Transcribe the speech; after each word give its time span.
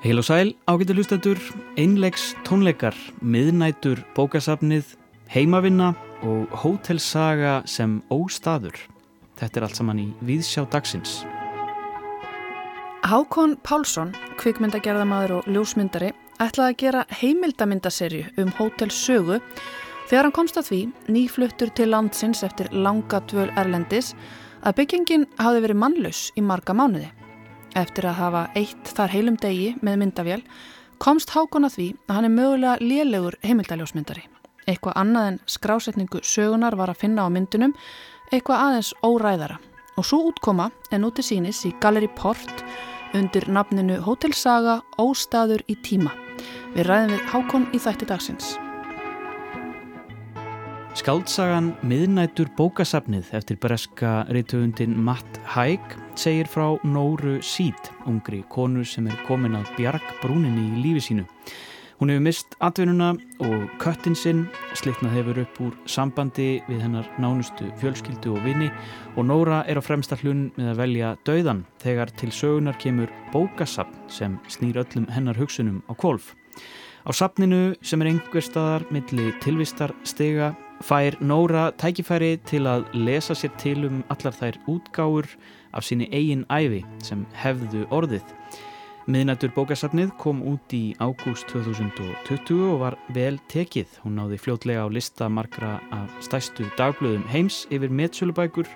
Heil 0.00 0.16
og 0.16 0.24
sæl, 0.24 0.54
ágættu 0.64 0.94
hlustendur, 0.96 1.40
einlegs 1.76 2.30
tónleikar, 2.48 2.96
miðnætur, 3.20 4.00
bókasafnið, 4.16 4.94
heimavinna 5.28 5.90
og 6.24 6.48
hótelsaga 6.62 7.58
sem 7.68 7.98
óstaður. 8.08 8.72
Þetta 9.36 9.60
er 9.60 9.66
allt 9.68 9.76
saman 9.82 10.00
í 10.00 10.06
Víðsjá 10.24 10.64
dagsins. 10.72 11.26
Hákon 13.04 13.58
Pálsson, 13.60 14.16
kvikmyndagerðamadur 14.40 15.42
og 15.42 15.52
ljósmyndari, 15.52 16.14
ætlaði 16.40 16.72
að 16.72 16.80
gera 16.86 17.06
heimildamyndaserju 17.20 18.24
um 18.40 18.56
hótelsögu 18.56 19.42
þegar 20.08 20.24
hann 20.24 20.38
komst 20.40 20.56
að 20.56 20.70
því, 20.72 20.82
nýfluttur 21.12 21.76
til 21.76 21.92
landsins 21.92 22.40
eftir 22.48 22.72
langa 22.72 23.20
dvöl 23.28 23.52
Erlendis, 23.60 24.14
að 24.62 24.76
byggingin 24.80 25.26
hafi 25.38 25.62
verið 25.64 25.80
mannlaus 25.82 26.22
í 26.36 26.42
marga 26.44 26.74
mánuði. 26.76 27.08
Eftir 27.78 28.08
að 28.08 28.18
hafa 28.18 28.42
eitt 28.58 28.92
þar 28.96 29.14
heilum 29.14 29.38
degi 29.38 29.70
með 29.84 30.00
myndavél 30.02 30.42
komst 30.98 31.30
Hákon 31.34 31.68
að 31.68 31.76
því 31.76 31.88
að 32.08 32.14
hann 32.16 32.28
er 32.28 32.34
mögulega 32.34 32.76
lélegur 32.82 33.38
heimildaljósmyndari. 33.44 34.24
Eitthvað 34.68 34.98
annað 35.00 35.30
en 35.30 35.40
skrásetningu 35.48 36.22
sögunar 36.26 36.76
var 36.76 36.92
að 36.92 37.02
finna 37.04 37.24
á 37.24 37.28
myndunum 37.32 37.74
eitthvað 38.32 38.64
aðeins 38.66 38.92
óræðara 39.06 39.58
og 39.98 40.06
svo 40.06 40.20
útkoma 40.30 40.70
en 40.92 41.06
úti 41.08 41.24
sínis 41.24 41.64
í 41.66 41.74
Galleri 41.82 42.10
Port 42.18 42.64
undir 43.16 43.48
nafninu 43.48 44.02
Hótelsaga 44.04 44.80
Óstaður 45.00 45.64
í 45.68 45.78
tíma. 45.82 46.12
Við 46.76 46.88
ræðum 46.90 47.14
við 47.16 47.28
Hákon 47.32 47.68
í 47.72 47.82
þætti 47.82 48.10
dagsins. 48.10 48.56
Skáldsagan 50.98 51.76
Miðnætur 51.86 52.48
bókasafnið 52.58 53.28
eftir 53.38 53.58
breska 53.62 54.24
reytöfundin 54.34 54.96
Matt 54.98 55.36
Haig 55.46 55.92
segir 56.18 56.48
frá 56.50 56.72
Nóru 56.82 57.36
Sít, 57.44 57.92
ungri 58.10 58.40
konu 58.50 58.82
sem 58.82 59.06
er 59.06 59.20
komin 59.28 59.54
að 59.54 59.70
bjargbrúninni 59.76 60.64
í 60.64 60.82
lífi 60.82 61.04
sínu. 61.06 61.26
Hún 62.00 62.10
hefur 62.10 62.26
mist 62.26 62.58
atvinnuna 62.58 63.12
og 63.46 63.78
köttin 63.78 64.18
sinn, 64.18 64.42
slitnað 64.74 65.14
hefur 65.20 65.40
upp 65.44 65.62
úr 65.68 65.78
sambandi 65.86 66.50
við 66.66 66.82
hennar 66.88 67.06
nánustu 67.22 67.70
fjölskyldu 67.78 68.34
og 68.34 68.42
vini 68.48 68.72
og 69.14 69.30
Nóra 69.30 69.62
er 69.70 69.78
á 69.78 69.82
fremsta 69.86 70.18
hlun 70.18 70.48
með 70.58 70.74
að 70.74 70.82
velja 70.82 71.16
dauðan 71.28 71.66
þegar 71.78 72.14
til 72.18 72.34
sögunar 72.34 72.78
kemur 72.82 73.14
bókasapn 73.30 74.10
sem 74.10 74.40
snýr 74.50 74.82
öllum 74.82 75.06
hennar 75.14 75.38
hugsunum 75.38 75.84
á 75.86 75.94
kvolf. 75.94 76.34
Á 77.06 77.14
sapninu 77.14 77.76
sem 77.86 78.02
er 78.02 78.16
einhver 78.16 78.42
staðar 78.42 78.82
milli 78.90 79.30
tilvistar 79.44 79.94
stega 80.02 80.56
fær 80.84 81.16
Nóra 81.20 81.68
tækifæri 81.78 82.36
til 82.46 82.66
að 82.70 82.86
lesa 82.94 83.34
sér 83.34 83.54
til 83.58 83.86
um 83.88 84.02
allar 84.12 84.34
þær 84.34 84.58
útgáur 84.70 85.26
af 85.74 85.84
síni 85.86 86.08
eigin 86.12 86.46
æfi 86.50 86.84
sem 87.02 87.26
hefðu 87.42 87.86
orðið. 87.94 88.24
Miðnættur 89.08 89.54
bókasafnið 89.56 90.10
kom 90.20 90.42
út 90.44 90.74
í 90.76 90.92
ágúst 91.00 91.48
2020 91.48 92.64
og 92.68 92.80
var 92.82 92.96
vel 93.16 93.38
tekið. 93.48 93.88
Hún 94.04 94.18
náði 94.20 94.36
fljótlega 94.36 94.84
á 94.84 94.88
lista 94.92 95.30
margra 95.32 95.78
af 95.96 96.12
stæstu 96.20 96.68
dagblöðum 96.76 97.24
heims 97.32 97.62
yfir 97.72 97.88
metsölubækur 97.88 98.68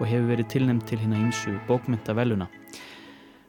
og 0.00 0.06
hefur 0.06 0.32
verið 0.32 0.50
tilnæmt 0.50 0.88
til 0.90 0.98
hérna 0.98 1.22
ímsu 1.28 1.54
bókmentaveluna. 1.70 2.48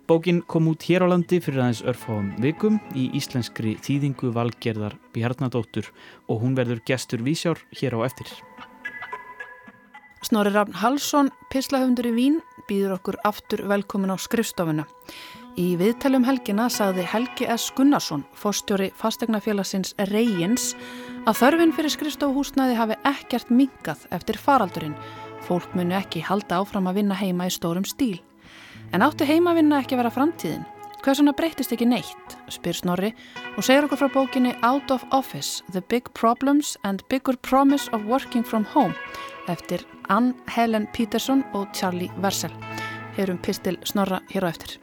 Bókin 0.09 0.41
kom 0.41 0.65
út 0.67 0.81
hér 0.89 1.03
á 1.05 1.07
landi 1.11 1.37
fyrir 1.37 1.61
aðeins 1.61 1.83
örfáum 1.85 2.31
vikum 2.41 2.79
í 2.97 3.11
íslenskri 3.13 3.75
þýðingu 3.77 4.31
valgerðar 4.33 4.95
Bjarnadóttur 5.13 5.85
og 6.25 6.39
hún 6.41 6.55
verður 6.57 6.79
gestur 6.81 7.21
vísjár 7.21 7.59
hér 7.77 7.93
á 7.93 8.09
eftir. 8.09 8.25
Snorri 10.25 10.49
Rafn 10.55 10.73
Halsson, 10.81 11.29
pislahöfundur 11.53 12.09
í 12.09 12.13
Vín, 12.15 12.39
býður 12.65 12.95
okkur 12.97 13.19
aftur 13.29 13.61
velkomin 13.69 14.09
á 14.09 14.17
skrifstofuna. 14.17 14.87
Í 15.61 15.75
viðtælum 15.77 16.25
helgina 16.25 16.65
sagði 16.73 17.05
Helgi 17.05 17.45
S. 17.45 17.69
Gunnarsson, 17.77 18.25
fórstjóri 18.33 18.89
fastegnafélagsins 18.97 19.93
Reyins, 20.09 20.71
að 21.29 21.37
þörfin 21.43 21.75
fyrir 21.77 21.93
skrifstofuhúsnaði 21.93 22.79
hafi 22.81 22.97
ekkert 23.13 23.53
mingað 23.53 24.07
eftir 24.09 24.41
faraldurinn. 24.41 24.97
Fólk 25.45 25.77
muni 25.77 25.93
ekki 26.01 26.25
halda 26.25 26.63
áfram 26.63 26.89
að 26.89 27.03
vinna 27.03 27.19
heima 27.21 27.45
í 27.45 27.53
stórum 27.53 27.85
stíl. 27.85 28.17
En 28.89 29.03
áttu 29.05 29.25
heimavinna 29.27 29.83
ekki 29.83 29.97
vera 29.99 30.09
framtíðin? 30.09 30.63
Hvað 30.99 31.19
svona 31.19 31.33
breytist 31.37 31.71
ekki 31.75 31.85
neitt, 31.87 32.33
spyr 32.49 32.73
Snorri 32.75 33.11
og 33.53 33.63
segir 33.63 33.85
okkur 33.85 33.99
frá 34.01 34.09
bókinni 34.15 34.55
Out 34.65 34.89
of 34.91 35.05
Office, 35.15 35.61
The 35.71 35.83
Big 35.93 36.09
Problems 36.17 36.73
and 36.83 37.03
Bigger 37.07 37.37
Promise 37.45 37.93
of 37.93 38.07
Working 38.09 38.43
From 38.43 38.65
Home 38.73 38.97
eftir 39.47 39.85
Ann 40.09 40.33
Helen 40.49 40.87
Peterson 40.93 41.43
og 41.53 41.69
Charlie 41.73 42.09
Versel. 42.17 42.51
Heyrum 43.17 43.37
pistil 43.45 43.77
Snorra 43.85 44.23
hér 44.33 44.49
á 44.49 44.49
eftir. 44.49 44.79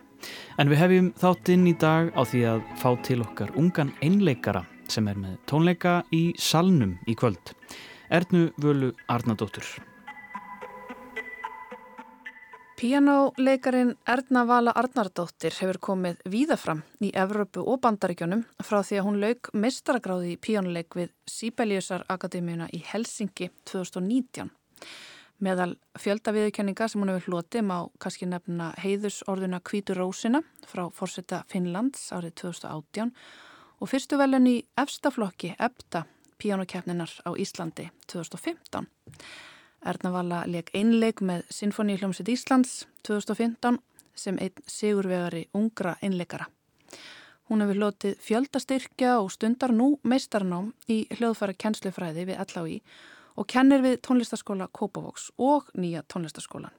En 0.58 0.70
við 0.70 0.80
hefjum 0.84 1.10
þáttinn 1.18 1.66
í 1.66 1.74
dag 1.74 2.14
á 2.14 2.22
því 2.22 2.44
að 2.54 2.62
fá 2.78 2.88
til 3.02 3.18
okkar 3.26 3.52
ungan 3.58 3.90
einleikara 4.06 4.62
sem 4.86 5.10
er 5.10 5.18
með 5.18 5.34
tónleika 5.50 5.98
í 6.14 6.30
Salnum 6.38 6.94
í 7.10 7.18
kvöld. 7.18 7.56
Ernu 8.06 8.52
Völu 8.62 8.94
Arnadóttur. 9.10 9.66
Pianoleikarin 12.80 13.94
Erna 14.08 14.42
Vala 14.44 14.72
Arnardóttir 14.76 15.54
hefur 15.56 15.78
komið 15.80 16.18
víðafram 16.28 16.82
í 17.00 17.08
Evrópu 17.16 17.62
og 17.64 17.78
Bandaríkjónum 17.80 18.42
frá 18.60 18.82
því 18.84 18.98
að 18.98 19.06
hún 19.06 19.16
lauk 19.22 19.48
mestaragráði 19.56 20.34
í 20.34 20.36
píanoleik 20.44 20.98
við 20.98 21.14
Sibeliusar 21.24 22.04
Akademíuna 22.12 22.68
í 22.76 22.82
Helsingi 22.84 23.48
2019. 23.72 24.52
Meðal 25.40 25.70
fjöldaviðurkenninga 26.04 26.90
sem 26.92 27.00
hún 27.00 27.14
hefur 27.14 27.38
hloti 27.38 27.64
má 27.64 27.78
kannski 27.96 28.28
nefna 28.28 28.74
heiðus 28.84 29.22
orðuna 29.24 29.64
Kvítur 29.64 30.02
Rósina 30.02 30.44
frá 30.68 30.84
fórsetta 30.92 31.46
Finnlands 31.48 32.10
árið 32.12 32.36
2018 32.44 33.16
og 33.80 33.94
fyrstu 33.94 34.20
velun 34.20 34.52
í 34.52 34.56
efstaflokki 34.76 35.56
EBTA 35.56 36.04
píanokefninar 36.36 37.22
á 37.24 37.32
Íslandi 37.40 37.88
2015. 38.04 38.84
Erna 39.86 40.10
Vala 40.10 40.42
leik 40.50 40.72
einleik 40.74 41.20
með 41.22 41.44
Sinfoníhljómsveit 41.54 42.32
Íslands 42.32 42.72
2015 43.06 43.78
sem 44.18 44.38
einn 44.42 44.64
sigurvegari 44.66 45.44
ungra 45.54 45.94
einleikara. 46.02 46.48
Hún 47.46 47.62
hefur 47.62 47.78
lotið 47.78 48.16
fjöldastyrkja 48.26 49.20
og 49.20 49.30
stundar 49.30 49.70
nú 49.70 49.92
meistarnám 50.02 50.72
í 50.90 51.04
hljóðfæra 51.14 51.54
kennslufræði 51.54 52.24
við 52.26 52.40
LHI 52.42 52.80
og 53.38 53.46
kennir 53.52 53.84
við 53.84 54.00
tónlistaskóla 54.02 54.66
Kópavóks 54.74 55.28
og 55.38 55.70
nýja 55.78 56.02
tónlistaskólan. 56.10 56.74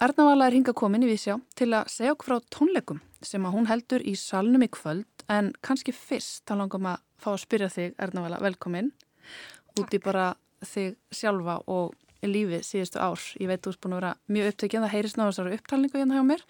Erna 0.00 0.26
Vala 0.30 0.48
er 0.48 0.56
hinga 0.56 0.72
komin 0.76 1.04
í 1.04 1.10
vísjá 1.10 1.36
til 1.56 1.70
að 1.76 1.92
segja 1.92 2.14
okkur 2.14 2.32
frá 2.32 2.48
tónleikum 2.52 3.02
sem 3.24 3.44
að 3.44 3.54
hún 3.58 3.68
heldur 3.68 4.04
í 4.04 4.16
salnum 4.16 4.64
í 4.64 4.70
kvöld 4.72 5.28
en 5.32 5.52
kannski 5.60 5.92
fyrst 5.92 6.46
þá 6.48 6.56
langum 6.62 6.88
að 6.88 7.04
fá 7.20 7.30
að 7.34 7.42
spyrja 7.44 7.70
þig 7.72 7.94
Erna 8.00 8.24
Vala 8.24 8.40
velkomin 8.44 8.90
út 9.76 9.92
í 9.92 10.00
bara 10.00 10.30
þig 10.64 10.96
sjálfa 11.12 11.60
og 11.72 11.92
lífið 12.30 12.64
síðustu 12.66 13.00
ár. 13.02 13.22
Ég 13.40 13.50
veit 13.50 13.62
þú 13.64 13.72
erst 13.72 13.82
búin 13.84 13.96
að 13.96 14.00
vera 14.00 14.12
mjög 14.36 14.50
upptökjað, 14.52 14.86
það 14.86 14.94
heyrist 14.94 15.20
náðu 15.20 15.32
þessari 15.32 15.58
upptalningu 15.58 16.00
hérna 16.00 16.18
hjá 16.18 16.26
mér. 16.26 16.44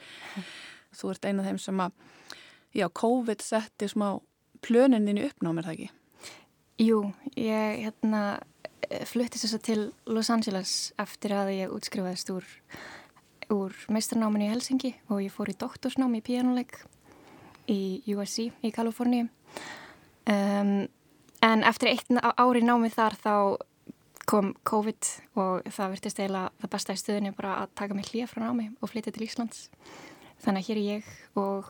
Þú 0.97 1.13
ert 1.13 1.29
eina 1.29 1.43
af 1.43 1.49
þeim 1.51 1.61
sem 1.63 1.85
að, 1.85 1.95
já, 2.77 2.87
COVID 3.03 3.45
setti 3.45 3.89
smá 3.93 4.09
plöninni 4.65 5.25
upp 5.27 5.45
ná 5.45 5.53
mér 5.53 5.69
það 5.69 5.77
ekki? 5.77 5.89
Jú, 6.87 7.01
ég 7.41 7.81
hérna 7.87 8.23
fluttist 9.09 9.47
þess 9.47 9.57
að 9.57 9.65
til 9.67 9.81
Los 10.13 10.31
Angeles 10.31 10.75
eftir 11.01 11.35
að 11.35 11.53
ég 11.57 11.73
útskrifaðist 11.75 12.31
úr, 12.35 12.47
úr 13.53 13.79
meistarnáminu 13.93 14.47
í 14.47 14.51
Helsingi 14.53 14.93
og 15.09 15.23
ég 15.25 15.35
fór 15.35 15.51
í 15.51 15.57
doktorsnámi 15.59 16.21
í 16.21 16.27
pianoleik 16.27 16.79
í 17.73 17.81
USC 18.15 18.51
í 18.63 18.73
Kaliforníu. 18.75 19.27
Um, 20.27 20.87
en 21.45 21.65
eftir 21.67 21.93
eitt 21.93 22.11
ári 22.37 22.63
námi 22.65 22.91
þar 22.93 23.19
þá 23.23 23.35
kom 24.27 24.53
COVID 24.67 25.09
og 25.39 25.67
það 25.71 25.93
virtist 25.95 26.21
eiginlega 26.21 26.53
það 26.61 26.73
besta 26.75 26.95
í 26.95 27.01
stöðinu 27.01 27.33
bara 27.37 27.57
að 27.63 27.75
taka 27.79 27.97
mig 27.97 28.09
hlýja 28.11 28.29
frá 28.31 28.43
námi 28.43 28.69
og 28.83 28.91
flytja 28.91 29.15
til 29.15 29.27
Íslands. 29.27 29.69
Þannig 30.43 30.63
að 30.63 30.69
hér 30.69 30.81
er 30.81 30.87
ég 30.87 31.11
og, 31.39 31.69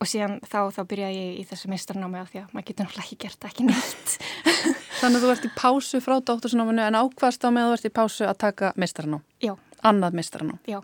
og 0.00 0.08
síðan 0.08 0.38
þá, 0.40 0.72
þá 0.72 0.80
byrjaði 0.88 1.18
ég 1.20 1.42
í 1.42 1.44
þessu 1.50 1.70
meistarnámi 1.72 2.20
af 2.22 2.32
því 2.32 2.42
að 2.42 2.54
maður 2.56 2.68
getur 2.70 2.88
náttúrulega 2.88 3.06
ekki 3.06 3.20
gert 3.26 3.46
ekki 3.50 3.68
nýtt. 3.68 4.16
Þannig 5.02 5.18
að 5.18 5.26
þú 5.26 5.34
ert 5.34 5.46
í 5.46 5.52
pásu 5.58 6.00
frá 6.02 6.16
dóttursnáminu 6.22 6.86
en 6.86 6.98
ákvast 6.98 7.44
á 7.44 7.48
með 7.50 7.66
að 7.66 7.70
þú 7.70 7.76
ert 7.76 7.86
í 7.90 7.94
pásu 8.00 8.26
að 8.28 8.40
taka 8.46 8.72
meistarnám? 8.80 9.22
Já. 9.44 9.54
Annað 9.82 10.18
meistarnám? 10.18 10.60
Já. 10.70 10.80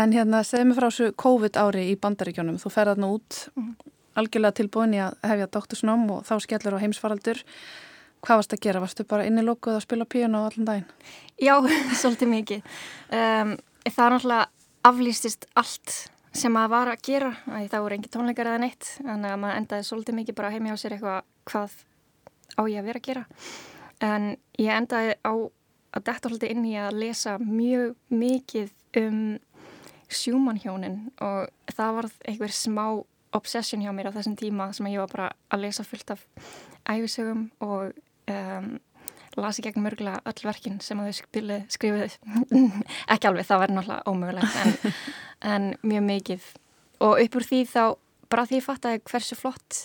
En 0.00 0.14
hérna, 0.14 0.42
segð 0.46 0.70
mér 0.70 0.78
frá 0.80 0.88
þessu 0.88 1.14
COVID 1.22 1.58
ári 1.60 1.86
í 1.92 1.96
bandaríkjónum. 2.00 2.58
Þú 2.58 2.72
ferðað 2.72 3.02
nú 3.02 3.10
út 3.18 3.38
mm. 3.52 3.72
algjörlega 4.18 4.58
tilbúin 4.58 4.96
í 4.96 5.02
að 5.04 5.18
hefja 5.28 5.50
dóttursnám 5.54 6.06
og 6.16 6.24
þá 6.26 6.34
skellur 6.42 6.78
á 6.80 6.82
heimsfaraldur. 6.82 7.42
Hvað 8.22 8.38
varst 8.38 8.52
að 8.54 8.62
gera? 8.62 8.80
Varstu 8.82 9.04
bara 9.10 9.26
inni 9.26 9.42
lókuð 9.42 9.76
að 9.76 9.84
spila 9.84 10.06
piano 10.06 10.44
allan 10.46 10.66
daginn? 10.68 10.90
Já, 11.42 11.56
svolítið 12.00 12.28
mikið. 12.30 12.74
Um, 13.10 13.56
það 13.88 14.04
er 14.04 14.14
náttúrulega 14.14 14.44
aflýstist 14.86 15.46
allt 15.58 15.94
sem 16.32 16.54
maður 16.54 16.72
var 16.76 16.90
að 16.92 17.02
gera. 17.08 17.32
Það 17.48 17.82
voru 17.82 17.96
engi 17.98 18.12
tónleikar 18.14 18.50
eða 18.52 18.60
neitt. 18.62 18.90
Þannig 19.00 19.34
að 19.34 19.40
maður 19.42 19.58
endaði 19.62 19.88
svolítið 19.88 20.18
mikið 20.20 20.38
bara 20.38 20.52
heimja 20.54 20.76
á 20.78 20.82
sér 20.82 20.94
eitthvað 20.96 21.26
hvað 21.50 21.74
á 22.54 22.62
ég 22.70 22.78
að 22.78 22.88
vera 22.92 23.02
að 23.02 23.08
gera. 23.08 23.24
En 24.02 24.28
ég 24.60 24.76
endaði 24.76 25.16
á 25.26 25.32
að 25.92 26.06
detta 26.06 26.30
svolítið 26.30 26.54
inn 26.54 26.68
í 26.70 26.76
að 26.78 27.00
lesa 27.02 27.34
mjög 27.42 27.96
mikið 28.14 28.70
um 29.02 29.18
sjúmanhjónin 30.12 30.98
og 31.24 31.74
það 31.74 31.98
var 31.98 32.10
einhver 32.28 32.54
smá 32.54 32.86
obsession 33.32 33.82
hjá 33.82 33.90
mér 33.96 34.12
á 34.12 34.16
þessum 34.16 34.38
tíma 34.38 34.70
sem 34.76 34.88
ég 34.92 35.00
var 35.02 35.12
bara 35.12 35.28
að 35.52 35.66
lesa 35.66 35.84
fullt 35.88 36.14
af 36.14 36.24
æfisögum 36.88 37.46
og 37.64 37.92
um, 38.30 38.68
lasi 39.40 39.64
gegn 39.64 39.82
mörgulega 39.82 40.20
öll 40.28 40.44
verkin 40.44 40.80
sem 40.84 41.00
að 41.00 41.10
þau 41.10 41.62
skrifið 41.72 42.16
ekki 43.14 43.30
alveg, 43.30 43.46
það 43.48 43.62
var 43.62 43.72
náttúrulega 43.72 44.12
ómögulegt 44.12 44.60
en, 44.62 44.76
en 45.54 45.70
mjög 45.82 46.06
mikið 46.10 46.50
og 47.02 47.22
upp 47.24 47.40
úr 47.40 47.48
því 47.48 47.62
þá 47.72 47.84
bara 48.32 48.46
því 48.48 48.60
ég 48.60 48.66
fatt 48.66 48.88
að 48.88 49.00
hversu 49.08 49.38
flott 49.38 49.80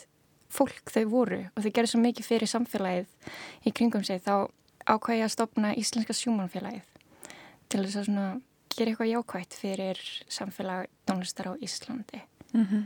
fólk 0.54 0.92
þau 0.94 1.06
voru 1.12 1.42
og 1.54 1.64
þau 1.64 1.72
gerði 1.72 1.94
svo 1.94 2.04
mikið 2.04 2.30
fyrir 2.30 2.52
samfélagið 2.52 3.34
í 3.68 3.74
kringum 3.76 4.06
sig 4.08 4.22
þá 4.24 4.48
ákvæði 4.88 5.26
að 5.26 5.34
stopna 5.34 5.74
Íslenska 5.76 6.16
sjúmanfélagið 6.16 6.86
til 7.68 7.84
þess 7.84 8.00
að 8.00 8.08
svona 8.08 8.28
gera 8.78 8.94
eitthvað 8.94 9.12
jákvægt 9.12 9.58
fyrir 9.58 10.00
samfélag 10.32 10.88
tónlistar 11.10 11.52
á 11.52 11.54
Íslandi. 11.60 12.22
Mm 12.54 12.66
-hmm. 12.66 12.84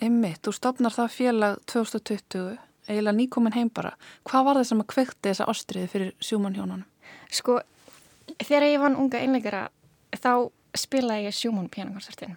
Einmitt, 0.00 0.42
þú 0.42 0.52
stopnar 0.52 0.92
það 0.92 1.08
félag 1.08 1.58
2020, 1.66 2.58
eiginlega 2.88 3.16
nýkomin 3.18 3.56
heim 3.56 3.70
bara. 3.74 3.94
Hvað 4.28 4.48
var 4.48 4.60
það 4.60 4.68
sem 4.70 4.82
að 4.82 4.90
kvekti 4.94 5.30
þessa 5.30 5.48
ástriði 5.52 5.90
fyrir 5.92 6.12
sjúmanhjónunum? 6.24 6.84
Sko, 7.34 7.60
þegar 8.40 8.68
ég 8.68 8.82
vann 8.82 8.98
unga 9.00 9.20
einleikara 9.20 9.68
þá 10.14 10.50
spilaði 10.74 11.28
ég 11.28 11.36
sjúman 11.36 11.70
pianokoncertin 11.70 12.36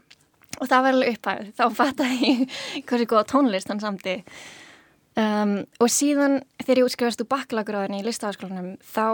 og 0.57 0.69
það 0.69 0.85
var 0.85 0.95
alveg 0.95 1.17
upphæfð. 1.17 1.49
Þá 1.57 1.65
fattaði 1.77 2.31
ég 2.31 2.61
hversu 2.87 3.09
góða 3.09 3.27
tónlist 3.31 3.71
hann 3.71 3.83
samti 3.83 4.15
um, 5.17 5.57
og 5.81 5.91
síðan 5.91 6.39
þegar 6.63 6.81
ég 6.81 6.89
útskrifast 6.89 7.23
úr 7.23 7.29
baklaguröðinni 7.31 8.01
í 8.01 8.07
listafaskólanum 8.07 8.71
þá 8.85 9.07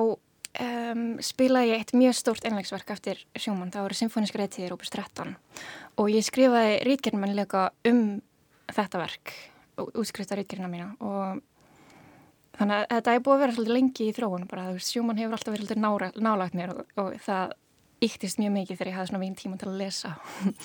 um, 0.62 1.06
spilaði 1.24 1.74
ég 1.74 1.84
eitt 1.84 1.96
mjög 1.98 2.18
stórt 2.20 2.48
einlegsverk 2.48 2.94
eftir 2.96 3.24
sjóman, 3.36 3.72
það 3.74 3.88
voru 3.88 4.00
Symfónisk 4.00 4.38
reytiðir 4.40 4.76
opus 4.76 4.94
13 4.94 5.36
og 6.02 6.12
ég 6.12 6.26
skrifaði 6.26 6.80
rítgerðmannleika 6.88 7.70
um 7.90 8.04
þetta 8.74 9.02
verk, 9.02 9.36
útskrifta 9.78 10.38
rítgerðina 10.38 10.70
mína 10.72 10.90
og 11.00 11.42
þannig 12.58 12.78
að 12.78 12.88
þetta 12.92 13.14
er 13.14 13.24
búið 13.26 13.36
að 13.36 13.44
vera 13.44 13.56
svolítið 13.58 13.78
lengi 13.78 14.08
í 14.08 14.14
þróun 14.14 14.48
bara, 14.50 14.68
þú 14.70 14.78
veist, 14.78 14.94
sjóman 14.94 15.22
hefur 15.22 15.38
alltaf 15.38 15.54
verið 15.56 15.70
svolítið 15.72 16.24
nálagt 16.28 16.58
mér 16.58 16.74
og, 16.76 16.84
og 17.02 17.16
það 17.26 17.56
yktist 18.04 18.40
mjög 18.42 18.54
mikið 18.58 18.78
þegar 18.78 18.92
ég 18.92 18.98
hafði 18.98 19.12
svona 19.12 19.24
vín 19.24 19.38
tíma 19.40 19.58
til 19.60 19.70
að 19.70 19.80
lesa 19.82 20.16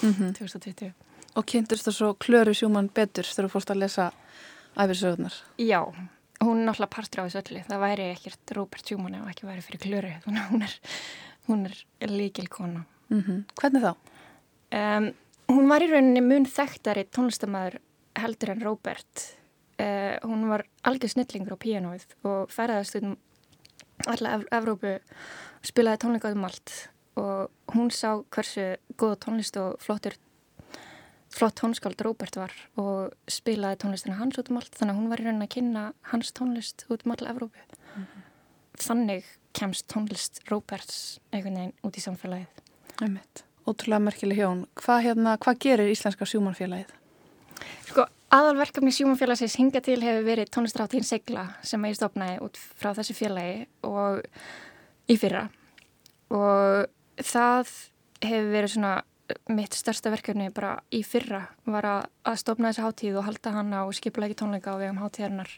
mm 0.02 0.12
-hmm. 0.12 0.32
2020 0.38 0.92
Og 1.36 1.46
kynntist 1.46 1.86
það 1.86 1.94
svo 1.94 2.14
klöru 2.14 2.54
sjóman 2.54 2.88
betur 2.94 3.24
þegar 3.24 3.48
þú 3.48 3.52
fórst 3.52 3.70
að 3.70 3.78
lesa 3.78 4.12
æfisögurnar? 4.76 5.34
Já, 5.58 5.84
hún 6.40 6.58
er 6.58 6.66
náttúrulega 6.66 6.94
partur 6.96 7.20
á 7.20 7.26
þessu 7.26 7.42
öllu 7.42 7.64
það 7.68 7.80
væri 7.80 8.10
ekkert 8.12 8.52
Robert 8.56 8.86
Schumann 8.86 9.14
ef 9.14 9.28
ekki 9.28 9.46
væri 9.46 9.62
fyrir 9.62 9.80
klöru 9.80 10.12
hún 10.26 10.62
er, 10.62 10.74
hún 11.48 11.66
er 11.66 12.10
líkil 12.10 12.48
kona 12.48 12.84
mm 13.08 13.22
-hmm. 13.22 13.44
Hvernig 13.60 13.82
þá? 13.82 13.94
Um, 14.72 15.14
hún 15.48 15.68
var 15.68 15.82
í 15.82 15.90
rauninni 15.90 16.20
mun 16.20 16.46
þekktari 16.46 17.04
tónlistamæður 17.04 17.78
heldur 18.18 18.54
en 18.54 18.64
Robert 18.64 19.24
uh, 19.80 20.16
hún 20.26 20.48
var 20.50 20.66
algjör 20.82 21.14
snillingur 21.14 21.56
á 21.56 21.62
píanóið 21.64 22.06
og 22.28 22.52
ferðast 22.52 22.98
um 23.00 23.16
alla 24.06 24.36
Ev 24.36 24.46
Evrópu 24.54 24.94
spilaði 25.66 26.04
tónleika 26.04 26.32
um 26.34 26.46
allt 26.46 26.74
og 27.18 27.74
hún 27.74 27.90
sá 27.90 28.22
hversu 28.30 28.76
góða 28.96 29.18
tónlist 29.24 29.58
og 29.58 29.80
flottur 29.82 30.14
flott 31.34 31.58
tónskáld 31.60 32.00
Róbert 32.00 32.38
var 32.40 32.52
og 32.80 33.12
spilaði 33.30 33.82
tónlistina 33.82 34.18
hans 34.18 34.38
út 34.40 34.50
um 34.50 34.60
allt 34.60 34.74
þannig 34.78 34.94
að 34.94 35.00
hún 35.00 35.10
var 35.12 35.22
í 35.22 35.26
raunin 35.26 35.44
að 35.44 35.52
kynna 35.56 35.82
hans 36.12 36.32
tónlist 36.36 36.86
út 36.88 37.04
um 37.04 37.12
alla 37.14 37.34
Evrópu 37.34 37.58
mm 37.58 38.04
-hmm. 38.04 38.22
þannig 38.86 39.24
kemst 39.52 39.88
tónlist 39.92 40.40
Róberts 40.50 41.20
einhvern 41.32 41.54
veginn 41.54 41.74
út 41.82 41.96
í 41.96 42.00
samfélagið. 42.00 42.62
Ótrúlega 43.66 43.98
merkileg 44.00 44.38
hjón 44.38 44.66
hvað, 44.74 45.02
hérna, 45.02 45.36
hvað 45.36 45.58
gerir 45.58 45.92
Íslenska 45.92 46.24
sjúmanfélagið? 46.24 46.97
Sko, 47.88 48.06
aðalverkefni 48.34 48.92
sjúmanfélagsins 48.94 49.58
hinga 49.60 49.82
til 49.84 49.98
hefur 50.04 50.26
verið 50.26 50.52
tónlistráttíðin 50.54 51.08
Segla 51.08 51.48
sem 51.66 51.84
ég 51.88 51.98
stopnaði 51.98 52.38
út 52.44 52.58
frá 52.58 52.92
þessu 52.96 53.16
félagi 53.18 53.66
og 53.88 54.24
í 55.08 55.18
fyrra. 55.20 55.46
Og 56.34 56.88
það 57.22 57.76
hefur 58.24 58.50
verið 58.52 58.74
svona 58.74 58.96
mitt 59.52 59.76
största 59.76 60.10
verkefni 60.12 60.48
bara 60.54 60.78
í 60.94 61.02
fyrra 61.04 61.42
var 61.68 61.86
að, 61.88 62.02
að 62.30 62.40
stopna 62.40 62.70
þessi 62.70 62.84
hátíð 62.84 63.18
og 63.20 63.26
halda 63.26 63.52
hana 63.58 63.84
og 63.84 63.96
skipla 63.96 64.28
ekki 64.28 64.38
tónleika 64.40 64.72
á 64.72 64.80
vegum 64.80 65.00
hátíðarnar 65.02 65.50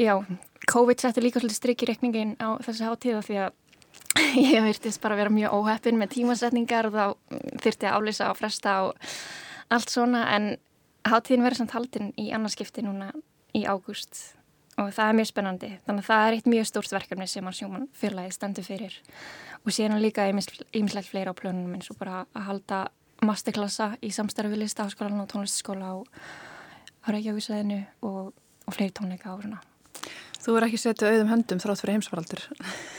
Já, 0.00 0.18
COVID 0.66 0.98
setti 0.98 1.22
líka 1.22 1.38
svolítið 1.38 1.60
strikk 1.60 1.84
í 1.84 1.88
rekningin 1.92 2.34
á 2.42 2.58
þessi 2.64 2.88
hátíða 2.88 3.22
því 3.22 3.38
að 3.44 3.60
ég 4.54 4.64
virtist 4.66 5.02
bara 5.02 5.18
vera 5.18 5.30
mjög 5.30 5.54
óheppin 5.54 5.98
með 6.00 6.16
tímasetningar 6.16 6.88
og 6.90 6.96
þá 6.96 7.06
þurfti 7.62 7.86
að 7.86 7.98
álýsa 7.98 8.30
og 8.32 8.40
fresta 8.40 8.74
og 8.88 9.12
allt 9.72 9.92
svona 9.92 10.26
en 10.34 10.56
hátíðin 11.08 11.44
verður 11.44 11.62
samt 11.62 11.76
haldin 11.76 12.12
í 12.20 12.30
annarskipti 12.34 12.84
núna 12.84 13.12
í 13.54 13.64
ágúst 13.64 14.34
og 14.80 14.90
það 14.90 15.08
er 15.08 15.16
mjög 15.20 15.30
spennandi 15.30 15.70
þannig 15.86 16.02
að 16.02 16.08
það 16.10 16.26
er 16.26 16.36
eitt 16.36 16.50
mjög 16.50 16.68
stórt 16.70 16.94
verkefni 16.96 17.28
sem 17.30 17.46
að 17.46 17.58
sjóman 17.60 17.88
fyrrlæði 17.94 18.34
stendur 18.34 18.66
fyrir 18.66 18.96
og 19.62 19.72
síðan 19.72 20.02
líka 20.02 20.26
ímislegt 20.28 21.10
fleira 21.10 21.32
á 21.32 21.38
plönunum 21.38 21.76
eins 21.76 21.90
og 21.92 22.00
bara 22.00 22.24
að 22.34 22.48
halda 22.48 22.80
masterklassa 23.24 23.94
í 24.04 24.10
samstarfi 24.14 24.58
listaháskólan 24.58 25.22
og 25.22 25.30
tónlistaskóla 25.32 25.94
á, 25.94 25.96
Reykjavísveðinu 27.04 27.80
og, 28.08 28.32
og 28.64 28.76
fleiri 28.76 28.94
tónleika 28.96 29.32
á 29.32 29.36
svona. 29.36 29.60
Þú 30.44 30.56
er 30.58 30.66
ekki 30.68 30.80
setið 30.80 31.10
auðum 31.10 31.32
höndum 31.32 31.60
þrátt 31.60 31.82
fyrir 31.82 31.96
heimsvaraldur. 31.98 32.44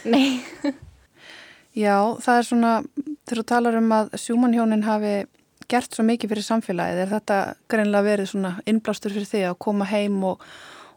Nei. 0.09 0.41
Já, 1.85 1.97
það 2.23 2.37
er 2.37 2.47
svona, 2.47 2.73
þegar 3.25 3.41
þú 3.41 3.45
talar 3.51 3.79
um 3.81 3.95
að 3.97 4.13
sjúmanhjónin 4.21 4.85
hafi 4.85 5.15
gert 5.71 5.95
svo 5.95 6.05
mikið 6.05 6.33
fyrir 6.33 6.47
samfélagið, 6.47 7.01
er 7.03 7.11
þetta 7.15 7.41
greinlega 7.71 8.09
verið 8.09 8.31
svona 8.31 8.55
innblástur 8.69 9.13
fyrir 9.15 9.29
því 9.29 9.43
að 9.49 9.59
koma 9.67 9.89
heim 9.89 10.23
og 10.31 10.43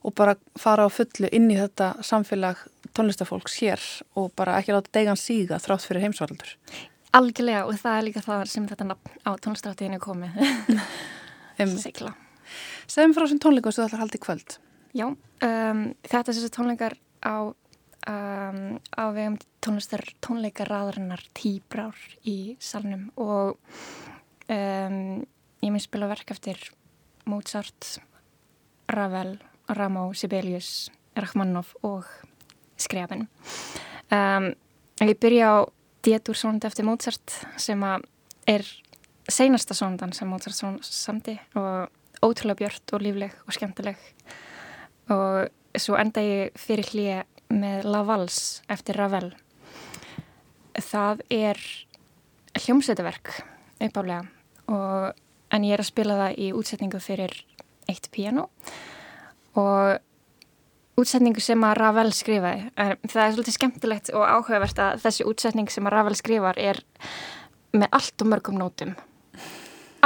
og 0.08 0.14
bara 0.14 0.36
fara 0.58 0.86
á 0.86 0.90
fullu 0.90 1.28
inn 1.34 1.50
í 1.50 1.56
þetta 1.58 1.96
samfélag 2.06 2.60
tónlistafólks 2.96 3.58
hér 3.60 3.82
og 4.18 4.30
bara 4.38 4.58
ekki 4.60 4.74
láta 4.74 4.94
degan 4.94 5.18
síga 5.18 5.58
þrátt 5.62 5.86
fyrir 5.86 6.06
heimsvaldur. 6.06 6.54
Algjörlega 7.18 7.66
og 7.66 7.78
það 7.80 7.98
er 7.98 8.06
líka 8.06 8.24
það 8.24 8.44
sem 8.52 8.68
þetta 8.68 8.88
nafn 8.88 9.20
á 9.26 9.30
tónlistaftíðinu 9.44 10.00
komið. 10.02 10.38
Sigla. 11.82 12.14
Segðum 12.88 13.14
frá 13.16 13.24
þessum 13.24 13.42
tónleikum 13.44 13.74
sem 13.74 13.82
þú 13.82 13.88
ætlar 13.88 13.98
að 13.98 14.04
halda 14.04 14.18
í 14.18 14.24
kvöld. 14.24 14.58
Já, 14.96 15.06
um, 15.08 15.80
þetta 16.06 16.22
er 16.22 16.36
þessi 16.38 16.52
tónleikar 16.54 16.94
á, 17.20 17.36
um, 18.12 18.62
á 18.94 19.04
vegum 19.16 19.38
tónlistar 19.64 20.04
tónleikaraðarinnar 20.24 21.26
tíbrár 21.36 21.98
í 22.24 22.56
salnum 22.62 23.10
og 23.20 23.58
um, 24.48 25.24
ég 25.62 25.72
minn 25.72 25.82
spila 25.82 26.08
verk 26.10 26.30
eftir 26.34 26.60
Mozart, 27.28 27.98
Ravel 28.88 29.36
Ramó, 29.68 30.12
Sibelius, 30.14 30.90
Rachmaninoff 31.16 31.74
og 31.82 32.06
Skriabin. 32.78 33.26
Um, 34.10 34.52
ég 35.04 35.18
byrja 35.20 35.50
á 35.52 35.56
Dietur 36.04 36.36
sonund 36.38 36.64
eftir 36.64 36.86
Mozart 36.88 37.34
sem 37.60 37.82
er 38.48 38.64
seinasta 39.28 39.76
sonundan 39.76 40.14
sem 40.16 40.30
Mozart 40.30 40.56
samti 40.86 41.36
og 41.58 41.90
ótrúlega 42.24 42.62
björnt 42.62 42.94
og 42.94 43.04
lífleg 43.04 43.34
og 43.44 43.54
skemmtileg 43.54 43.98
og 45.12 45.50
svo 45.78 45.98
enda 46.00 46.22
ég 46.24 46.56
fyrir 46.58 46.88
hlýja 46.88 47.20
með 47.52 47.84
La 47.88 48.02
Vals 48.04 48.62
eftir 48.72 48.96
Ravel. 48.98 49.30
Það 50.78 51.22
er 51.32 51.60
hljómsveitaverk 52.58 53.32
uppálega 53.84 54.26
og 54.68 55.16
en 55.54 55.64
ég 55.64 55.76
er 55.76 55.82
að 55.82 55.90
spila 55.90 56.18
það 56.18 56.38
í 56.44 56.50
útsetningu 56.56 57.00
fyrir 57.02 57.34
eitt 57.88 58.10
piano 58.12 58.48
og 59.58 59.98
útsetningu 60.98 61.42
sem 61.42 61.62
að 61.64 61.76
Ravel 61.78 62.10
skrifaði. 62.14 62.70
Það 62.76 63.22
er 63.24 63.34
svolítið 63.34 63.56
skemmtilegt 63.56 64.10
og 64.14 64.24
áhugavert 64.26 64.80
að 64.82 65.04
þessi 65.04 65.26
útsetning 65.30 65.70
sem 65.72 65.86
að 65.86 65.94
Ravel 65.94 66.16
skrifar 66.18 66.58
er 66.60 66.80
með 67.76 67.92
allt 67.94 68.24
og 68.24 68.32
mörgum 68.32 68.58
nótum. 68.58 68.96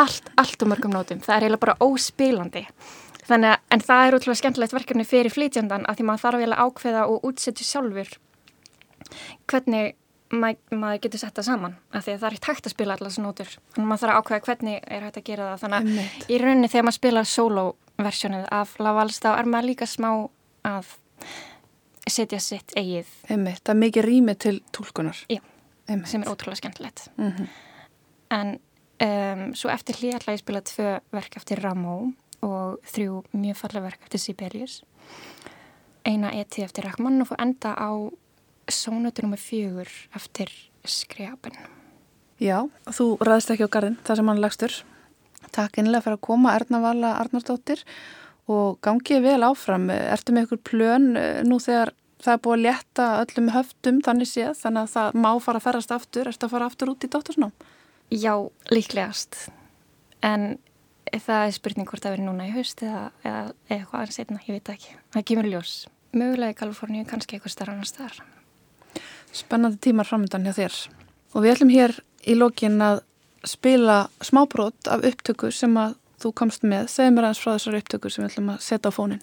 Allt, 0.00 0.28
allt 0.40 0.64
og 0.64 0.72
mörgum 0.72 0.92
nótum. 0.92 1.22
Það 1.24 1.34
er 1.34 1.46
eiginlega 1.46 1.64
bara 1.64 1.78
óspílandi. 1.84 2.66
Þannig 3.22 3.54
að, 3.54 3.64
en 3.72 3.84
það 3.86 4.04
er 4.04 4.16
útrúlega 4.16 4.40
skemmtilegt 4.40 4.76
verkefni 4.76 5.06
fyrir 5.06 5.32
flytjandan 5.32 5.86
að 5.88 5.98
því 5.98 6.06
maður 6.08 6.24
þarf 6.24 6.40
eiginlega 6.40 6.66
ákveða 6.66 7.02
og 7.08 7.26
útsetja 7.28 7.66
sjálfur 7.66 8.14
hvernig 9.50 9.94
mað, 10.32 10.58
maður 10.70 11.00
getur 11.04 11.22
sett 11.22 11.36
það 11.38 11.48
saman 11.48 11.76
af 11.92 12.04
því 12.04 12.14
að 12.14 12.20
það 12.22 12.28
er 12.28 12.38
hægt 12.48 12.66
að 12.66 12.74
spila 12.74 12.96
allar 12.96 13.12
þessu 13.12 13.24
nótur. 13.24 13.54
Þannig 13.74 13.84
að 13.84 13.88
maður 13.90 14.02
þarf 14.02 14.12
að 14.12 14.20
ákveða 14.20 14.46
hvernig 14.48 14.76
er 14.96 15.06
hægt 15.06 15.20
að 15.20 15.26
gera 15.28 15.48
það. 15.48 15.62
Þannig 15.62 15.78
að 15.78 16.32
í 16.32 16.40
rauninni 16.42 16.70
þegar 16.72 16.86
maður 16.88 16.98
spila 16.98 17.24
solo-versjónuð 17.32 18.46
af 18.58 18.74
Lavals 18.82 19.22
þá 19.22 19.30
er 19.34 19.50
maður 19.52 19.70
líka 19.70 19.88
smá 19.90 20.10
að 20.72 20.92
setja 22.08 22.40
sitt 22.42 22.74
eigið 22.76 23.10
Einmitt, 23.30 23.62
Það 23.62 23.74
er 23.74 23.80
mikið 23.82 24.06
rými 24.08 24.34
til 24.40 24.56
tólkunar 24.74 25.18
sem 25.22 26.22
er 26.22 26.30
ótrúlega 26.30 26.60
skemmtilegt. 26.62 27.08
Mm 27.16 27.30
-hmm. 27.30 27.48
en 28.30 28.58
um, 29.02 29.54
svo 29.54 29.70
eftir 29.70 29.94
hlýja 29.94 30.18
ætla 30.18 30.32
ég 30.32 30.40
að 30.40 30.44
spila 30.44 30.60
tvö 30.60 31.00
verk 31.12 31.36
eftir 31.36 31.62
Ramó 31.62 32.12
og 32.42 32.78
þrjú 32.86 33.22
mjög 33.32 33.56
fallega 33.56 33.84
verk 33.84 34.02
eftir 34.02 34.20
Sibelius. 34.20 34.82
Eina 36.04 36.32
eti 36.32 36.62
eftir 36.62 36.84
Rachmaninoff 36.84 37.32
og 37.32 37.38
enda 37.42 37.74
á 37.78 37.90
sónutur 38.74 39.26
nummið 39.26 39.44
fjögur 39.46 39.92
eftir 40.16 40.52
skriapin. 40.88 41.56
Já, 42.42 42.64
þú 42.90 43.14
ræðist 43.22 43.52
ekki 43.54 43.68
á 43.68 43.74
gardin 43.74 44.00
þar 44.02 44.18
sem 44.18 44.30
hann 44.32 44.42
legstur. 44.42 44.76
Takk 45.52 45.78
einlega 45.78 46.04
fyrir 46.04 46.18
að 46.18 46.26
koma 46.26 46.54
Erna 46.56 46.80
Vala 46.82 47.12
Arnarsdóttir 47.20 47.82
og 48.50 48.80
gangið 48.82 49.26
vel 49.26 49.42
áfram. 49.46 49.90
Ertu 49.92 50.34
með 50.34 50.48
ykkur 50.48 50.62
plön 50.66 51.12
eh, 51.18 51.42
nú 51.46 51.60
þegar 51.62 51.92
það 52.22 52.34
er 52.34 52.42
búið 52.42 52.56
að 52.56 52.64
leta 52.66 53.06
öllum 53.22 53.52
höftum 53.54 54.02
þannig 54.06 54.30
séð 54.30 54.52
þannig 54.58 54.82
að 54.82 54.92
það 54.96 55.22
má 55.24 55.30
fara 55.44 55.62
að 55.62 55.66
ferast 55.68 55.94
aftur. 55.94 56.30
Ertu 56.30 56.48
að 56.48 56.54
fara 56.56 56.68
aftur 56.70 56.92
út 56.92 57.06
í 57.06 57.10
dóttursnám? 57.12 57.54
Já, 58.12 58.34
líklegast. 58.72 59.38
En 60.22 60.56
það 61.12 61.46
er 61.46 61.56
spurning 61.56 61.88
hvort 61.88 62.04
það 62.04 62.16
verður 62.16 62.30
núna 62.30 62.48
í 62.48 62.54
haust 62.56 62.82
eða, 62.84 63.08
eða 63.24 63.42
eitthvað 63.68 63.98
aðeins 64.00 64.22
einna, 64.22 64.44
ég 64.46 64.58
veit 64.58 64.74
ekki. 64.74 64.94
Það 65.14 65.26
kemur 65.30 65.50
ljós. 65.50 65.74
Mögulega 66.12 66.54
í 66.54 66.58
Kaliforníu, 66.58 67.08
kannski 67.08 67.36
eitthvað 67.38 67.54
starf 67.56 67.72
annars 67.72 67.94
þar. 67.96 68.22
Spennandi 69.32 69.80
tímar 69.80 70.08
framöndan 70.08 70.44
hjá 70.44 70.52
þér. 70.56 70.78
Og 71.32 71.44
við 71.44 71.54
ætlum 71.54 71.72
hér 71.72 71.96
í 72.28 72.36
lókin 72.36 72.76
að 72.84 73.02
spila 73.48 74.06
smábrót 74.22 74.90
af 74.92 75.04
upptöku 75.08 75.50
sem 75.54 75.74
að 75.80 75.96
þú 76.22 76.32
komst 76.38 76.66
með. 76.66 76.90
Segð 76.92 77.14
mér 77.14 77.28
aðeins 77.28 77.42
frá 77.42 77.52
þessar 77.54 77.78
upptöku 77.80 78.12
sem 78.12 78.24
við 78.24 78.30
ætlum 78.30 78.52
að 78.52 78.60
setja 78.66 78.92
á 78.92 78.96
fónin. 78.96 79.22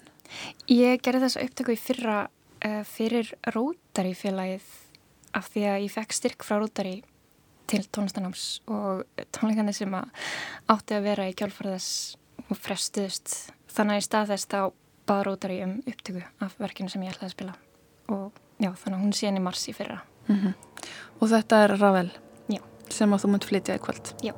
Ég 0.70 1.04
gerði 1.04 1.22
þessa 1.24 1.44
upptöku 1.46 1.74
í 1.74 1.80
fyrra 1.80 2.16
uh, 2.26 2.82
fyrir 2.88 3.30
Rótari 3.54 4.12
félagið 4.18 4.66
af 5.38 5.48
því 5.54 5.64
að 5.70 5.80
ég 5.84 5.94
fekk 5.94 6.16
styrk 6.16 6.46
frá 6.46 6.58
Rótari 6.58 6.96
til 7.70 7.84
tónlistanáms 7.86 8.44
og 8.66 9.06
tónleikanir 9.30 9.76
sem 9.76 9.94
átti 9.94 10.96
að 10.96 11.06
vera 11.06 11.28
í 11.30 11.36
kjálfarðas 11.38 11.88
og 12.48 12.58
frestuðust. 12.58 13.34
Þannig 13.70 14.00
að 14.00 14.02
í 14.02 14.06
stað 14.08 14.32
þess 14.34 14.50
þá 14.50 14.60
bað 15.06 15.26
Rótari 15.28 15.60
um 15.64 15.76
upptöku 15.86 16.26
af 16.42 16.58
verkinu 16.58 16.90
sem 16.90 17.06
ég 17.06 17.14
ætlaði 17.14 17.30
að 17.30 17.36
spila 17.36 17.58
og 18.10 18.40
já, 18.60 18.70
þannig 18.70 18.98
að 18.98 19.02
hún 19.04 19.16
sé 19.16 19.26
henni 19.26 19.42
mars 19.44 19.66
í 19.68 19.74
fyrra. 19.76 20.02
Mm 20.28 20.36
-hmm. 20.36 20.54
Og 21.20 21.28
þetta 21.28 21.64
er 21.64 21.76
Ravel? 21.78 22.10
Já. 22.48 22.60
Sem 22.88 23.12
að 23.12 23.24
þú 23.24 23.32
munt 23.34 23.44
flytja 23.44 23.76
í 23.76 23.82
kvöld? 23.82 24.14
Já. 24.22 24.34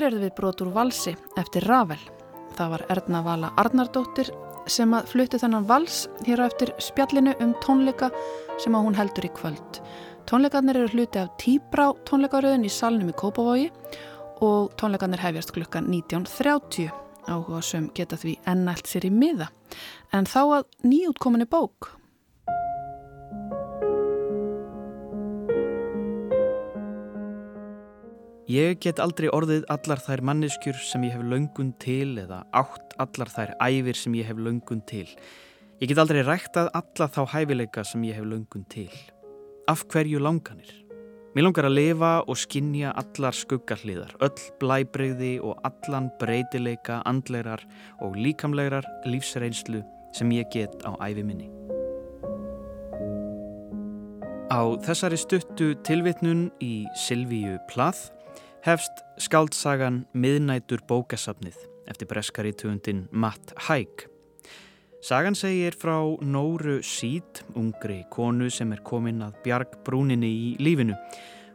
Hér 0.00 0.14
er 0.14 0.22
við 0.22 0.30
brotur 0.32 0.68
valsi 0.72 1.12
eftir 1.36 1.66
Ravel. 1.68 1.98
Það 2.56 2.70
var 2.72 2.82
Erna 2.94 3.18
Vala 3.20 3.50
Arnardóttir 3.60 4.30
sem 4.64 4.94
að 4.96 5.10
flutti 5.10 5.36
þennan 5.42 5.66
vals 5.68 6.06
hér 6.24 6.40
á 6.40 6.48
eftir 6.48 6.72
spjallinu 6.80 7.34
um 7.44 7.52
tónleika 7.60 8.08
sem 8.64 8.72
að 8.72 8.86
hún 8.86 8.96
heldur 8.96 9.28
í 9.28 9.32
kvöld. 9.36 9.82
Tónleikarnir 10.24 10.80
eru 10.80 10.88
hluti 10.94 11.20
af 11.20 11.34
Tíbrá 11.42 11.90
tónleikaröðin 12.08 12.64
í 12.64 12.72
salnum 12.72 13.12
í 13.12 13.18
Kópavogi 13.20 13.68
og 14.40 14.72
tónleikarnir 14.80 15.20
hefjast 15.20 15.52
klukkan 15.52 15.92
19.30 15.92 16.88
áhuga 17.28 17.60
sem 17.60 17.92
geta 17.92 18.16
því 18.16 18.38
ennælt 18.48 18.88
sér 18.88 19.04
í 19.04 19.12
miða. 19.12 19.52
En 20.16 20.24
þá 20.24 20.62
að 20.62 20.70
nýjútkominni 20.80 21.44
bók 21.44 21.92
Ég 28.50 28.80
get 28.82 28.98
aldrei 28.98 29.28
orðið 29.30 29.68
allar 29.70 30.00
þær 30.02 30.24
manneskjur 30.26 30.78
sem 30.82 31.04
ég 31.06 31.12
hef 31.14 31.22
löngun 31.22 31.68
til 31.78 32.16
eða 32.18 32.40
átt 32.56 32.96
allar 32.98 33.30
þær 33.30 33.52
æfir 33.62 33.98
sem 34.00 34.16
ég 34.18 34.26
hef 34.26 34.40
löngun 34.42 34.80
til. 34.90 35.04
Ég 35.78 35.92
get 35.92 36.00
aldrei 36.02 36.24
ræktað 36.26 36.72
alla 36.74 37.06
þá 37.14 37.20
hæfileika 37.30 37.84
sem 37.86 38.02
ég 38.08 38.18
hef 38.18 38.26
löngun 38.26 38.64
til. 38.72 38.90
Af 39.70 39.84
hverju 39.92 40.18
langanir? 40.18 40.72
Mér 41.36 41.46
langar 41.46 41.68
að 41.68 41.76
lifa 41.76 42.12
og 42.26 42.40
skinja 42.42 42.90
allar 42.98 43.38
skuggarliðar, 43.38 44.16
öll 44.18 44.42
blæbreyði 44.58 45.36
og 45.46 45.60
allan 45.62 46.10
breytileika, 46.18 47.04
andleirar 47.06 47.62
og 48.02 48.18
líkamleirar 48.18 48.88
lífsreynslu 49.06 49.84
sem 50.16 50.34
ég 50.34 50.50
get 50.50 50.74
á 50.82 50.98
æfi 50.98 51.22
minni. 51.22 51.52
Á 54.50 54.74
þessari 54.82 55.20
stuttu 55.22 55.76
tilvitnun 55.86 56.48
í 56.58 56.88
Silvíu 56.98 57.60
Plath 57.70 58.10
hefst 58.64 59.00
skáldsagan 59.16 60.02
Miðnætur 60.12 60.82
bókasafnið 60.88 61.56
eftir 61.88 62.08
breskari 62.10 62.52
tugundin 62.52 63.06
Matt 63.10 63.54
Haig. 63.66 64.04
Sagan 65.00 65.34
segir 65.38 65.72
frá 65.80 65.96
Nóru 66.20 66.82
Sít, 66.84 67.40
ungri 67.56 68.02
konu 68.12 68.50
sem 68.52 68.72
er 68.76 68.82
komin 68.84 69.22
að 69.24 69.38
bjarg 69.46 69.78
brúninni 69.86 70.28
í 70.28 70.50
lífinu. 70.60 70.98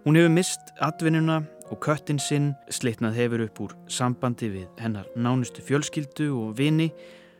Hún 0.05 0.17
hefur 0.17 0.33
mist 0.33 0.73
atvinnuna 0.81 1.43
og 1.69 1.77
köttin 1.85 2.17
sinn 2.21 2.55
slitnað 2.73 3.19
hefur 3.19 3.45
upp 3.45 3.61
úr 3.61 3.77
sambandi 3.85 4.49
við 4.55 4.81
hennar 4.81 5.05
nánustu 5.13 5.61
fjölskyldu 5.65 6.31
og 6.33 6.57
vini 6.57 6.89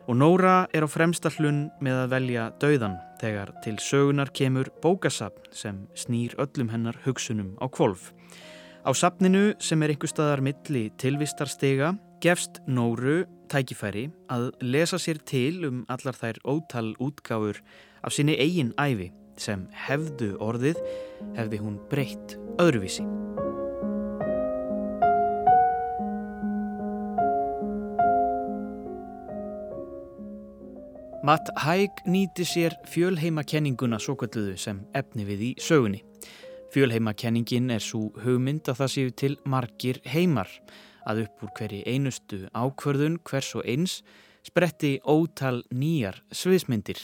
og 0.06 0.20
Nóra 0.22 0.68
er 0.74 0.86
á 0.86 0.90
fremsta 0.90 1.32
hlunn 1.34 1.72
með 1.82 2.04
að 2.04 2.12
velja 2.14 2.46
dauðan 2.62 3.00
þegar 3.18 3.56
til 3.66 3.80
sögunar 3.82 4.30
kemur 4.30 4.70
bókasafn 4.84 5.50
sem 5.50 5.88
snýr 5.98 6.38
öllum 6.38 6.70
hennar 6.70 7.02
hugsunum 7.08 7.56
á 7.58 7.66
kvolf. 7.66 8.12
Á 8.86 8.94
sapninu 8.94 9.56
sem 9.58 9.82
er 9.82 9.96
einhver 9.96 10.12
staðar 10.12 10.44
milli 10.46 10.92
tilvistarstega 11.02 11.88
gefst 12.22 12.60
Nóru 12.70 13.24
tækifæri 13.50 14.04
að 14.30 14.52
lesa 14.62 15.00
sér 15.02 15.18
til 15.26 15.66
um 15.66 15.80
allar 15.90 16.14
þær 16.14 16.38
ótal 16.46 16.92
útgáfur 17.02 17.58
af 18.06 18.14
sinni 18.14 18.38
eigin 18.38 18.76
æfi 18.78 19.10
sem 19.42 19.66
hefðu 19.88 20.36
orðið 20.38 20.78
hefði 21.34 21.64
hún 21.64 21.82
breytt 21.90 22.38
öðruvísi. 22.62 23.08
Matt 31.26 31.50
Haig 31.58 32.06
nýti 32.06 32.46
sér 32.46 32.78
fjölheimakenninguna 32.86 33.98
svo 33.98 34.14
kalluðu 34.14 34.60
sem 34.62 34.86
efni 34.94 35.26
við 35.26 35.48
í 35.50 35.56
sögunni. 35.58 36.06
Fjölheimakenningin 36.76 37.70
er 37.72 37.80
svo 37.80 38.10
hugmynd 38.20 38.68
að 38.68 38.82
það 38.82 38.90
séu 38.92 39.12
til 39.16 39.36
margir 39.48 40.02
heimar, 40.12 40.50
að 41.08 41.22
upp 41.22 41.46
úr 41.46 41.52
hverji 41.56 41.78
einustu 41.88 42.40
ákvörðun 42.52 43.16
hvers 43.24 43.54
og 43.56 43.64
eins 43.64 43.94
spretti 44.44 44.98
ótal 45.08 45.62
nýjar 45.72 46.20
sviðsmyndir. 46.36 47.00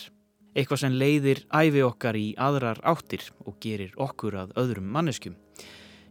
Eitthvað 0.60 0.82
sem 0.82 0.98
leiðir 1.00 1.46
æfi 1.56 1.86
okkar 1.88 2.20
í 2.20 2.26
aðrar 2.36 2.84
áttir 2.84 3.24
og 3.46 3.62
gerir 3.64 3.96
okkur 3.96 4.42
að 4.42 4.52
öðrum 4.60 4.92
manneskjum. 4.92 5.40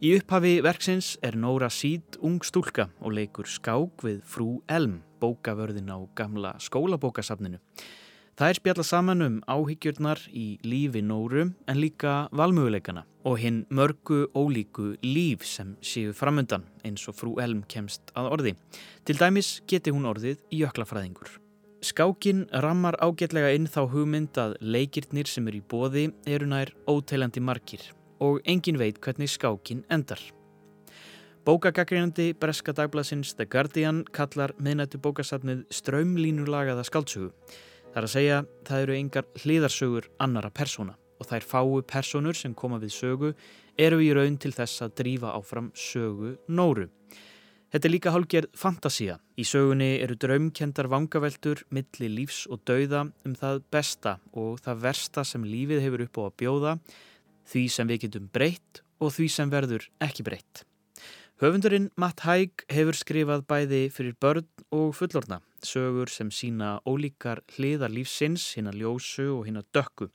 Í 0.01 0.15
upphafi 0.17 0.57
verksins 0.65 1.19
er 1.21 1.37
Nóra 1.37 1.69
Síd 1.69 2.17
ung 2.25 2.41
stúlka 2.41 2.89
og 3.05 3.13
leikur 3.19 3.45
skák 3.45 4.09
við 4.09 4.23
frú 4.25 4.55
Elm, 4.73 5.03
bókavörðin 5.21 5.93
á 5.93 6.01
gamla 6.17 6.57
skólabókasafninu. 6.65 7.61
Það 8.41 8.49
er 8.49 8.57
spjalla 8.57 8.85
saman 8.89 9.21
um 9.21 9.35
áhyggjurnar 9.53 10.21
í 10.33 10.45
lífi 10.65 11.03
Nóru 11.05 11.43
en 11.69 11.77
líka 11.77 12.23
valmöguleikana 12.33 13.03
og 13.29 13.37
hinn 13.37 13.59
mörgu 13.69 14.23
ólíku 14.33 14.95
líf 15.05 15.45
sem 15.45 15.75
séu 15.85 16.15
framöndan 16.17 16.65
eins 16.81 17.05
og 17.13 17.19
frú 17.19 17.35
Elm 17.45 17.61
kemst 17.69 18.15
að 18.17 18.31
orði. 18.39 18.55
Til 19.05 19.19
dæmis 19.21 19.53
geti 19.69 19.93
hún 19.93 20.09
orðið 20.09 20.41
jöklafræðingur. 20.57 21.37
Skákin 21.85 22.47
rammar 22.65 22.97
ágætlega 23.05 23.53
inn 23.53 23.69
þá 23.69 23.83
hugmynd 23.93 24.41
að 24.41 24.57
leikirnir 24.65 25.29
sem 25.29 25.53
eru 25.53 25.61
í 25.61 25.69
bóði 25.69 26.09
eru 26.25 26.49
nær 26.49 26.73
óteilandi 26.89 27.45
margir 27.45 27.91
og 28.25 28.41
engin 28.49 28.81
veit 28.81 29.05
hvernig 29.05 29.37
skákin 29.37 29.85
endar. 29.93 30.21
Bókagagrínandi 31.45 32.33
Breska 32.41 32.73
dagblasins 32.73 33.37
The 33.37 33.45
Guardian 33.45 34.07
kallar 34.17 34.57
miðnættu 34.57 34.97
bókasatnið 34.97 35.67
strömlínulagaða 35.69 36.89
skáltsugu. 36.89 37.35
Það 37.91 37.99
er 37.99 38.07
að 38.07 38.13
segja 38.15 38.39
það 38.69 38.83
eru 38.85 38.97
engar 38.97 39.29
hliðarsögur 39.43 40.05
annara 40.23 40.51
persóna 40.55 40.95
og 41.21 41.27
þær 41.27 41.47
fáu 41.47 41.81
personur 41.83 42.39
sem 42.39 42.55
koma 42.55 42.79
við 42.81 42.95
sögu 42.95 43.33
eru 43.81 43.99
í 44.05 44.13
raun 44.15 44.39
til 44.41 44.53
þess 44.55 44.85
að 44.87 44.95
drífa 45.01 45.35
áfram 45.35 45.73
sögu 45.75 46.37
nóru. 46.49 46.87
Þetta 47.71 47.87
er 47.87 47.93
líka 47.93 48.13
hálgerð 48.15 48.55
fantasía. 48.59 49.19
Í 49.39 49.45
sögunni 49.47 50.01
eru 50.03 50.17
draumkendar 50.19 50.89
vangaveltur, 50.91 51.63
milli 51.71 52.09
lífs 52.11 52.45
og 52.51 52.65
dauða 52.67 53.05
um 53.27 53.37
það 53.39 53.63
besta 53.71 54.17
og 54.35 54.59
það 54.65 54.83
versta 54.87 55.27
sem 55.27 55.47
lífið 55.47 55.85
hefur 55.85 56.07
upp 56.07 56.19
á 56.19 56.23
að 56.25 56.35
bjóða, 56.43 56.79
því 57.51 57.69
sem 57.71 57.91
við 57.91 58.03
getum 58.07 58.27
breytt 58.35 58.83
og 58.99 59.15
því 59.15 59.31
sem 59.35 59.51
verður 59.51 59.87
ekki 60.03 60.27
breytt. 60.27 60.65
Höfundurinn 61.41 61.87
Matt 61.97 62.21
Haig 62.27 62.67
hefur 62.69 62.93
skrifað 62.93 63.47
bæði 63.49 63.79
fyrir 63.89 64.13
börn 64.21 64.49
og 64.77 64.91
fullorna, 64.93 65.39
sögur 65.65 66.11
sem 66.13 66.29
sína 66.29 66.83
ólíkar 66.85 67.41
hliðar 67.55 67.95
lífsins, 67.95 68.43
hinn 68.59 68.69
að 68.69 68.83
ljósu 68.83 69.25
og 69.39 69.47
hinn 69.49 69.57
að 69.57 69.71
dökku. 69.73 70.11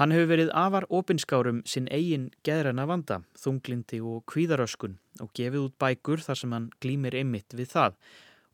Hann 0.00 0.10
hefur 0.10 0.32
verið 0.32 0.50
afar 0.50 0.88
opinskárum 0.90 1.60
sinn 1.62 1.86
eigin 1.94 2.24
geðræna 2.42 2.88
vanda, 2.90 3.20
þunglindi 3.38 4.02
og 4.02 4.24
kvíðaröskun 4.32 4.98
og 5.22 5.30
gefið 5.38 5.68
út 5.68 5.78
bækur 5.78 6.26
þar 6.26 6.42
sem 6.42 6.58
hann 6.58 6.68
glýmir 6.82 7.20
einmitt 7.22 7.54
við 7.54 7.70
það 7.76 8.02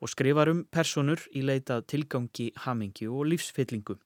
og 0.04 0.12
skrifar 0.12 0.52
um 0.52 0.66
personur 0.68 1.24
í 1.32 1.40
leitað 1.40 1.88
tilgangi, 1.88 2.50
hamingi 2.66 3.08
og 3.08 3.30
lífsfyllingu. 3.32 3.96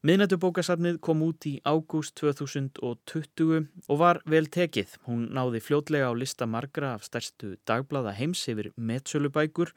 Miðnættubókasafnið 0.00 0.94
kom 1.04 1.20
út 1.26 1.44
í 1.44 1.58
ágúst 1.60 2.14
2020 2.16 3.66
og 3.84 3.98
var 4.00 4.22
vel 4.24 4.46
tekið. 4.48 4.94
Hún 5.04 5.26
náði 5.36 5.60
fljótlega 5.60 6.08
á 6.08 6.16
lista 6.16 6.48
margra 6.48 6.94
af 6.96 7.04
stærstu 7.04 7.58
dagblada 7.68 8.14
heims 8.16 8.46
yfir 8.48 8.70
metsölubækur 8.80 9.74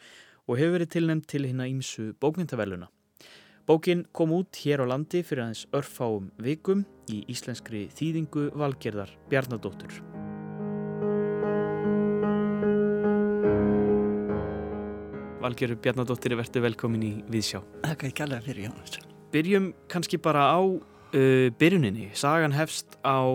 og 0.47 0.55
hefur 0.55 0.77
verið 0.77 0.93
tilnæmt 0.95 1.27
til 1.27 1.43
hérna 1.43 1.67
ímsu 1.67 2.13
bókmyndaveluna. 2.23 2.87
Bókin 3.67 4.07
kom 4.15 4.31
út 4.31 4.55
hér 4.63 4.87
á 4.87 4.95
landi 4.95 5.27
fyrir 5.27 5.43
aðeins 5.43 5.67
örfáum 5.75 6.31
vikum 6.39 6.87
í 7.11 7.25
íslenskri 7.27 7.89
þýðingu 7.91 8.53
valgerðar 8.55 9.11
Bjarnadóttur. 9.27 9.99
Valgerður 15.43 15.83
Bjarnadóttir 15.83 16.31
er 16.31 16.45
verið 16.45 16.69
velkomin 16.71 17.09
í 17.12 17.17
Viðsjá. 17.27 17.59
Þakka 17.83 18.07
ekki 18.07 18.23
alveg 18.23 18.47
fyrir 18.47 18.71
Jónas. 18.71 19.03
Byrjum 19.34 19.72
kannski 19.89 20.19
bara 20.22 20.46
á 20.54 20.62
uh, 20.62 21.48
byrjuninni. 21.60 22.12
Sagan 22.13 22.54
hefst 22.54 22.98
á 23.02 23.26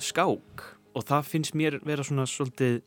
skák 0.00 0.64
og 0.96 1.04
það 1.08 1.28
finnst 1.28 1.56
mér 1.56 1.78
vera 1.84 2.04
svona 2.04 2.24
svolítið, 2.28 2.80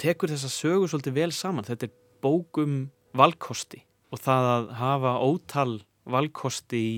tekur 0.00 0.32
þessa 0.32 0.50
sögu 0.52 0.88
svolítið 0.88 1.16
vel 1.16 1.32
saman. 1.32 1.66
Þetta 1.66 1.88
er 1.88 1.96
bókum 2.24 2.78
valkosti 3.16 3.82
og 4.12 4.20
það 4.24 4.50
að 4.52 4.70
hafa 4.78 5.14
ótal 5.24 5.72
valkosti 6.08 6.78
í, 6.80 6.94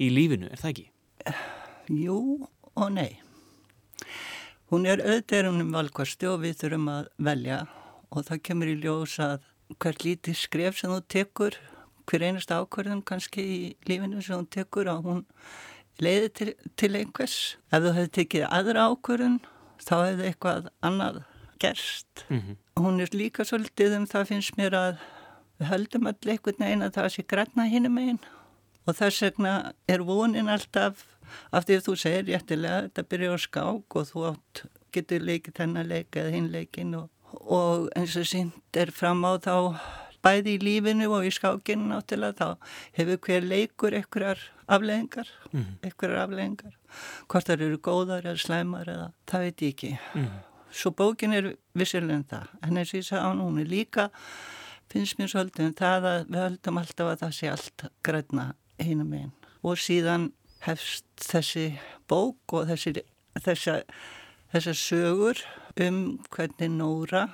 í 0.00 0.08
lífinu, 0.12 0.48
er 0.48 0.60
það 0.60 0.70
ekki? 0.72 0.86
Jú 1.90 2.20
og 2.76 2.88
nei. 2.94 3.20
Hún 4.70 4.86
er 4.88 5.02
auðverðunum 5.02 5.72
valkosti 5.74 6.28
og 6.30 6.44
við 6.44 6.60
þurfum 6.62 6.88
að 6.92 7.10
velja 7.26 7.60
og 8.10 8.26
það 8.28 8.42
kemur 8.46 8.70
í 8.70 8.76
ljós 8.80 9.16
að 9.22 9.48
hvert 9.82 10.04
lítið 10.06 10.38
skref 10.38 10.78
sem 10.78 10.92
þú 10.92 11.00
tekur, 11.10 11.56
hver 12.10 12.26
einast 12.26 12.50
ákvörðum 12.50 13.04
kannski 13.06 13.42
í 13.42 13.60
lífinu 13.88 14.22
sem 14.22 14.42
þú 14.42 14.50
tekur 14.56 14.90
og 14.92 15.06
hún 15.06 15.22
leiði 16.00 16.32
til, 16.34 16.54
til 16.80 16.92
einhvers. 16.98 17.38
Ef 17.70 17.84
þú 17.84 17.94
hefði 17.96 18.12
tekið 18.18 18.48
aðra 18.50 18.88
ákvörðun 18.90 19.38
þá 19.80 19.94
hefði 19.98 20.26
eitthvað 20.30 20.68
annað 20.82 21.22
gerst. 21.60 22.26
Mm 22.28 22.40
-hmm. 22.40 22.56
Hún 22.80 23.00
er 23.00 23.08
líka 23.12 23.44
svolítið 23.44 23.96
um 23.96 24.06
það 24.06 24.28
finnst 24.28 24.56
mér 24.56 24.74
að 24.74 24.98
við 25.58 25.66
höldum 25.66 26.06
allir 26.06 26.32
einhvern 26.32 26.62
veginn 26.64 26.82
að 26.82 26.94
það 26.96 27.08
sé 27.14 27.22
græna 27.22 27.64
hinnum 27.68 27.98
einn 27.98 28.20
og 28.86 28.96
þess 28.96 29.22
vegna 29.22 29.72
er 29.88 30.02
vonin 30.08 30.48
alltaf 30.48 31.04
af 31.52 31.66
því 31.66 31.76
að 31.76 31.86
þú 31.86 31.96
segir 32.02 32.26
réttilega 32.26 32.82
þetta 32.86 33.08
byrja 33.12 33.34
á 33.34 33.38
skák 33.38 33.96
og 33.96 34.06
þú 34.08 34.26
átt 34.32 34.62
getur 34.94 35.26
leikið 35.26 35.58
þennan 35.60 35.90
leik 35.90 36.16
eða 36.16 36.34
hinn 36.34 36.48
leikin 36.54 36.94
og, 36.98 37.10
og 37.44 37.90
eins 37.96 38.16
og 38.16 38.26
sínt 38.26 38.80
er 38.80 38.90
fram 38.90 39.22
á 39.22 39.38
þá 39.38 39.54
bæði 40.24 40.56
í 40.56 40.62
lífinu 40.64 41.08
og 41.14 41.26
í 41.26 41.32
skákinu 41.34 41.90
náttúrulega 41.90 42.36
þá 42.36 42.72
hefur 42.98 43.20
hver 43.26 43.46
leikur 43.48 43.96
einhverjar 43.96 44.44
afleðingar 44.66 45.28
mm 45.52 45.60
-hmm. 45.60 45.74
einhverjar 45.82 46.22
afleðingar 46.24 46.74
hvort 47.28 47.46
það 47.46 47.66
eru 47.66 47.78
góðar 47.78 48.24
eða 48.26 48.44
slæmar 48.44 48.88
eða 48.88 49.12
það 49.26 49.40
veit 49.40 49.62
ég 49.62 49.68
ekki 49.68 49.90
mm 49.90 50.24
-hmm. 50.24 50.40
svo 50.70 50.90
bókin 50.90 51.32
er 51.32 51.56
vissilega 51.74 52.14
en 52.14 52.24
það 52.24 52.46
en 52.62 52.76
eins 52.76 52.94
og 52.94 53.00
ég 53.00 53.06
sagði 53.06 53.26
á 53.26 53.30
núni 53.34 53.64
líka 53.64 54.10
finnst 54.90 55.18
mér 55.18 55.28
svolítið 55.28 55.66
um 55.66 55.74
það 55.74 56.04
að 56.04 56.26
við 56.28 56.40
höldum 56.40 56.78
alltaf 56.78 57.06
að 57.06 57.20
það 57.22 57.32
sé 57.32 57.50
allt 57.50 57.84
græna 58.02 58.54
einum 58.78 59.12
einn 59.12 59.32
og 59.62 59.76
síðan 59.78 60.32
hefst 60.64 61.04
þessi 61.16 61.78
bók 62.08 62.52
og 62.52 62.68
þessi, 62.68 63.02
þessa, 63.40 63.82
þessa 64.52 64.74
sögur 64.74 65.38
um 65.80 66.18
hvernig 66.30 66.70
Nóra 66.70 67.28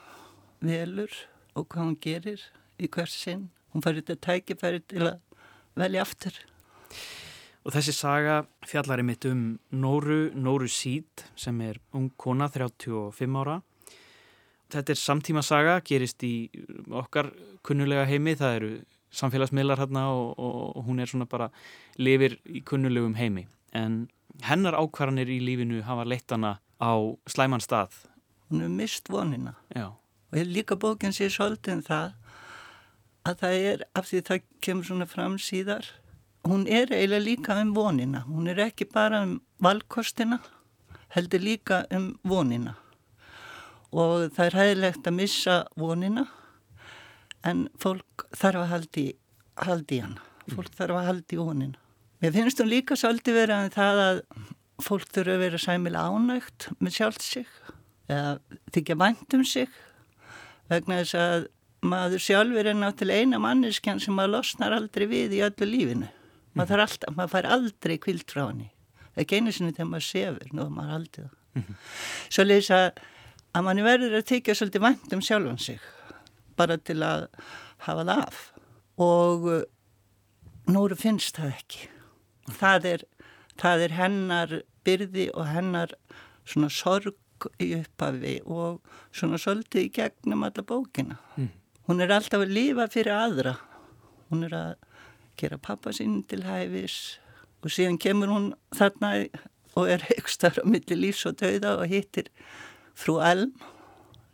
velur 0.60 1.12
og 1.56 1.68
hvað 1.68 1.82
hún 1.82 1.98
gerir 2.00 2.44
í 2.80 2.90
hversin. 2.92 3.48
Hún 3.72 3.84
fær 3.84 3.98
þetta 4.00 4.18
tækifæri 4.26 4.82
til 4.88 5.04
að 5.06 5.20
velja 5.76 6.04
aftur. 6.06 6.36
Og 7.66 7.74
þessi 7.74 7.92
saga 7.96 8.42
fjallari 8.66 9.02
mitt 9.02 9.24
um 9.26 9.56
Nóru, 9.74 10.30
Nóru 10.34 10.68
Síd 10.70 11.26
sem 11.34 11.58
er 11.66 11.80
ung 11.96 12.12
kona 12.16 12.46
35 12.48 13.40
ára 13.42 13.60
Þetta 14.72 14.92
er 14.92 14.98
samtíma 14.98 15.42
saga, 15.46 15.78
gerist 15.86 16.22
í 16.26 16.48
okkar 16.90 17.30
kunnulega 17.66 18.06
heimi, 18.08 18.34
það 18.38 18.56
eru 18.58 18.70
samfélagsmiðlar 19.14 19.78
hérna 19.84 20.08
og, 20.10 20.32
og 20.42 20.88
hún 20.88 20.98
er 21.00 21.10
svona 21.10 21.28
bara 21.30 21.52
lifir 22.02 22.34
í 22.50 22.64
kunnulegum 22.66 23.14
heimi. 23.14 23.46
En 23.76 24.08
hennar 24.42 24.74
ákvarðanir 24.74 25.30
í 25.30 25.38
lífinu 25.44 25.84
hafa 25.86 26.06
leitt 26.08 26.34
hana 26.34 26.56
á 26.82 26.92
slæman 27.30 27.62
stað. 27.62 27.94
Hún 28.50 28.66
er 28.66 28.74
mist 28.74 29.10
vonina. 29.10 29.54
Já. 29.70 29.92
Og 30.34 30.50
líka 30.50 30.74
bókinn 30.74 31.14
sér 31.14 31.30
svolítið 31.30 31.78
um 31.78 31.86
það 31.86 32.25
að 33.26 33.38
það 33.42 33.68
er, 33.72 33.86
af 33.98 34.10
því 34.10 34.24
það 34.30 34.42
kemur 34.62 34.88
svona 34.88 35.10
fram 35.10 35.38
síðar, 35.42 35.88
hún 36.46 36.66
er 36.70 36.92
eiginlega 36.94 37.24
líka 37.24 37.60
um 37.60 37.74
vonina. 37.74 38.24
Hún 38.30 38.46
er 38.50 38.60
ekki 38.68 38.86
bara 38.86 39.24
um 39.26 39.40
valkostina, 39.62 40.40
heldur 41.16 41.42
líka 41.42 41.84
um 41.94 42.12
vonina 42.26 42.76
og 43.94 44.32
það 44.34 44.46
er 44.46 44.58
hæðilegt 44.60 45.08
að 45.08 45.16
missa 45.20 45.56
vonina 45.78 46.26
en 47.46 47.66
fólk 47.80 48.26
þarf 48.36 48.64
að 48.64 48.70
haldi, 48.72 49.06
haldi 49.62 50.00
hann 50.02 50.18
fólk 50.50 50.70
mm. 50.72 50.76
þarf 50.80 51.00
að 51.00 51.08
haldi 51.10 51.40
vonina 51.40 51.82
mér 52.22 52.34
finnst 52.34 52.60
hún 52.62 52.72
líka 52.72 52.98
svolítið 52.98 53.38
verið 53.40 53.56
að 53.56 53.74
það 53.76 54.02
að 54.04 54.22
fólk 54.84 55.10
þurfa 55.14 55.36
að 55.36 55.44
vera 55.44 55.62
sæmilega 55.62 56.12
ánægt 56.12 56.68
með 56.80 56.96
sjálft 56.98 57.24
sig 57.24 57.46
eða 58.10 58.36
þykja 58.74 58.98
vænt 59.00 59.36
um 59.38 59.44
sig 59.46 59.70
vegna 60.70 61.00
þess 61.00 61.20
að 61.20 61.46
maður 61.86 62.22
sjálfur 62.22 62.68
er 62.70 62.78
náttúrulega 62.78 63.24
eina 63.24 63.40
manneskjan 63.42 64.02
sem 64.02 64.16
maður 64.16 64.38
losnar 64.38 64.76
aldrei 64.76 65.06
við 65.10 65.38
í 65.38 65.42
öllu 65.46 65.68
lífinu. 65.70 66.12
Maður, 66.56 66.86
alltaf, 66.86 67.12
maður 67.16 67.34
fær 67.34 67.50
aldrei 67.56 67.96
kvilt 68.00 68.32
frá 68.32 68.46
henni. 68.46 68.70
Ekki 69.16 69.40
einu 69.40 69.52
sinni 69.52 69.74
þegar 69.76 69.90
maður 69.92 70.06
sefur 70.10 70.54
nú 70.56 70.68
maður 70.72 70.96
aldrei 71.00 71.26
svo 72.28 72.44
leysa 72.44 72.80
að 73.56 73.64
manni 73.64 73.84
verður 73.86 74.18
að 74.18 74.28
tekja 74.30 74.56
svolítið 74.56 74.84
vænt 74.84 75.14
um 75.16 75.22
sjálfan 75.24 75.60
sig 75.62 75.80
bara 76.56 76.78
til 76.80 76.98
að 77.04 77.26
hafa 77.84 78.04
það 78.04 78.12
af. 78.16 78.40
Og 79.02 79.48
uh, 79.52 79.62
Nóru 80.72 80.96
finnst 80.98 81.36
það 81.38 81.52
ekki. 81.52 81.84
Það 82.58 82.88
er, 82.90 83.04
það 83.60 83.84
er 83.84 83.92
hennar 83.94 84.54
byrði 84.86 85.28
og 85.34 85.46
hennar 85.50 85.92
svona 86.46 86.70
sorg 86.72 87.46
í 87.62 87.68
upphafi 87.76 88.38
og 88.48 88.80
svona 89.14 89.38
svolítið 89.38 89.84
í 89.84 89.92
gegnum 89.94 90.46
alla 90.46 90.64
bókina. 90.66 91.20
Mm. 91.36 91.52
Hún 91.86 92.02
er 92.02 92.10
alltaf 92.10 92.42
að 92.42 92.50
lifa 92.50 92.88
fyrir 92.90 93.14
aðra. 93.14 93.52
Hún 94.30 94.42
er 94.48 94.54
að 94.58 94.70
gera 95.38 95.58
pappa 95.62 95.92
sín 95.94 96.24
til 96.26 96.42
hæfis 96.42 97.20
og 97.62 97.70
síðan 97.70 98.00
kemur 98.02 98.32
hún 98.32 98.48
þarna 98.74 99.12
og 99.76 99.90
er 99.92 100.02
aukstar 100.16 100.58
á 100.58 100.64
milli 100.66 100.98
lífs 100.98 101.26
og 101.28 101.36
dauða 101.38 101.76
og 101.78 101.90
hittir 101.90 102.30
frú 102.96 103.20
Elm 103.22 103.52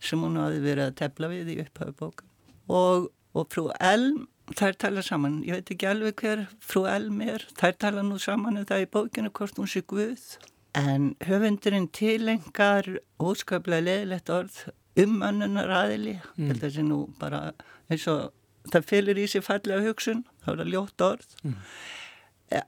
sem 0.03 0.23
hún 0.23 0.39
hafi 0.41 0.63
verið 0.65 0.89
að 0.89 0.99
tefla 1.03 1.31
við 1.33 1.53
í 1.53 1.59
upphafi 1.67 1.97
bóka. 1.99 2.25
Og, 2.73 3.11
og 3.37 3.51
frú 3.53 3.69
Elm 3.77 4.25
þær 4.57 4.79
tala 4.87 5.05
saman, 5.05 5.43
ég 5.47 5.61
veit 5.61 5.75
ekki 5.75 5.89
alveg 5.91 6.25
hver 6.25 6.47
frú 6.65 6.87
Elm 6.89 7.21
er, 7.25 7.45
þær 7.59 7.77
tala 7.85 8.07
nú 8.07 8.19
saman 8.23 8.63
um 8.63 8.69
það 8.69 8.87
í 8.87 8.91
bókinu 8.97 9.33
hvort 9.35 9.61
hún 9.61 9.71
sé 9.71 9.85
Guð 9.85 10.39
en 10.79 11.13
höfundurinn 11.29 11.91
tilengar 11.93 12.87
óskaplega 13.21 13.85
leðilegt 13.85 14.33
orð 14.33 14.63
um 15.01 15.23
önnunar 15.25 15.73
aðili 15.83 16.19
mm. 16.19 16.53
þetta 16.53 16.71
sé 16.75 16.85
nú 16.87 17.07
bara 17.21 17.51
eins 17.93 18.07
og 18.11 18.31
það 18.73 18.89
fylgir 18.91 19.23
í 19.23 19.27
sig 19.31 19.45
fallega 19.47 19.85
hugsun 19.87 20.23
þá 20.45 20.53
er 20.53 20.61
það 20.63 20.73
ljótt 20.75 21.07
orð 21.07 21.35
mm. 21.43 21.57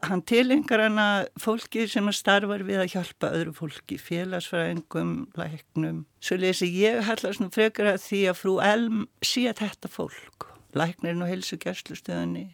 hann 0.08 0.24
tilengar 0.30 0.86
hana 0.86 1.08
fólki 1.40 1.84
sem 1.90 2.08
starfar 2.16 2.64
við 2.66 2.84
að 2.84 2.96
hjálpa 2.96 3.34
öðru 3.36 3.54
fólki 3.58 4.00
félagsfræðingum, 4.00 5.14
læknum 5.36 6.02
svo 6.24 6.40
lesi 6.40 6.70
ég 6.78 7.04
hallast 7.10 7.44
nú 7.44 7.52
frekar 7.54 7.92
að 7.92 8.02
því 8.08 8.24
að 8.32 8.40
frú 8.40 8.58
Elm 8.64 9.06
sé 9.22 9.46
þetta 9.52 9.92
fólk 9.92 10.50
læknirinn 10.74 11.22
og 11.22 11.30
helsugjastlustöðunni, 11.30 12.48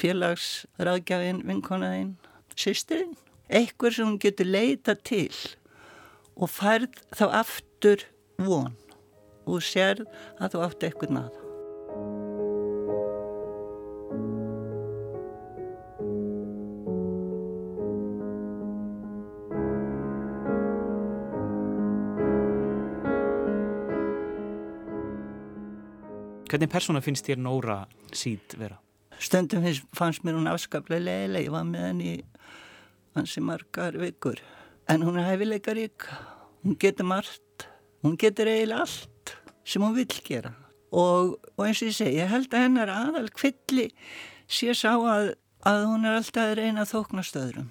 félagsraðgjafinn, 0.00 1.42
vinkonaðinn, 1.48 2.14
sýstirinn. 2.58 3.16
Eitthvað 3.50 3.96
sem 3.96 4.06
hún 4.06 4.20
getur 4.22 4.46
leita 4.46 4.94
til 4.94 5.32
og 6.38 6.50
færð 6.52 7.00
þá 7.16 7.24
aftur 7.42 8.06
von 8.38 8.76
og 9.50 9.64
sér 9.64 10.04
að 10.38 10.54
þú 10.54 10.66
átti 10.66 10.90
eitthvað 10.90 11.16
naða. 11.18 11.46
Hvernig 26.50 26.66
persóna 26.66 26.98
finnst 26.98 27.28
þér 27.28 27.38
Nóra 27.44 27.74
síð 28.10 28.56
vera? 28.58 28.80
Stundum 29.22 29.62
fannst 29.94 30.24
mér 30.26 30.34
hún 30.34 30.48
afskaplega 30.50 31.04
leiðileg, 31.04 31.44
ég 31.46 31.52
var 31.54 31.66
með 31.68 31.84
henni 31.86 32.14
hansi 33.14 33.42
margar 33.44 33.94
vikur. 34.00 34.40
En 34.90 35.04
hún 35.06 35.20
er 35.20 35.28
hæfileika 35.28 35.76
rík, 35.78 36.08
hún 36.64 36.74
getur 36.80 37.06
margt, 37.06 37.68
hún 38.02 38.16
getur 38.18 38.50
eiginlega 38.50 38.82
allt 38.82 39.19
sem 39.64 39.82
hún 39.84 39.96
vil 39.96 40.08
gera. 40.26 40.54
Og, 40.90 41.36
og 41.56 41.66
eins 41.66 41.82
og 41.84 41.90
ég 41.90 41.96
segi, 41.96 42.18
ég 42.18 42.30
held 42.30 42.50
að 42.54 42.64
hennar 42.66 42.90
aðal 42.90 43.28
kvilli 43.34 43.90
sé 44.50 44.74
sá 44.74 44.94
að, 44.96 45.34
að 45.66 45.84
hún 45.86 46.08
er 46.08 46.18
alltaf 46.18 46.54
reyna 46.58 46.84
að 46.84 46.94
þókna 46.96 47.24
stöðrum. 47.26 47.70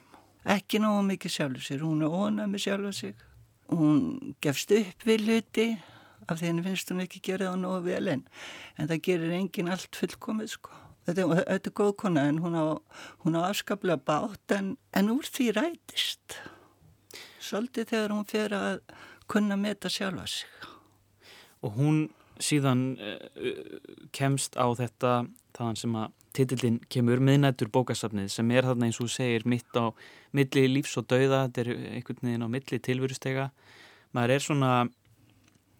Ekki 0.49 0.79
náðu 0.79 1.01
mikið 1.09 1.35
sjálfur 1.35 1.65
sér, 1.65 1.83
hún 1.83 2.05
er 2.05 2.15
ónað 2.15 2.51
með 2.53 2.63
sjálfur 2.63 2.95
sig. 2.95 3.25
Hún 3.69 4.35
gefst 4.41 4.71
upp 4.73 5.05
við 5.05 5.25
hluti 5.27 5.67
af 6.29 6.39
því 6.39 6.47
henni 6.47 6.65
finnst 6.65 6.91
hún 6.93 7.03
ekki 7.03 7.21
gera 7.25 7.49
það 7.51 7.59
nógu 7.63 7.81
vel 7.89 8.11
en, 8.13 8.23
en 8.77 8.89
það 8.89 9.03
gerir 9.07 9.35
engin 9.35 9.71
allt 9.73 9.99
fullkomið 9.99 10.53
sko. 10.55 10.79
Þetta, 11.09 11.27
þetta 11.39 11.71
er 11.71 11.75
góð 11.79 11.93
kona 12.03 12.25
en 12.29 12.41
hún 12.43 12.57
á, 12.57 12.65
á 12.77 13.39
afskaplega 13.49 14.01
bát 14.05 14.55
en, 14.55 14.75
en 14.93 15.13
úr 15.13 15.25
því 15.25 15.51
rætist. 15.57 16.37
Svolítið 17.41 17.93
þegar 17.93 18.13
hún 18.13 18.27
fer 18.29 18.55
að 18.55 18.81
kunna 19.29 19.57
meta 19.57 19.89
sjálfa 19.89 20.27
sig. 20.29 20.68
Og 21.65 21.75
hún 21.75 21.99
síðan 22.39 22.93
uh, 22.95 23.79
kemst 24.15 24.55
á 24.55 24.67
þetta 24.79 25.25
þaðan 25.57 25.79
sem 25.81 25.97
að 25.99 26.15
titillin 26.37 26.77
kemur 26.93 27.21
miðnættur 27.25 27.71
bókasafnið 27.73 28.29
sem 28.31 28.51
er 28.53 28.67
þarna 28.67 28.87
eins 28.87 28.99
og 29.01 29.09
segir 29.11 29.45
mitt 29.49 29.75
á 29.75 29.91
milli 30.35 30.65
lífs 30.69 30.95
og 31.01 31.07
dauða, 31.09 31.47
þetta 31.47 31.63
er 31.63 31.71
einhvern 31.97 32.21
veginn 32.27 32.45
á 32.45 32.49
milli 32.53 32.79
tilverustega. 32.85 33.49
Maður 34.15 34.35
er 34.35 34.45
svona 34.45 34.73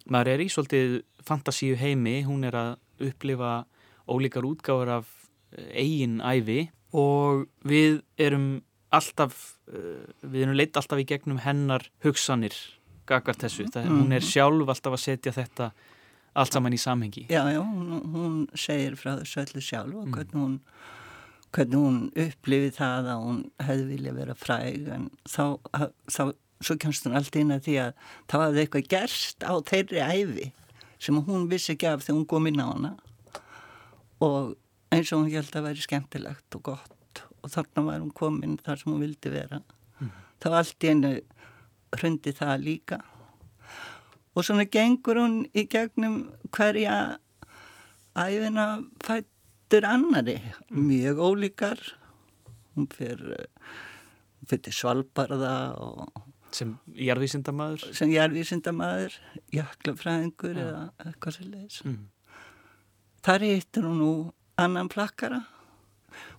maður 0.09 0.33
er 0.33 0.43
í 0.43 0.49
svolítið 0.51 0.95
fantasíu 1.25 1.77
heimi, 1.79 2.19
hún 2.25 2.47
er 2.47 2.57
að 2.57 2.71
upplifa 3.09 3.53
ólíkar 4.09 4.47
útgáður 4.47 4.95
af 4.99 5.11
eh, 5.53 5.85
eigin 5.85 6.19
æfi 6.19 6.69
og 6.97 7.45
við 7.67 8.01
erum 8.17 8.49
alltaf, 8.95 9.59
eh, 9.69 10.09
við 10.25 10.47
erum 10.47 10.57
leitt 10.57 10.79
alltaf 10.79 11.01
í 11.01 11.07
gegnum 11.07 11.43
hennar 11.45 11.85
hugsanir 12.03 12.57
gagart 13.10 13.45
þessu, 13.45 13.65
það, 13.74 13.89
mm. 13.89 14.04
hún 14.04 14.17
er 14.17 14.26
sjálf 14.26 14.74
alltaf 14.76 14.95
að 14.95 15.04
setja 15.06 15.36
þetta 15.36 15.72
allt 16.39 16.56
saman 16.56 16.76
í 16.76 16.80
samhengi. 16.80 17.26
Já, 17.34 17.41
já, 17.52 17.60
hún, 17.60 18.04
hún 18.13 18.39
segir 18.58 18.95
frá 19.00 19.15
þessu 19.17 19.43
öllu 19.43 19.65
sjálf 19.65 19.95
og 19.98 20.08
mm. 20.08 20.15
hvernig 20.15 20.39
hún 20.39 20.58
hvernig 21.56 21.82
hún 21.82 21.98
upplifið 22.13 22.76
það 22.78 23.10
að 23.10 23.24
hún 23.26 23.39
hefði 23.65 23.86
vilja 23.89 24.13
vera 24.13 24.36
fræg 24.38 24.89
en 24.93 25.08
þá, 25.26 25.58
þá 26.06 26.22
svo 26.62 26.76
kemst 26.82 27.08
hún 27.08 27.17
alltaf 27.17 27.39
inn 27.39 27.54
að 27.56 27.65
því 27.65 27.76
að 27.84 27.91
það 28.30 28.43
hafði 28.45 28.63
eitthvað 28.63 28.89
gerst 28.93 29.45
á 29.45 29.54
þeirri 29.72 30.04
æfi 30.04 30.48
sem 31.00 31.19
hún 31.26 31.48
vissi 31.50 31.74
ekki 31.74 31.89
af 31.89 32.04
þegar 32.04 32.19
hún 32.19 32.30
kom 32.30 32.50
inn 32.50 32.62
á 32.62 32.67
hana 32.67 32.93
og 34.26 34.54
eins 34.93 35.13
og 35.13 35.24
hún 35.24 35.34
held 35.34 35.56
að 35.56 35.67
væri 35.69 35.86
skemmtilegt 35.86 36.60
og 36.60 36.65
gott 36.69 37.24
og 37.39 37.54
þarna 37.54 37.86
var 37.88 38.04
hún 38.04 38.13
komin 38.15 38.58
þar 38.62 38.82
sem 38.82 38.91
hún 38.91 39.04
vildi 39.06 39.34
vera 39.34 39.62
mm. 39.63 40.12
þá 40.43 40.50
allt 40.52 40.86
í 40.86 40.91
hennu 40.91 41.13
hrundi 41.97 42.34
það 42.36 42.56
líka 42.65 42.99
og 44.36 44.45
svona 44.45 44.67
gengur 44.71 45.19
hún 45.19 45.41
í 45.58 45.65
gegnum 45.71 46.21
hverja 46.56 47.19
æfina 48.15 48.67
fættur 49.04 49.88
annari 49.88 50.38
mm. 50.39 50.82
mjög 50.89 51.21
ólíkar 51.30 51.84
hún 52.75 52.89
fyrir, 52.93 53.47
fyrir 54.47 54.75
svalbarða 54.75 55.56
og 55.78 56.25
Sem 56.49 56.71
jarðvísindamæður? 56.97 57.91
Sem 57.93 58.10
jarðvísindamæður, 58.10 59.15
jöklafræðingur 59.54 60.58
ja. 60.58 60.63
eða 60.63 60.80
eitthvað 61.06 61.36
leiðis. 61.45 61.75
Mm. 61.86 62.08
Þar 63.25 63.45
hittur 63.45 63.86
hún 63.86 63.99
nú 64.02 64.13
annan 64.58 64.89
plakkara 64.89 65.43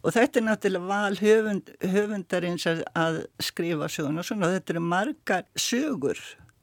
og 0.03 0.15
þetta 0.17 0.41
er 0.41 0.47
náttúrulega 0.47 0.91
val 0.91 1.19
höfund, 1.21 1.73
höfundarins 1.83 2.67
að 2.71 3.21
skrifa 3.43 3.89
sögun 3.93 4.23
og 4.23 4.29
svona 4.29 4.49
og 4.49 4.57
þetta 4.57 4.75
eru 4.75 4.85
margar 4.85 5.45
sögur 5.59 6.21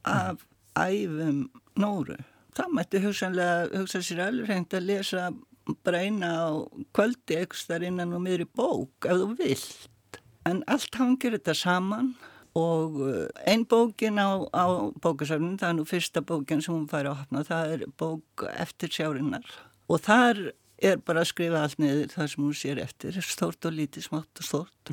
af 0.07 0.45
æfum 0.77 1.47
nóru. 1.79 2.17
Það 2.57 2.73
mætti 2.73 3.03
hugsanlega, 3.03 3.67
hugsa 3.77 4.01
sér 4.01 4.23
alveg 4.27 4.53
hengt 4.53 4.73
að 4.73 4.89
lesa 4.89 5.27
bara 5.85 6.01
eina 6.05 6.31
á 6.47 6.49
kvöldi 6.95 7.43
þar 7.51 7.85
innan 7.89 8.15
og 8.15 8.23
miður 8.23 8.45
í 8.45 8.49
bók 8.55 9.07
ef 9.09 9.21
þú 9.21 9.29
vilt. 9.37 10.19
En 10.47 10.63
allt 10.71 10.95
hangir 10.95 11.35
þetta 11.35 11.53
saman 11.57 12.13
og 12.57 13.01
eh, 13.05 13.25
einn 13.51 13.65
bókin 13.69 14.17
á, 14.17 14.47
á 14.55 14.65
bókasafnum, 15.03 15.57
það 15.59 15.69
er 15.69 15.77
nú 15.77 15.87
fyrsta 15.87 16.23
bókin 16.25 16.63
sem 16.63 16.73
hún 16.73 16.87
fær 16.89 17.11
að 17.11 17.19
hafna, 17.21 17.43
það 17.45 17.73
er 17.75 17.83
bók 17.99 18.45
eftir 18.55 18.93
sjárinnar 18.93 19.45
og 19.87 20.01
þar 20.07 20.41
er 20.77 21.01
bara 21.01 21.23
að 21.23 21.31
skrifa 21.31 21.63
allt 21.65 21.81
niður 21.81 22.13
það 22.13 22.31
sem 22.31 22.45
hún 22.45 22.57
sér 22.57 22.81
eftir, 22.83 23.19
stort 23.25 23.67
og 23.67 23.75
lítið, 23.77 24.07
smátt 24.07 24.41
og 24.41 24.47
stort, 24.47 24.91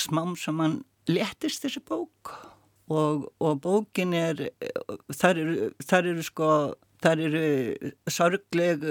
smám 0.00 0.36
sem 0.40 0.60
hann 0.62 0.80
letist 1.10 1.64
þessi 1.64 1.82
bók. 1.86 2.34
Og, 2.86 3.26
og 3.42 3.56
bókin 3.64 4.12
er, 4.14 4.44
þar 5.10 5.40
eru, 5.42 5.70
þar 5.82 6.10
eru 6.12 6.22
sko, 6.22 6.50
þar 7.02 7.22
eru 7.24 7.46
sorgleg, 8.14 8.84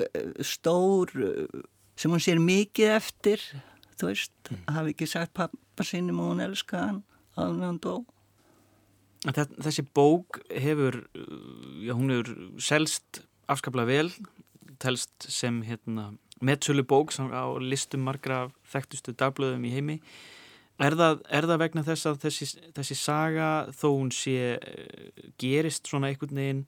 stór, 0.44 1.14
sem 1.96 2.12
hún 2.12 2.24
sér 2.24 2.42
mikið 2.44 2.92
eftir, 2.98 3.46
þú 3.96 4.10
veist, 4.12 4.36
mm. 4.52 4.66
hafi 4.76 4.92
ekki 4.92 5.08
sagt 5.08 5.32
pappa 5.38 5.88
sínum 5.88 6.20
og 6.20 6.34
hún 6.34 6.44
elska 6.44 6.82
hann 6.82 7.00
að 7.40 7.64
hann 7.64 7.80
dó. 7.84 7.96
Þessi 9.26 9.86
bók 9.96 10.42
hefur, 10.52 11.00
já 11.82 11.96
hún 11.96 12.12
hefur 12.14 12.36
selst 12.62 13.24
afskaplega 13.50 13.88
vel, 13.90 14.12
telst 14.82 15.30
sem 15.32 15.62
hérna, 15.66 16.12
meðsölu 16.46 16.86
bók 16.88 17.14
á 17.18 17.46
listum 17.60 18.06
margra 18.06 18.46
þekktustu 18.72 19.16
dagblöðum 19.18 19.66
í 19.68 19.74
heimi. 19.74 20.00
Er 20.84 20.96
það, 21.00 21.22
er 21.32 21.48
það 21.48 21.62
vegna 21.62 21.84
þess 21.88 22.10
að 22.10 22.18
þessi, 22.26 22.48
þessi 22.76 22.98
saga 23.00 23.50
þó 23.72 23.88
hún 23.94 24.12
sé 24.12 24.58
gerist 25.40 25.88
svona 25.88 26.12
einhvern 26.12 26.36
veginn 26.36 26.66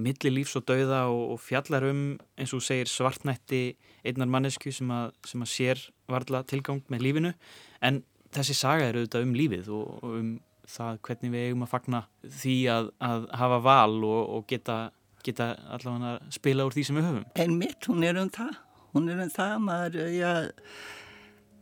milli 0.00 0.32
lífs 0.32 0.56
og 0.58 0.64
dauða 0.68 1.06
og, 1.12 1.34
og 1.34 1.40
fjallar 1.40 1.84
um 1.88 2.02
eins 2.36 2.52
og 2.56 2.64
segir 2.64 2.88
svartnætti 2.88 3.76
einnar 4.06 4.28
mannesku 4.28 4.72
sem 4.72 4.90
að, 4.92 5.14
sem 5.28 5.44
að 5.44 5.52
sér 5.52 5.84
varðla 6.10 6.42
tilgang 6.48 6.82
með 6.92 7.06
lífinu 7.06 7.32
en 7.84 8.02
þessi 8.34 8.56
saga 8.56 8.88
er 8.88 8.98
auðvitað 9.00 9.26
um 9.26 9.34
lífið 9.36 9.72
og, 9.72 9.94
og 10.02 10.18
um 10.20 10.34
það 10.66 11.00
hvernig 11.06 11.32
við 11.32 11.46
eigum 11.46 11.64
að 11.64 11.72
fagna 11.72 12.02
því 12.40 12.56
að, 12.72 12.92
að 13.08 13.26
hafa 13.40 13.58
val 13.64 13.96
og, 13.96 14.22
og 14.36 14.46
geta, 14.50 14.78
geta 15.24 15.52
allavega 15.76 16.14
að 16.16 16.30
spila 16.36 16.66
úr 16.66 16.76
því 16.76 16.86
sem 16.88 16.98
við 16.98 17.08
höfum. 17.08 17.26
En 17.44 17.58
mitt, 17.60 17.90
hún 17.90 18.06
er 18.06 18.18
um 18.20 18.32
það. 18.34 18.56
Hún 18.96 19.10
er 19.12 19.18
um 19.20 19.28
það 19.28 19.50
að 19.52 19.64
maður 19.66 19.96
ja, 20.14 20.34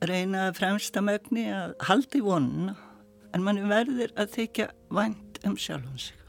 reyna 0.07 0.49
fremsta 0.55 1.03
mögni 1.03 1.49
að 1.51 1.73
halda 1.89 2.21
í 2.21 2.23
vonuna 2.23 2.75
en 3.35 3.43
mann 3.43 3.65
verður 3.67 4.13
að 4.15 4.37
þykja 4.37 4.69
vant 4.95 5.41
um 5.43 5.57
sjálfum 5.59 5.99
sig. 5.99 6.24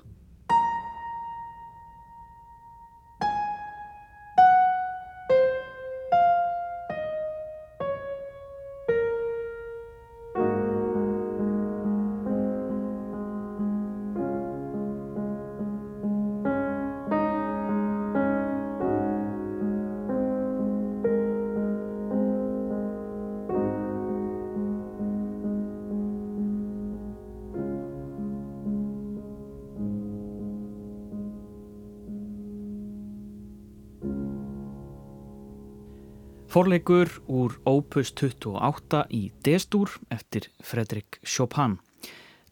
Forleikur 36.55 37.09
úr 37.27 37.57
Opus 37.67 38.13
28 38.15 39.01
í 39.11 39.25
D-stúr 39.43 39.91
eftir 40.07 40.45
Fredrik 40.63 41.17
Chopin. 41.27 41.73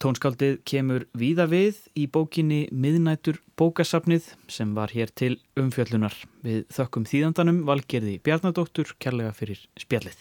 Tónskaldið 0.04 0.58
kemur 0.68 1.06
víða 1.16 1.46
við 1.48 1.80
í 1.96 2.10
bókinni 2.12 2.66
Miðnætur 2.76 3.39
bókasafnið 3.56 4.28
sem 4.52 4.76
var 4.76 4.92
hér 4.92 5.13
til 5.16 5.38
umfjöllunar 5.56 6.20
við 6.44 6.66
þökkum 6.76 7.08
þýðandanum 7.08 7.63
valgerði 7.72 8.18
Bjarnadóttur 8.28 8.92
kærlega 9.00 9.32
fyrir 9.39 9.63
spjallið. 9.80 10.20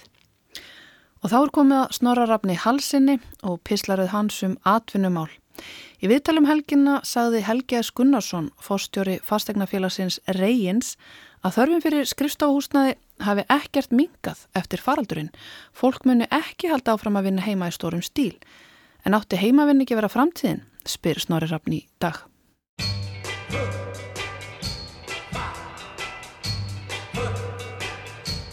Og 1.26 1.34
þá 1.34 1.38
er 1.42 1.54
komið 1.58 1.78
að 1.80 1.98
snorrarafni 1.98 2.60
halsinni 2.62 3.18
og 3.42 3.58
pislaruð 3.66 4.14
hans 4.14 4.38
um 4.46 4.60
atvinnumál. 4.62 5.32
Í 5.98 6.06
viðtalum 6.06 6.46
helginna 6.46 7.00
sagði 7.02 7.42
Helgi 7.46 7.82
S. 7.82 7.90
Gunnarsson, 7.90 8.52
fórstjóri 8.62 9.18
fastegnafélagsins 9.26 10.22
Reyins, 10.38 10.94
að 11.42 11.58
þörfum 11.58 11.82
fyrir 11.82 12.08
skrifstofhúsnaði 12.08 12.94
hafi 13.26 13.46
ekkert 13.52 13.94
mingað 13.94 14.46
eftir 14.58 14.82
faraldurinn. 14.82 15.32
Fólk 15.72 16.04
muni 16.08 16.28
ekki 16.30 16.70
halda 16.72 16.96
áfram 16.96 17.18
að 17.20 17.30
vinna 17.30 17.46
heima 17.46 17.70
í 17.70 17.74
stórum 17.74 18.02
stíl. 18.02 18.36
En 19.06 19.16
átti 19.18 19.40
heimavinn 19.40 19.82
ekki 19.82 19.98
vera 19.98 20.12
framtíðin? 20.12 20.62
spyr 20.86 21.20
Snorri 21.22 21.48
Rafn 21.50 21.74
í 21.76 21.86
dag. 22.02 22.24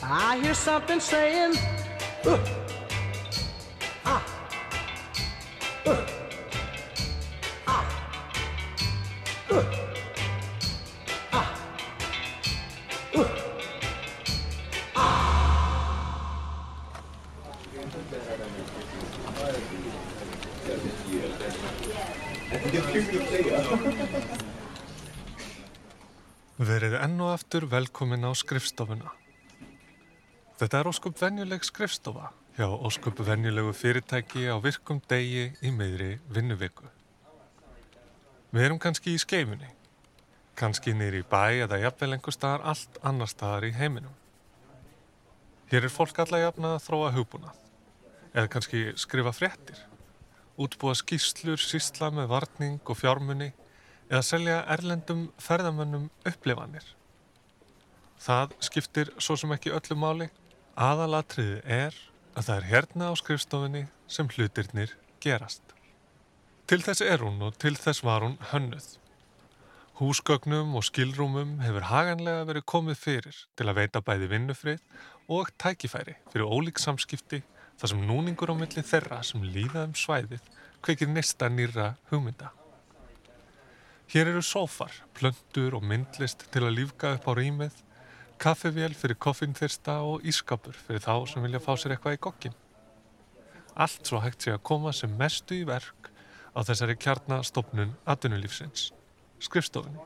I 0.10 0.40
hear 0.42 0.54
something 0.54 1.00
saying 1.00 1.54
uh, 2.26 2.59
aftur 27.50 27.66
velkomin 27.66 28.22
á 28.22 28.30
skrifstofuna. 28.38 29.10
Þetta 30.62 30.80
er 30.80 30.88
óskup 30.92 31.16
venjuleg 31.18 31.64
skrifstofa 31.66 32.28
hjá 32.54 32.68
óskup 32.70 33.24
venjulegu 33.26 33.72
fyrirtæki 33.74 34.44
á 34.54 34.62
virkum 34.62 35.00
degi 35.10 35.48
í 35.66 35.72
meðri 35.74 36.20
vinnuviku. 36.30 36.86
Við 38.54 38.66
erum 38.68 38.78
kannski 38.78 39.16
í 39.16 39.22
skeifunni, 39.24 39.72
kannski 40.54 40.94
nýri 40.94 41.24
í 41.24 41.26
bæ 41.26 41.64
eða 41.64 41.80
jafnvel 41.82 42.12
einhver 42.20 42.38
staðar 42.38 42.68
allt 42.70 43.02
annar 43.02 43.34
staðar 43.34 43.66
í 43.66 43.74
heiminum. 43.80 44.14
Hér 45.74 45.90
er 45.90 45.96
fólk 45.96 46.22
alla 46.22 46.44
jafna 46.44 46.76
að 46.76 46.86
þróa 46.86 47.10
hugbúnað, 47.18 47.58
eða 48.36 48.54
kannski 48.54 48.84
skrifa 48.94 49.34
fréttir, 49.34 49.82
útbúa 50.54 50.94
skýslur, 51.02 51.58
sísla 51.58 52.14
með 52.14 52.30
varning 52.36 52.78
og 52.86 53.02
fjármunni 53.02 53.50
eða 54.06 54.24
selja 54.34 54.62
erlendum 54.78 55.32
ferðamönnum 55.42 56.12
upplifanir. 56.30 56.99
Það 58.20 58.56
skiptir 58.68 59.12
svo 59.18 59.38
sem 59.40 59.52
ekki 59.56 59.72
öllu 59.76 59.96
máli. 59.96 60.30
Aðalatriði 60.80 61.60
er 61.64 61.96
að 62.36 62.46
það 62.50 62.56
er 62.56 62.68
hérna 62.70 63.12
á 63.12 63.14
skrifstofinni 63.20 63.84
sem 64.08 64.28
hlutirnir 64.36 64.96
gerast. 65.24 65.64
Til 66.70 66.82
þess 66.86 67.02
er 67.02 67.24
hún 67.26 67.40
og 67.42 67.56
til 67.60 67.76
þess 67.80 68.04
var 68.06 68.26
hún 68.26 68.38
hönnuð. 68.52 68.98
Húsgögnum 70.00 70.76
og 70.80 70.86
skilrúmum 70.88 71.58
hefur 71.64 71.90
haganlega 71.90 72.46
verið 72.48 72.68
komið 72.72 73.00
fyrir 73.00 73.40
til 73.60 73.66
að 73.68 73.82
veita 73.82 74.04
bæði 74.06 74.30
vinnufrið 74.32 74.84
og 75.28 75.50
tækifæri 75.60 76.16
fyrir 76.32 76.48
ólík 76.48 76.80
samskipti 76.80 77.42
þar 77.80 77.92
sem 77.92 78.06
núningur 78.08 78.52
á 78.52 78.56
milli 78.56 78.84
þeirra 78.84 79.20
sem 79.28 79.44
líða 79.44 79.88
um 79.90 79.98
svæðið 80.00 80.46
kveikir 80.86 81.12
nesta 81.12 81.50
nýra 81.52 81.94
hugmynda. 82.12 82.54
Hér 84.10 84.32
eru 84.32 84.42
sófar, 84.42 84.94
plöndur 85.14 85.76
og 85.78 85.84
myndlist 85.86 86.48
til 86.54 86.64
að 86.66 86.80
lífga 86.80 87.12
upp 87.18 87.28
á 87.30 87.34
rýmið, 87.38 87.76
kaffivél 88.40 88.96
fyrir 88.98 89.18
koffinþyrsta 89.22 90.00
og 90.08 90.26
ískapur 90.28 90.78
fyrir 90.88 91.04
þá 91.04 91.14
sem 91.30 91.44
vilja 91.46 91.62
fá 91.64 91.74
sér 91.78 91.96
eitthvað 91.96 92.18
í 92.18 92.22
gokkin. 92.26 92.56
Allt 93.80 94.08
svo 94.08 94.22
hægt 94.24 94.44
sé 94.44 94.54
að 94.56 94.64
koma 94.70 94.94
sem 94.96 95.12
mestu 95.20 95.58
í 95.60 95.66
verk 95.68 96.10
á 96.56 96.60
þessari 96.66 96.98
kjarnastofnun 97.00 97.96
atvinnulífsins, 98.10 98.90
skrifstofunni. 99.44 100.02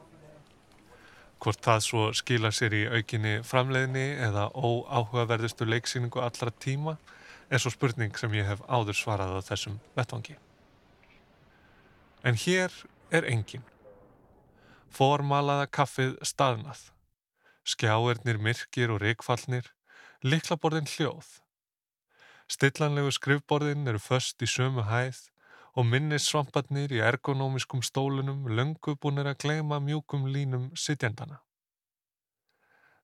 Hvort 1.44 1.64
það 1.66 1.84
svo 1.88 2.06
skila 2.16 2.54
sér 2.56 2.76
í 2.78 2.86
aukinni 2.88 3.34
framleiðni 3.48 4.06
eða 4.28 4.48
óáhugaverðustu 4.54 5.68
leiksýningu 5.68 6.22
allra 6.24 6.54
tíma 6.66 6.98
er 7.50 7.62
svo 7.62 7.74
spurning 7.74 8.16
sem 8.18 8.34
ég 8.38 8.48
hef 8.48 8.64
áður 8.68 8.98
svarað 8.98 9.38
á 9.38 9.42
þessum 9.50 9.78
vettvangi. 9.98 10.38
En 12.24 12.40
hér 12.40 12.72
er 13.12 13.28
enginn 13.28 13.66
formalaða 14.94 15.68
kaffið 15.74 16.18
staðnað, 16.26 16.80
skjáirnir 17.64 18.40
myrkir 18.44 18.92
og 18.94 19.02
reikfallnir, 19.04 19.70
liklaborðin 20.24 20.90
hljóð. 20.90 21.40
Stillanlegu 22.52 23.12
skrifborðin 23.16 23.88
eru 23.88 24.02
först 24.04 24.44
í 24.44 24.50
sömu 24.50 24.84
hæð 24.90 25.22
og 25.80 25.88
minnis 25.90 26.28
svamparnir 26.30 26.92
í 26.94 27.02
ergonómiskum 27.02 27.82
stólunum 27.86 28.46
löngu 28.52 28.96
búinir 29.00 29.30
að 29.32 29.40
gleima 29.46 29.80
mjúkum 29.82 30.28
línum 30.30 30.70
sittjandana. 30.78 31.40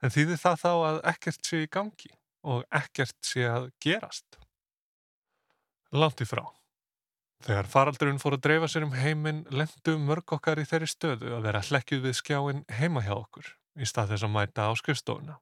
En 0.04 0.14
þýðir 0.14 0.40
það 0.40 0.62
þá 0.64 0.72
að 0.74 1.02
ekkert 1.12 1.50
sé 1.50 1.64
í 1.64 1.72
gangi 1.72 2.14
og 2.48 2.64
ekkert 2.72 3.18
sé 3.26 3.48
að 3.50 3.72
gerast? 3.84 4.40
Langt 5.92 6.22
í 6.22 6.28
frá. 6.30 6.46
Þegar 7.44 7.72
faraldurinn 7.72 8.20
fór 8.20 8.36
að 8.36 8.44
dreifa 8.46 8.68
sér 8.68 8.86
um 8.86 8.96
heiminn 8.96 9.46
lendu 9.50 9.96
mörg 10.04 10.36
okkar 10.36 10.60
í 10.60 10.68
þeirri 10.68 10.90
stöðu 10.92 11.34
að 11.38 11.46
vera 11.48 11.64
hlekkjuð 11.64 12.06
við 12.06 12.18
skjáinn 12.20 12.66
heima 12.80 13.04
hjá 13.06 13.16
okkur 13.16 13.48
í 13.80 13.88
stað 13.90 14.14
þess 14.14 14.28
að 14.28 14.34
mæta 14.36 14.68
á 14.68 14.72
skrifstofuna. 14.78 15.38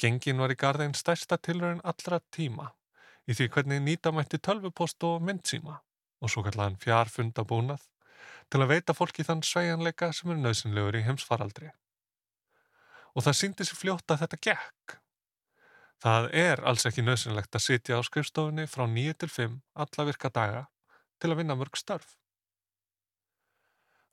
Gengin 0.00 0.40
var 0.40 0.52
í 0.52 0.58
garðin 0.58 0.96
stærsta 0.96 1.38
tilröðin 1.38 1.84
allra 1.84 2.20
tíma 2.34 2.72
í 3.28 3.36
því 3.36 3.48
hvernig 3.54 3.82
nýta 3.84 4.12
mætti 4.14 4.40
tölvupost 4.40 5.04
og 5.06 5.22
myndsíma 5.22 5.78
og 6.22 6.32
svo 6.32 6.42
kallan 6.46 6.80
fjarfundabúnað 6.82 7.84
til 8.50 8.62
að 8.62 8.72
veita 8.72 8.96
fólki 8.96 9.26
þann 9.26 9.44
sveianleika 9.46 10.10
sem 10.16 10.32
er 10.32 10.40
nöðsynlegur 10.40 10.98
í 10.98 11.04
heimsfaraldri. 11.06 11.70
Og 13.12 13.26
það 13.26 13.38
síndi 13.38 13.68
sér 13.68 13.78
fljótt 13.78 14.14
að 14.14 14.24
þetta 14.24 14.42
gekk 14.48 15.02
Það 16.02 16.24
er 16.34 16.60
alls 16.66 16.82
ekki 16.88 17.02
nöðsynlegt 17.06 17.54
að 17.54 17.62
sitja 17.62 17.94
á 17.94 18.02
skrifstofunni 18.02 18.64
frá 18.66 18.88
9 18.90 19.12
til 19.22 19.28
5 19.30 19.52
alla 19.84 20.06
virka 20.08 20.30
daga 20.34 20.62
til 21.22 21.30
að 21.30 21.38
vinna 21.38 21.54
mörg 21.54 21.78
störf. 21.78 22.16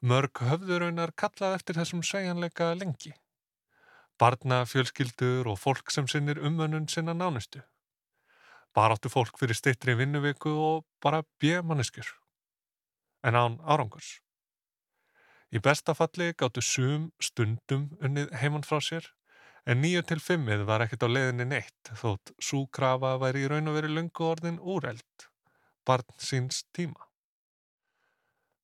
Mörg 0.01 0.39
höfðuraunar 0.39 1.11
kallað 1.19 1.57
eftir 1.57 1.79
þessum 1.79 2.03
segjanleika 2.07 2.71
lengi. 2.79 3.11
Barna, 4.19 4.63
fjölskyldur 4.67 5.47
og 5.51 5.59
fólk 5.59 5.91
sem 5.91 6.07
sinnir 6.07 6.39
umönnun 6.39 6.87
sinna 6.87 7.13
nánustu. 7.13 7.61
Baráttu 8.75 9.11
fólk 9.11 9.39
fyrir 9.39 9.57
stittri 9.57 9.95
vinnuviku 9.99 10.55
og 10.55 10.85
bara 11.03 11.23
bjömanniskur. 11.39 12.07
En 13.23 13.35
án 13.35 13.59
árangurs. 13.63 14.19
Í 15.51 15.59
bestafalli 15.59 16.33
gáttu 16.37 16.61
sum 16.61 17.11
stundum 17.19 17.89
unnið 17.99 18.35
heimann 18.39 18.67
frá 18.67 18.79
sér 18.79 19.09
En 19.69 19.83
nýju 19.83 20.01
til 20.07 20.21
fimmið 20.23 20.63
var 20.65 20.81
ekkert 20.85 21.03
á 21.05 21.09
leiðinni 21.11 21.45
neitt 21.49 21.91
þótt 21.99 22.31
súkrafa 22.41 23.17
væri 23.21 23.43
í 23.45 23.49
raun 23.51 23.69
og 23.69 23.75
veri 23.75 23.91
lungu 23.91 24.25
orðin 24.25 24.57
úreld, 24.75 25.27
barn 25.85 26.07
síns 26.17 26.63
tíma. 26.73 27.08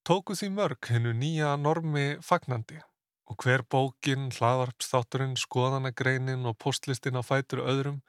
Tóku 0.06 0.36
því 0.38 0.52
mörg 0.54 0.86
hennu 0.94 1.16
nýja 1.18 1.56
normi 1.58 2.20
fagnandi 2.22 2.78
og 3.26 3.42
hver 3.42 3.64
bókin, 3.66 4.28
hlaðarpsþátturinn, 4.36 5.32
skoðanagreinin 5.34 6.46
og 6.46 6.60
postlistin 6.62 7.18
á 7.18 7.26
fætur 7.26 7.64
öðrum 7.66 8.04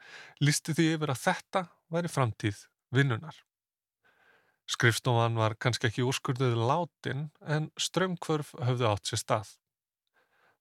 listi 0.44 0.74
því 0.76 0.90
yfir 0.98 1.12
að 1.14 1.22
þetta 1.22 1.62
væri 1.96 2.10
framtíð 2.12 2.58
vinnunar. 2.92 3.38
Skrifstofan 4.68 5.38
var 5.40 5.56
kannski 5.56 5.88
ekki 5.88 6.04
úrskurðuð 6.04 6.58
látin 6.68 7.30
en 7.40 7.70
strömmkvörf 7.80 8.52
höfðu 8.60 8.90
átt 8.90 9.08
sér 9.08 9.22
stað. 9.22 9.54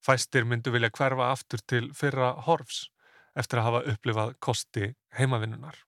Fæstir 0.08 0.48
myndu 0.48 0.71
vilja 0.71 0.93
hverfa 0.95 1.34
aftur 1.34 1.65
til 1.67 1.91
fyrra 1.91 2.32
horfs 2.48 2.86
eftir 3.36 3.60
að 3.60 3.67
hafa 3.67 3.84
upplifað 3.91 4.34
kosti 4.39 4.93
heimavinnunar. 5.19 5.84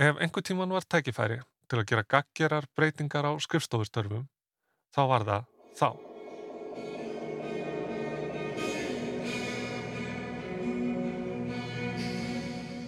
Ef 0.00 0.16
einhver 0.16 0.48
tíman 0.48 0.72
var 0.72 0.88
tækifæri 0.88 1.42
til 1.68 1.80
að 1.82 1.88
gera 1.92 2.06
gaggerar 2.08 2.68
breytingar 2.76 3.28
á 3.28 3.32
skrifstofustörfum, 3.44 4.26
þá 4.94 5.02
var 5.12 5.26
það 5.28 5.48
þá. 5.78 5.90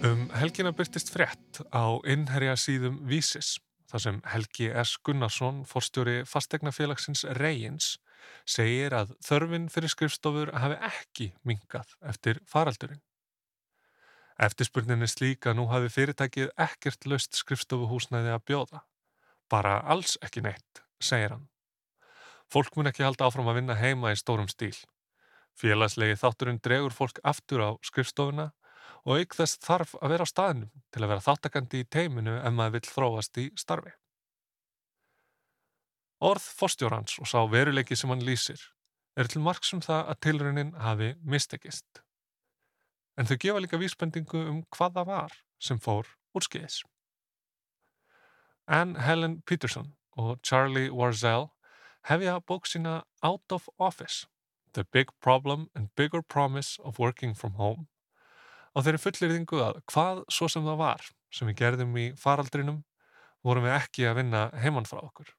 Um 0.00 0.30
helgina 0.32 0.72
byrtist 0.72 1.12
frétt 1.12 1.60
á 1.76 2.00
innherja 2.08 2.54
síðum 2.56 3.02
Vísis, 3.04 3.58
þar 3.90 4.04
sem 4.06 4.22
Helgi 4.32 4.70
S. 4.72 4.94
Gunnarsson, 5.04 5.66
forstjóri 5.68 6.22
fastegnafélagsins 6.24 7.26
Reyins, 7.36 7.98
segir 8.48 8.96
að 8.96 9.12
þörfin 9.26 9.68
fyrir 9.68 9.92
skrifstofur 9.92 10.54
hafi 10.56 10.80
ekki 10.88 11.30
mingað 11.44 11.92
eftir 12.00 12.40
faraldurinn. 12.48 13.02
Eftirspurnin 14.40 15.04
er 15.04 15.10
slík 15.10 15.44
að 15.50 15.58
nú 15.58 15.66
hafi 15.68 15.90
fyrirtækið 15.92 16.52
ekkert 16.64 17.06
löst 17.12 17.36
skrifstofuhúsnæði 17.36 18.32
að 18.32 18.44
bjóða. 18.48 18.80
Bara 19.52 19.80
alls 19.92 20.16
ekki 20.24 20.40
neitt, 20.46 20.80
segir 21.02 21.34
hann. 21.34 21.48
Fólk 22.50 22.76
mun 22.76 22.88
ekki 22.88 23.04
halda 23.04 23.28
áfram 23.28 23.50
að 23.52 23.60
vinna 23.60 23.76
heima 23.76 24.14
í 24.14 24.18
stórum 24.18 24.48
stíl. 24.48 24.76
Félagslegi 25.60 26.16
þátturinn 26.16 26.62
dregur 26.64 26.96
fólk 26.96 27.20
aftur 27.22 27.66
á 27.68 27.70
skrifstofuna 27.84 28.50
og 29.04 29.20
auk 29.20 29.36
þess 29.36 29.60
þarf 29.60 29.94
að 30.00 30.14
vera 30.14 30.24
á 30.24 30.32
staðnum 30.32 30.72
til 30.88 31.02
að 31.04 31.10
vera 31.12 31.26
þáttakandi 31.28 31.84
í 31.84 31.88
teiminu 31.96 32.36
ef 32.40 32.54
maður 32.56 32.78
vill 32.78 32.92
þróast 32.96 33.40
í 33.42 33.46
starfi. 33.60 33.92
Orð 36.20 36.44
fórstjórans 36.56 37.20
og 37.20 37.28
sá 37.28 37.40
veruleiki 37.48 37.96
sem 37.96 38.12
hann 38.12 38.24
lýsir 38.24 38.60
er 39.20 39.28
til 39.28 39.42
margsum 39.44 39.82
það 39.84 40.12
að 40.12 40.20
tilraunin 40.26 40.76
hafi 40.80 41.14
mistekist. 41.20 42.02
En 43.20 43.28
þau 43.28 43.36
gefa 43.36 43.60
líka 43.60 43.76
vísbendingu 43.76 44.40
um 44.48 44.60
hvað 44.72 44.94
það 44.96 45.08
var 45.10 45.34
sem 45.60 45.76
fór 45.76 46.08
úr 46.32 46.46
skeiðis. 46.46 46.78
Anne 48.64 49.02
Helen 49.04 49.42
Peterson 49.44 49.90
og 50.16 50.38
Charlie 50.40 50.88
Warzel 50.88 51.50
hefja 52.08 52.38
bók 52.40 52.70
sína 52.70 53.02
Out 53.20 53.52
of 53.52 53.68
Office 53.76 54.24
The 54.72 54.86
Big 54.88 55.12
Problem 55.20 55.68
and 55.74 55.90
Bigger 55.96 56.22
Promise 56.22 56.80
of 56.82 56.98
Working 56.98 57.36
from 57.36 57.58
Home 57.60 57.90
á 58.72 58.80
þeirri 58.80 59.02
fullirðingu 59.02 59.60
að 59.66 59.82
hvað 59.90 60.24
svo 60.32 60.48
sem 60.48 60.64
það 60.64 60.80
var 60.80 61.12
sem 61.34 61.50
við 61.50 61.60
gerðum 61.60 61.96
í 62.00 62.08
faraldrinum 62.16 62.82
vorum 63.44 63.66
við 63.66 63.76
ekki 63.76 64.08
að 64.08 64.20
vinna 64.22 64.42
heimann 64.62 64.88
frá 64.88 65.02
okkur. 65.02 65.34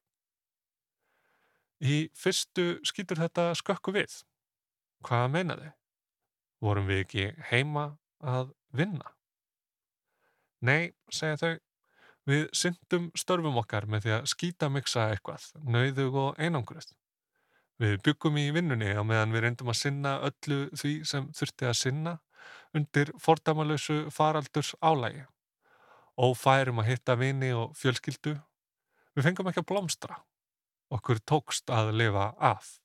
Í 1.81 2.11
fyrstu 2.13 2.75
skýtur 2.85 3.21
þetta 3.23 3.51
skökku 3.57 3.93
við. 3.95 4.21
Hvað 5.07 5.31
meinaði? 5.33 5.71
Vorum 6.61 6.87
við 6.89 7.03
ekki 7.05 7.27
heima 7.49 7.87
að 8.21 8.53
vinna? 8.77 9.15
Nei, 10.61 10.93
segja 11.09 11.39
þau, 11.41 11.53
við 12.29 12.43
syndum 12.53 13.09
störfum 13.17 13.57
okkar 13.63 13.87
með 13.89 14.05
því 14.05 14.17
að 14.17 14.27
skýta 14.29 14.69
miksa 14.69 15.07
eitthvað, 15.09 15.47
nauðug 15.65 16.17
og 16.21 16.41
einangruð. 16.41 16.91
Við 17.81 17.97
byggum 18.05 18.37
í 18.37 18.51
vinnunni 18.53 18.91
á 18.93 19.01
meðan 19.01 19.33
við 19.33 19.47
reyndum 19.47 19.71
að 19.73 19.79
sinna 19.79 20.17
öllu 20.27 20.67
því 20.77 20.91
sem 21.09 21.31
þurfti 21.33 21.65
að 21.65 21.79
sinna 21.79 22.19
undir 22.77 23.09
fordamalösu 23.17 24.03
faraldurs 24.13 24.75
álægi. 24.85 25.25
Ófærum 26.21 26.83
að 26.83 26.91
hitta 26.91 27.15
vini 27.17 27.49
og 27.57 27.73
fjölskyldu. 27.79 28.35
Við 29.15 29.25
fengum 29.25 29.49
ekki 29.49 29.63
að 29.63 29.69
blómstra. 29.71 30.19
Okkur 30.93 31.23
tókst 31.25 31.71
að 31.73 31.93
lifa 31.97 32.31
af. 32.37 32.80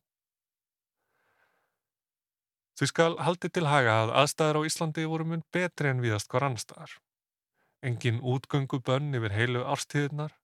Því 2.77 2.87
skal 2.91 3.15
haldi 3.25 3.49
til 3.49 3.65
haga 3.65 3.93
að 4.03 4.11
aðstæðar 4.21 4.59
á 4.61 4.67
Íslandi 4.69 5.05
voru 5.09 5.25
mun 5.25 5.45
betri 5.53 5.89
en 5.89 6.03
viðast 6.05 6.29
hvar 6.29 6.45
annar 6.45 6.61
staðar. 6.61 6.91
Engin 7.81 8.19
útgöngu 8.21 8.83
bönn 8.85 9.17
yfir 9.17 9.33
heilu 9.33 9.63
árstíðunar 9.65 10.35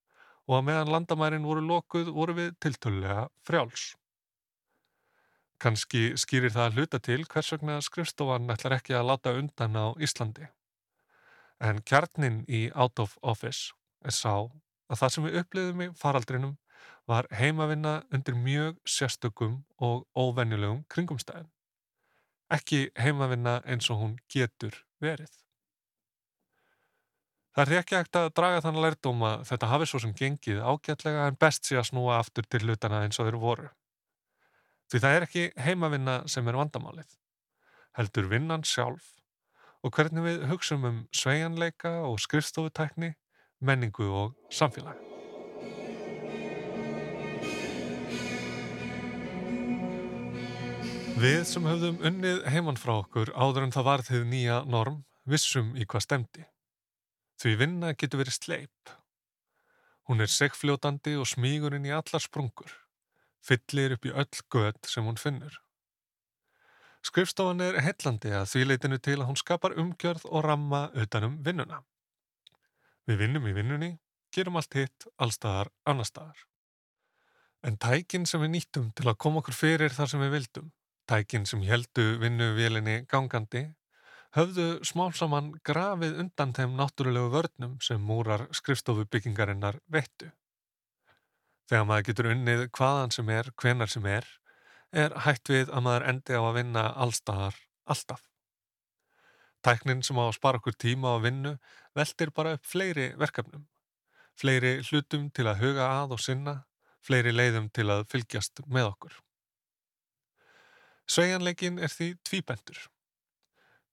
og 0.48 0.56
að 0.58 0.64
meðan 0.70 0.92
landamærin 0.94 1.44
voru 1.44 1.64
lokuð 1.66 2.08
voru 2.16 2.38
við 2.38 2.54
tiltölulega 2.64 3.26
frjáls. 3.44 3.92
Kanski 5.62 6.16
skýrir 6.18 6.56
það 6.56 6.64
að 6.64 6.80
hluta 6.80 6.98
til 6.98 7.20
hvers 7.28 7.52
vegna 7.54 7.78
skrifstofan 7.84 8.50
ætlar 8.50 8.78
ekki 8.80 8.96
að 8.98 9.08
láta 9.12 9.36
undan 9.38 9.76
á 9.78 9.86
Íslandi. 10.00 10.48
En 11.60 11.84
kjarnin 11.86 12.42
í 12.48 12.64
Out 12.74 12.98
of 12.98 13.18
Office 13.22 13.76
er 14.02 14.16
sá 14.16 14.48
að 14.88 14.98
það 14.98 15.14
sem 15.14 15.28
við 15.28 15.40
uppliðum 15.44 15.84
í 15.84 15.92
faraldrinum 16.00 16.56
var 17.06 17.28
heimavinna 17.30 18.00
undir 18.10 18.34
mjög 18.34 18.80
sérstökum 18.88 19.60
og 19.78 20.06
óvenjulegum 20.16 20.82
kringumstæðin. 20.88 21.50
Ekki 22.52 22.90
heimavinna 23.00 23.60
eins 23.64 23.88
og 23.92 24.02
hún 24.02 24.16
getur 24.32 24.74
verið. 25.00 25.30
Það 27.52 27.62
er 27.68 27.78
ekki 27.82 27.96
ekkert 27.98 28.16
að 28.16 28.30
draga 28.38 28.60
þann 28.64 28.80
lærdóm 28.80 29.24
að 29.28 29.42
þetta 29.50 29.68
hafi 29.68 29.88
svo 29.88 30.00
sem 30.00 30.14
gengið 30.16 30.62
ágætlega 30.64 31.26
en 31.28 31.36
best 31.40 31.68
sé 31.68 31.76
að 31.76 31.90
snúa 31.90 32.16
aftur 32.16 32.48
til 32.48 32.62
hlutana 32.64 33.02
eins 33.04 33.20
og 33.20 33.28
þeir 33.28 33.38
voru. 33.42 33.68
Því 34.88 35.02
það 35.04 35.16
er 35.16 35.26
ekki 35.28 35.44
heimavinna 35.66 36.16
sem 36.32 36.48
er 36.48 36.60
vandamálið. 36.60 37.12
Heldur 37.96 38.32
vinnan 38.32 38.64
sjálf 38.64 39.12
og 39.84 39.92
hvernig 39.92 40.24
við 40.24 40.44
hugsaum 40.48 40.88
um 40.88 41.00
sveianleika 41.12 41.98
og 42.08 42.20
skrifstofutækni, 42.24 43.14
menningu 43.60 44.08
og 44.08 44.36
samfélag. 44.48 45.11
Við 51.22 51.44
sem 51.46 51.66
höfðum 51.68 52.00
unnið 52.02 52.40
heimann 52.50 52.80
frá 52.80 52.96
okkur 52.96 53.30
áður 53.38 53.68
en 53.68 53.74
það 53.74 53.86
var 53.86 54.02
þið 54.08 54.24
nýja 54.26 54.60
norm 54.66 55.02
vissum 55.28 55.68
í 55.78 55.86
hvað 55.86 56.06
stemdi. 56.08 56.46
Því 57.38 57.56
vinna 57.60 57.92
getur 57.94 58.24
verið 58.24 58.38
sleip. 58.40 58.94
Hún 60.10 60.24
er 60.24 60.32
segfljótandi 60.32 61.14
og 61.20 61.28
smígurinn 61.30 61.86
í 61.86 61.94
allar 61.94 62.24
sprungur 62.24 62.72
fyllir 63.42 63.96
upp 63.96 64.06
í 64.06 64.14
öll 64.14 64.42
gött 64.54 64.88
sem 64.88 65.06
hún 65.06 65.18
finnur. 65.20 65.58
Skrifstofan 67.02 67.62
er 67.64 67.80
heillandi 67.82 68.30
að 68.38 68.46
því 68.52 68.66
leitinu 68.68 68.98
til 69.02 69.18
að 69.18 69.28
hún 69.30 69.40
skapar 69.40 69.74
umgjörð 69.78 70.28
og 70.30 70.44
ramma 70.46 70.84
utanum 70.94 71.40
vinnuna. 71.46 71.82
Við 73.10 73.24
vinnum 73.24 73.48
í 73.50 73.56
vinnunni, 73.56 73.96
gerum 74.34 74.58
allt 74.60 74.78
hitt, 74.78 75.08
allstaðar, 75.18 75.72
annarstaðar. 75.86 76.46
En 77.66 77.78
tækin 77.78 78.26
sem 78.26 78.42
við 78.42 78.54
nýttum 78.54 78.92
til 78.94 79.08
að 79.10 79.18
koma 79.22 79.42
okkur 79.42 79.58
fyrir 79.58 79.94
þar 79.94 80.10
sem 80.10 80.22
við 80.22 80.36
vildum, 80.36 80.70
tækin 81.08 81.46
sem 81.46 81.62
heldu 81.66 82.18
vinnuvélinni 82.22 83.02
gangandi, 83.10 83.66
höfðu 84.36 84.66
smálsamann 84.86 85.52
grafið 85.66 86.20
undan 86.22 86.54
þeim 86.56 86.76
náttúrulegu 86.78 87.32
vörnum 87.34 87.74
sem 87.84 88.00
múrar 88.00 88.46
skrifstofubyggingarinnar 88.56 89.80
vettu. 89.92 90.30
Þegar 91.68 91.88
maður 91.88 92.06
getur 92.08 92.30
unnið 92.32 92.66
hvaðan 92.76 93.12
sem 93.14 93.28
er, 93.32 93.50
hvenar 93.60 93.92
sem 93.92 94.06
er, 94.08 94.28
er 94.92 95.14
hægt 95.24 95.52
við 95.52 95.70
að 95.72 95.84
maður 95.86 96.08
endi 96.12 96.36
á 96.36 96.42
að 96.42 96.56
vinna 96.58 96.84
allstaðar, 97.04 97.58
alltaf. 97.84 98.24
Tæknin 99.62 100.02
sem 100.02 100.18
á 100.18 100.24
að 100.26 100.36
spara 100.36 100.58
okkur 100.58 100.74
tíma 100.74 101.14
á 101.14 101.22
vinnu 101.22 101.52
veldir 101.96 102.32
bara 102.34 102.56
upp 102.56 102.66
fleiri 102.66 103.12
verkefnum, 103.20 103.68
fleiri 104.34 104.80
hlutum 104.88 105.28
til 105.30 105.46
að 105.46 105.60
huga 105.62 105.90
að 106.02 106.16
og 106.16 106.24
sinna, 106.24 106.56
fleiri 107.02 107.34
leiðum 107.34 107.68
til 107.70 107.88
að 107.92 108.08
fylgjast 108.10 108.64
með 108.66 108.90
okkur. 108.94 109.20
Sveianleikin 111.08 111.78
er 111.78 111.90
því 111.92 112.14
tvíbendur. 112.26 112.78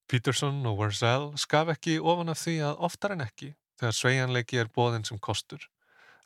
Peterson 0.09 0.61
og 0.65 0.79
Warzel 0.79 1.31
skaf 1.37 1.69
ekki 1.75 1.99
ofan 1.99 2.31
af 2.33 2.39
því 2.41 2.55
að 2.69 2.85
oftar 2.87 3.13
en 3.15 3.25
ekki 3.25 3.51
þegar 3.79 3.97
sveianleiki 3.97 4.59
er 4.61 4.71
bóðinn 4.73 5.05
sem 5.07 5.19
kostur 5.21 5.67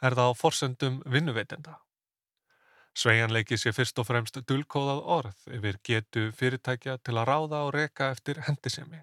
er 0.03 0.15
það 0.17 0.31
á 0.31 0.39
forsendum 0.39 0.99
vinnuveitenda. 1.07 1.77
Sveianleiki 2.93 3.57
sé 3.57 3.71
fyrst 3.73 3.97
og 3.99 4.05
fremst 4.09 4.37
dulkóðað 4.49 4.99
orð 5.17 5.45
yfir 5.57 5.79
getu 5.87 6.27
fyrirtækja 6.37 6.99
til 7.01 7.15
að 7.17 7.29
ráða 7.29 7.63
og 7.67 7.73
reka 7.73 8.11
eftir 8.13 8.43
hendisemi. 8.47 9.01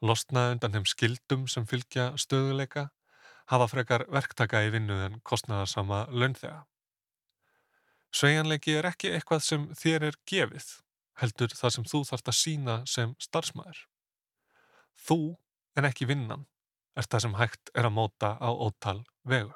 Lostna 0.00 0.48
undan 0.54 0.74
þeim 0.74 0.88
skildum 0.88 1.46
sem 1.52 1.68
fylgja 1.68 2.10
stöðuleika 2.18 2.88
hafa 3.52 3.68
frekar 3.68 4.06
verktaka 4.08 4.64
í 4.66 4.72
vinnu 4.74 4.96
en 5.04 5.20
kostnaðarsama 5.26 6.06
launþega. 6.10 6.64
Sveianleiki 8.10 8.74
er 8.74 8.88
ekki 8.90 9.12
eitthvað 9.14 9.44
sem 9.46 9.66
þér 9.78 10.08
er 10.10 10.16
gefið, 10.28 10.68
heldur 11.22 11.54
það 11.54 11.74
sem 11.76 11.86
þú 11.92 12.02
þarfst 12.08 12.30
að 12.32 12.38
sína 12.40 12.76
sem 12.90 13.14
starfsmæður. 13.22 13.84
Þú, 15.00 15.18
en 15.78 15.88
ekki 15.88 16.08
vinnan, 16.10 16.46
er 16.98 17.06
það 17.06 17.26
sem 17.26 17.36
hægt 17.38 17.72
er 17.74 17.86
að 17.88 17.96
móta 17.96 18.34
á 18.42 18.50
ótal 18.50 19.00
vegu. 19.22 19.54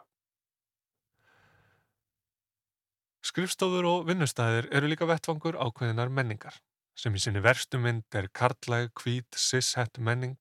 Skrifstofur 3.24 3.88
og 3.88 4.06
vinnustæðir 4.06 4.68
eru 4.76 4.90
líka 4.90 5.08
vettvangur 5.08 5.56
ákveðinar 5.56 6.12
menningar 6.12 6.60
sem 6.94 7.14
í 7.16 7.20
sinni 7.22 7.40
verstu 7.42 7.80
mynd 7.82 8.14
er 8.14 8.28
karlæg, 8.30 8.92
hvít, 9.00 9.34
sishett 9.34 9.98
menning, 9.98 10.38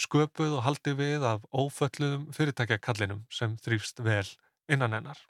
sköpuð 0.00 0.56
og 0.58 0.64
haldið 0.66 0.96
við 0.98 1.26
af 1.28 1.44
ófölluðum 1.54 2.26
fyrirtækjakallinum 2.34 3.22
sem 3.30 3.54
þrýfst 3.62 4.02
vel 4.02 4.26
innan 4.66 4.96
hennar. 4.96 5.20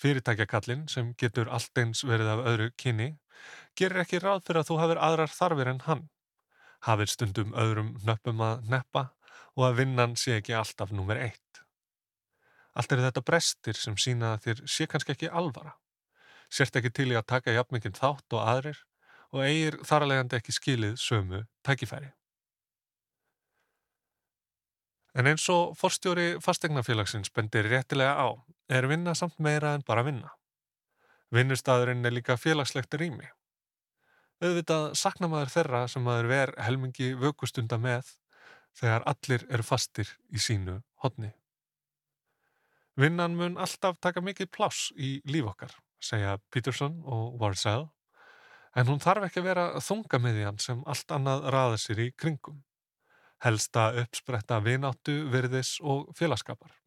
Fyrirtækjakallin, 0.00 0.86
sem 0.88 1.12
getur 1.20 1.50
allt 1.52 1.76
eins 1.78 2.00
verið 2.08 2.30
af 2.32 2.46
öðru 2.48 2.70
kynni, 2.80 3.10
gerir 3.76 4.00
ekki 4.04 4.20
ráð 4.22 4.46
fyrir 4.46 4.62
að 4.62 4.70
þú 4.70 4.78
hafir 4.80 5.00
aðrar 5.06 5.34
þarfir 5.34 5.70
en 5.74 5.82
hann. 5.84 6.04
Hafir 6.86 7.10
stundum 7.12 7.52
öðrum 7.52 7.90
nöppum 8.08 8.40
að 8.40 8.62
neppa 8.72 9.10
og 9.58 9.66
að 9.66 9.82
vinnan 9.82 10.16
sé 10.16 10.38
ekki 10.38 10.56
alltaf 10.56 10.94
nummer 10.96 11.20
eitt. 11.20 11.60
Allt 12.72 12.92
eru 12.94 13.04
þetta 13.04 13.24
brestir 13.26 13.76
sem 13.76 13.96
sína 13.98 14.36
þér 14.40 14.62
sé 14.64 14.86
kannski 14.88 15.12
ekki 15.16 15.28
alvara. 15.28 15.74
Sért 16.48 16.78
ekki 16.80 16.92
til 16.94 17.10
í 17.12 17.18
að 17.18 17.28
taka 17.34 17.52
jafnmikinn 17.54 17.98
þátt 17.98 18.38
og 18.38 18.46
aðrir 18.46 18.80
og 19.34 19.44
eigir 19.44 19.76
þaralegandi 19.86 20.38
ekki 20.38 20.54
skilið 20.54 20.96
sömu 21.02 21.42
tækifæri. 21.66 22.14
En 25.18 25.26
eins 25.26 25.44
og 25.50 25.74
forstjóri 25.78 26.38
fastegnafélagsins 26.42 27.32
bendir 27.34 27.66
réttilega 27.66 28.14
á 28.14 28.28
er 28.70 28.86
vinna 28.86 29.14
samt 29.18 29.38
meira 29.42 29.74
en 29.74 29.84
bara 29.86 30.04
vinna. 30.06 30.30
Vinnustæðurinn 31.34 32.06
er 32.06 32.14
líka 32.14 32.36
félagslegt 32.38 32.94
rými. 32.98 33.26
Auðvitað 34.40 34.86
sakna 34.98 35.28
maður 35.28 35.52
þeirra 35.54 35.82
sem 35.90 36.02
maður 36.06 36.30
ver 36.30 36.54
helmingi 36.64 37.12
vökkustunda 37.18 37.78
með 37.78 38.14
þegar 38.78 39.04
allir 39.10 39.44
eru 39.50 39.66
fastir 39.66 40.08
í 40.30 40.40
sínu 40.40 40.78
hodni. 41.04 41.32
Vinnan 43.00 43.36
mun 43.36 43.58
alltaf 43.60 44.00
taka 44.00 44.22
mikið 44.24 44.50
pláss 44.54 44.90
í 44.96 45.18
líf 45.28 45.52
okkar, 45.52 45.72
segja 46.02 46.38
Peterson 46.50 46.98
og 47.04 47.38
Warcell, 47.40 47.86
en 48.76 48.88
hún 48.90 49.00
þarf 49.02 49.28
ekki 49.28 49.42
að 49.42 49.48
vera 49.50 49.68
þunga 49.82 50.20
með 50.22 50.42
hann 50.46 50.60
sem 50.62 50.82
allt 50.86 51.14
annað 51.14 51.48
raða 51.54 51.78
sér 51.80 52.04
í 52.06 52.10
kringum. 52.16 52.60
Helsta 53.40 53.90
uppspretta 54.02 54.60
vináttu, 54.60 55.16
virðis 55.32 55.78
og 55.80 56.10
félagskapar. 56.18 56.79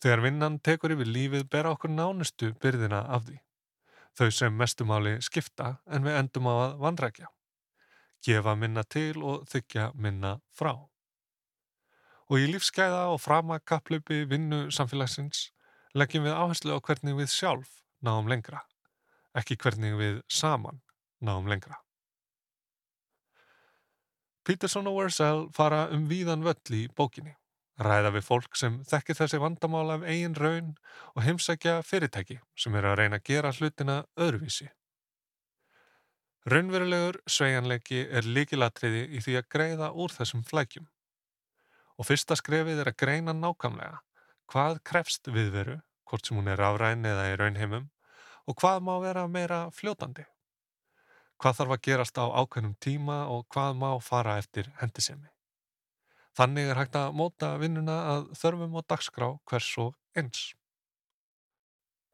Þegar 0.00 0.22
vinnan 0.24 0.58
tekur 0.64 0.94
yfir 0.94 1.08
lífið 1.12 1.48
bera 1.52 1.74
okkur 1.74 1.92
nánustu 1.92 2.54
byrðina 2.62 3.02
af 3.12 3.26
því. 3.26 3.36
Þau 4.16 4.30
sem 4.32 4.56
mestumáli 4.56 5.18
skipta 5.22 5.74
en 5.86 6.06
við 6.06 6.16
endum 6.18 6.48
á 6.48 6.54
að 6.54 6.78
vandrækja. 6.80 7.28
Gefa 8.24 8.54
minna 8.56 8.84
til 8.84 9.20
og 9.22 9.44
þykja 9.48 9.90
minna 9.94 10.38
frá. 10.56 10.72
Og 12.30 12.38
í 12.38 12.48
lífsgæða 12.50 13.08
og 13.12 13.20
frama 13.20 13.58
kapplöpi 13.60 14.24
vinnu 14.30 14.68
samfélagsins 14.72 15.50
leggjum 15.96 16.26
við 16.28 16.36
áherslu 16.36 16.76
á 16.76 16.78
hvernig 16.78 17.16
við 17.18 17.30
sjálf 17.32 17.80
náum 18.04 18.28
lengra, 18.30 18.62
ekki 19.36 19.56
hvernig 19.58 19.96
við 19.98 20.20
saman 20.30 20.80
náum 21.20 21.48
lengra. 21.50 21.80
Peterson 24.46 24.88
og 24.88 24.96
Wurzel 24.96 25.48
fara 25.54 25.88
um 25.92 26.06
víðan 26.08 26.44
völl 26.46 26.76
í 26.78 26.86
bókinni, 26.96 27.34
ræða 27.80 28.12
við 28.16 28.26
fólk 28.26 28.58
sem 28.58 28.80
þekkir 28.88 29.18
þessi 29.22 29.40
vandamál 29.40 29.88
af 29.94 30.04
eigin 30.04 30.36
raun 30.36 30.74
og 31.14 31.24
heimsækja 31.24 31.80
fyrirtæki 31.86 32.38
sem 32.58 32.76
eru 32.76 32.92
að 32.92 33.00
reyna 33.00 33.20
að 33.20 33.26
gera 33.30 33.52
hlutina 33.56 33.96
öðruvísi. 34.20 34.68
Raunverulegur 36.50 37.20
svejanleiki 37.28 38.06
er 38.08 38.24
líkilatriði 38.24 39.06
í 39.12 39.20
því 39.24 39.36
að 39.40 39.48
greiða 39.54 39.90
úr 39.92 40.12
þessum 40.14 40.44
flækjum. 40.48 40.86
Og 42.00 42.08
fyrsta 42.08 42.36
skrefið 42.38 42.80
er 42.80 42.92
að 42.92 43.00
greina 43.02 43.34
nákvæmlega 43.36 43.98
hvað 44.50 44.80
krefst 44.86 45.28
viðveru, 45.30 45.78
hvort 46.08 46.26
sem 46.26 46.38
hún 46.38 46.50
er 46.50 46.62
afræn 46.64 47.06
eða 47.06 47.28
í 47.30 47.36
raunheimum, 47.38 47.90
og 48.48 48.56
hvað 48.58 48.80
má 48.86 48.94
vera 49.04 49.26
meira 49.30 49.60
fljótandi. 49.74 50.24
Hvað 51.40 51.60
þarf 51.60 51.76
að 51.76 51.84
gerast 51.86 52.18
á 52.18 52.26
ákveðnum 52.26 52.74
tíma 52.82 53.20
og 53.32 53.46
hvað 53.54 53.76
má 53.78 53.90
fara 54.02 54.38
eftir 54.40 54.72
hendisemi. 54.80 55.30
Þannig 56.40 56.70
er 56.72 56.78
hægt 56.80 56.94
að 56.96 57.12
móta 57.18 57.50
vinnuna 57.60 57.98
að 58.14 58.30
þörfum 58.40 58.78
og 58.80 58.86
dagskrá 58.88 59.26
hvers 59.50 59.74
og 59.82 59.90
eins. 60.16 60.54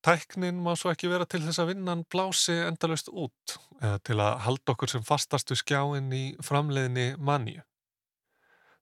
Tæknin 0.02 0.58
má 0.62 0.72
svo 0.78 0.90
ekki 0.90 1.10
vera 1.10 1.28
til 1.30 1.44
þess 1.44 1.60
að 1.62 1.70
vinnan 1.72 2.02
blási 2.10 2.56
endalust 2.64 3.12
út 3.12 3.54
eða 3.78 4.00
til 4.06 4.16
að 4.22 4.40
halda 4.48 4.74
okkur 4.74 4.90
sem 4.90 5.06
fastastu 5.06 5.54
skjáinn 5.58 6.10
í 6.10 6.24
framleiðinni 6.42 7.06
manníu. 7.22 7.62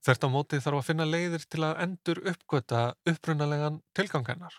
Þert 0.05 0.25
á 0.25 0.29
móti 0.33 0.63
þarf 0.65 0.81
að 0.81 0.89
finna 0.89 1.09
leiðir 1.09 1.45
til 1.49 1.63
að 1.69 1.79
endur 1.85 2.23
uppgöta 2.33 2.83
upprunalegan 3.09 3.79
tilgang 3.97 4.27
hennar. 4.33 4.59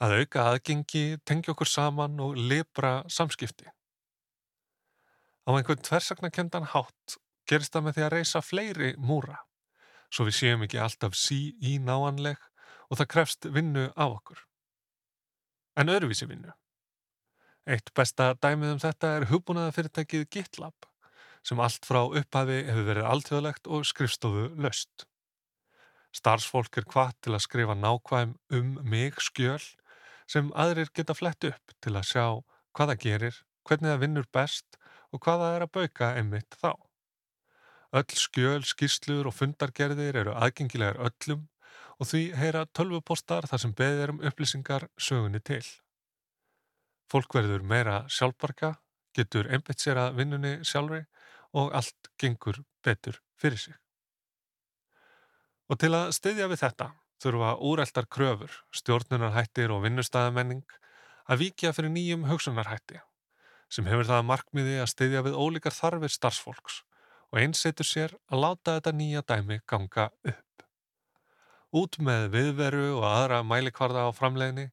Að 0.00 0.18
auka 0.22 0.48
aðgengi, 0.50 1.06
tengja 1.24 1.52
okkur 1.52 1.68
saman 1.68 2.20
og 2.20 2.36
libra 2.36 2.98
samskipti. 3.12 3.68
Á 5.44 5.50
einhvern 5.52 5.84
tversaknakendan 5.84 6.68
hátt 6.72 7.20
gerist 7.48 7.72
það 7.76 7.88
með 7.90 7.96
því 7.96 8.08
að 8.08 8.14
reysa 8.16 8.44
fleiri 8.44 8.94
múra, 8.96 9.40
svo 10.12 10.26
við 10.28 10.38
séum 10.38 10.64
ekki 10.66 10.80
alltaf 10.82 11.16
sí 11.16 11.54
í 11.64 11.78
náanleg 11.80 12.40
og 12.90 13.00
það 13.00 13.10
krefst 13.14 13.48
vinnu 13.48 13.88
á 13.96 14.04
okkur. 14.04 14.42
En 15.80 15.88
öðruvísi 15.88 16.28
vinnu. 16.28 16.52
Eitt 17.64 17.92
besta 17.96 18.32
dæmið 18.42 18.74
um 18.74 18.82
þetta 18.82 19.14
er 19.16 19.28
hugbúnaða 19.30 19.72
fyrirtækið 19.76 20.26
GitLab 20.34 20.88
sem 21.46 21.60
allt 21.62 21.86
frá 21.86 22.02
upphafi 22.04 22.58
hefur 22.68 22.88
verið 22.90 23.08
alltjóðlegt 23.08 23.70
og 23.70 23.86
skrifstofu 23.88 24.50
löst. 24.62 25.06
Starfsfólk 26.12 26.76
er 26.76 26.86
hvað 26.92 27.14
til 27.24 27.32
að 27.32 27.44
skrifa 27.46 27.76
nákvæm 27.78 28.34
um 28.58 28.74
mig 28.84 29.16
skjöl 29.22 29.62
sem 30.28 30.52
aðrir 30.52 30.92
geta 30.94 31.16
flett 31.16 31.48
upp 31.48 31.74
til 31.80 31.94
að 31.96 32.08
sjá 32.10 32.26
hvað 32.76 32.92
það 32.92 33.02
gerir, 33.06 33.38
hvernig 33.64 33.92
það 33.92 34.02
vinnur 34.04 34.28
best 34.34 34.78
og 35.12 35.22
hvað 35.24 35.44
það 35.44 35.56
er 35.56 35.64
að 35.64 35.72
bauka 35.78 36.10
einmitt 36.18 36.58
þá. 36.60 36.72
Öll 37.92 38.16
skjöl, 38.16 38.62
skýrslur 38.64 39.26
og 39.28 39.34
fundargerðir 39.36 40.16
eru 40.22 40.32
aðgengilegar 40.32 40.96
öllum 41.10 41.42
og 42.00 42.08
því 42.08 42.22
heyra 42.40 42.64
tölvupostar 42.72 43.44
þar 43.50 43.60
sem 43.60 43.74
beðir 43.76 44.12
um 44.14 44.22
upplýsingar 44.24 44.86
sögunni 44.96 45.42
til. 45.44 45.64
Fólk 47.12 47.34
verður 47.36 47.66
meira 47.68 47.98
sjálfbarka, 48.08 48.78
getur 49.12 49.50
að 49.52 50.16
vinnunni 50.16 50.54
sjálfri 50.64 51.02
og 51.52 51.74
allt 51.76 52.08
gengur 52.16 52.62
betur 52.82 53.18
fyrir 53.36 53.60
sig. 53.60 53.74
Og 55.68 55.76
til 55.78 55.92
að 55.92 56.14
styðja 56.16 56.48
við 56.48 56.62
þetta 56.64 56.86
þurfa 57.20 57.50
úreltar 57.60 58.08
kröfur, 58.08 58.54
stjórnunarhættir 58.72 59.70
og 59.70 59.84
vinnustæðamenning 59.84 60.64
að 61.28 61.44
vikja 61.44 61.74
fyrir 61.76 61.92
nýjum 61.92 62.24
hugsunarhætti 62.30 63.02
sem 63.72 63.84
hefur 63.88 64.08
það 64.08 64.26
markmiði 64.28 64.80
að 64.80 64.90
styðja 64.94 65.22
við 65.28 65.36
ólíkar 65.36 65.76
þarfir 65.76 66.12
starfsfólks 66.12 66.80
og 67.32 67.40
einsetur 67.40 67.88
sér 67.88 68.16
að 68.28 68.44
láta 68.44 68.76
þetta 68.76 68.92
nýja 68.96 69.22
dæmi 69.26 69.60
ganga 69.66 70.10
upp. 70.28 70.66
Út 71.72 71.96
með 72.04 72.28
viðveru 72.34 72.88
og 72.98 73.06
aðra 73.08 73.40
mælikvarða 73.42 74.04
á 74.06 74.10
framleginni, 74.12 74.68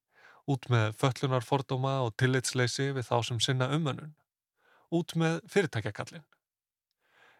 út 0.50 0.68
með 0.70 0.92
föllunarfordóma 1.00 2.02
og 2.04 2.18
tillitsleysi 2.20 2.92
við 2.98 3.08
þá 3.08 3.16
sem 3.24 3.40
sinna 3.40 3.70
umönnun, 3.72 4.18
út 4.92 5.16
með 5.16 5.40
fyrirtækjakallin 5.48 6.28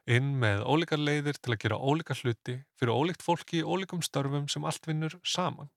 inn 0.10 0.32
með 0.42 0.64
ólíkar 0.66 1.02
leiðir 1.02 1.38
til 1.38 1.54
að 1.54 1.62
gera 1.64 1.78
ólíkar 1.78 2.18
hluti 2.24 2.56
fyrir 2.80 2.96
ólíkt 2.96 3.22
fólki 3.22 3.60
í 3.60 3.66
ólíkum 3.66 4.02
störfum 4.06 4.48
sem 4.50 4.66
allt 4.66 4.88
vinnur 4.90 5.20
saman. 5.24 5.70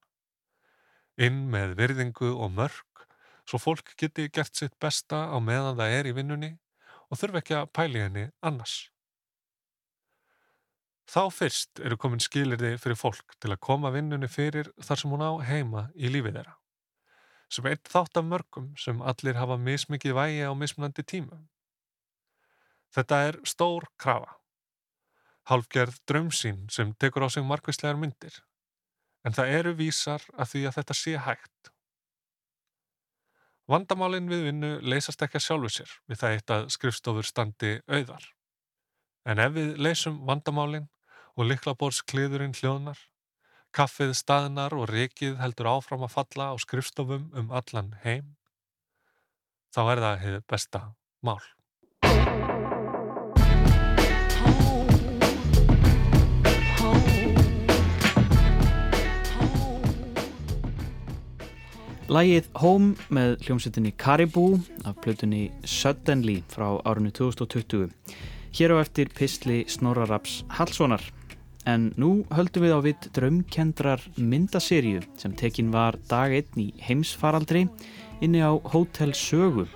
Inn 1.20 1.51
með 1.53 1.76
virðingu 1.80 2.30
og 2.32 2.55
mörg 2.57 3.05
svo 3.45 3.61
fólk 3.61 3.93
geti 4.01 4.30
gert 4.32 4.57
sitt 4.57 4.78
besta 4.80 5.26
á 5.28 5.36
meðan 5.36 5.76
það 5.76 5.97
er 5.99 6.09
í 6.09 6.16
vinnunni 6.16 6.53
og 7.11 7.20
þurfi 7.20 7.43
ekki 7.43 7.59
að 7.59 7.72
pæli 7.76 8.05
henni 8.07 8.24
annars. 8.40 8.91
Þá 11.13 11.27
fyrst 11.29 11.81
eru 11.85 11.99
komin 12.01 12.23
skilirði 12.25 12.77
fyrir 12.81 12.97
fólk 12.97 13.35
til 13.37 13.51
að 13.53 13.61
koma 13.67 13.91
vinnunni 13.93 14.31
fyrir 14.33 14.71
þar 14.81 15.01
sem 15.01 15.11
hún 15.13 15.25
á 15.25 15.33
heima 15.45 15.83
í 15.93 16.09
lífið 16.09 16.39
þeirra. 16.39 16.55
Sem 17.53 17.67
eitt 17.69 17.91
þátt 17.93 18.17
af 18.17 18.25
mörgum 18.25 18.71
sem 18.81 19.03
allir 19.05 19.37
hafa 19.37 19.59
mismikið 19.61 20.15
vægi 20.17 20.47
á 20.49 20.57
mismunandi 20.57 21.05
tímum. 21.05 21.43
Þetta 22.97 23.19
er 23.27 23.39
stór 23.45 23.91
krafa. 24.01 24.39
Halfgerð 25.51 25.99
drömsín 26.09 26.65
sem 26.73 26.95
tekur 26.97 27.27
á 27.27 27.29
sig 27.29 27.45
markvistlegar 27.45 28.01
myndir. 28.01 28.33
En 29.27 29.37
það 29.37 29.53
eru 29.59 29.75
vísar 29.77 30.25
að 30.33 30.55
því 30.55 30.65
að 30.65 30.77
þetta 30.79 30.97
sé 30.97 31.19
hægt. 31.27 31.73
Vandamálinn 33.69 34.33
við 34.33 34.47
vinnu 34.49 34.73
leysast 34.81 35.21
ekki 35.23 35.37
að 35.39 35.45
sjálfu 35.45 35.75
sér 35.77 35.93
við 36.09 36.23
það 36.23 36.39
eitt 36.39 36.57
að 36.57 36.67
skrifstofur 36.73 37.29
standi 37.29 37.75
auðar. 37.85 38.25
En 39.29 39.39
ef 39.39 39.53
við 39.55 39.77
leysum 39.77 40.23
vandamálinn 40.27 40.89
og 41.37 41.49
liklaborskliðurinn 41.49 42.57
hljóðnar, 42.59 42.99
kaffið 43.72 44.12
staðnar 44.18 44.76
og 44.76 44.91
rekið 44.93 45.39
heldur 45.41 45.70
áfram 45.72 46.05
að 46.05 46.14
falla 46.18 46.53
á 46.53 46.55
skrifstofum 46.61 47.30
um 47.33 47.51
allan 47.51 47.95
heim, 48.05 48.37
þá 49.72 49.83
er 49.95 50.05
það 50.07 50.22
hefur 50.26 50.47
besta 50.53 50.87
mál. 51.24 51.41
Lægið 62.12 62.49
Home 62.61 63.07
með 63.09 63.39
hljómsettinni 63.47 63.95
Caribou 63.97 64.59
af 64.85 64.99
plötunni 65.01 65.47
Suddenly 65.64 66.43
frá 66.53 66.74
árunni 66.85 67.09
2020. 67.14 67.89
Hér 68.53 68.74
á 68.76 68.85
eftir 68.85 69.09
pistli 69.16 69.62
Snorraraps 69.64 70.43
Hallssonar. 70.59 71.01
En 71.69 71.93
nú 71.95 72.25
höldum 72.35 72.65
við 72.67 72.75
á 72.75 72.81
vitt 72.83 73.09
draumkendrar 73.15 74.03
myndaserju 74.19 75.03
sem 75.21 75.35
tekin 75.39 75.71
var 75.71 75.99
dag 76.11 76.35
einn 76.35 76.59
í 76.59 76.73
heimsfaraldri 76.83 77.69
inni 78.21 78.43
á 78.43 78.51
Hotel 78.73 79.15
Sögu. 79.15 79.69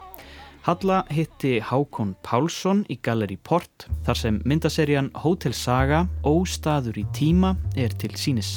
Halla 0.66 1.04
hitti 1.14 1.60
Hákon 1.62 2.16
Pálsson 2.26 2.82
í 2.90 2.98
Galleri 2.98 3.38
Port 3.38 3.86
þar 4.06 4.18
sem 4.18 4.40
myndaserjan 4.42 5.12
Hotel 5.22 5.54
Saga 5.54 6.08
Óstaður 6.26 6.98
í 6.98 7.06
tíma 7.14 7.54
er 7.78 7.94
til 7.94 8.16
sínis. 8.18 8.56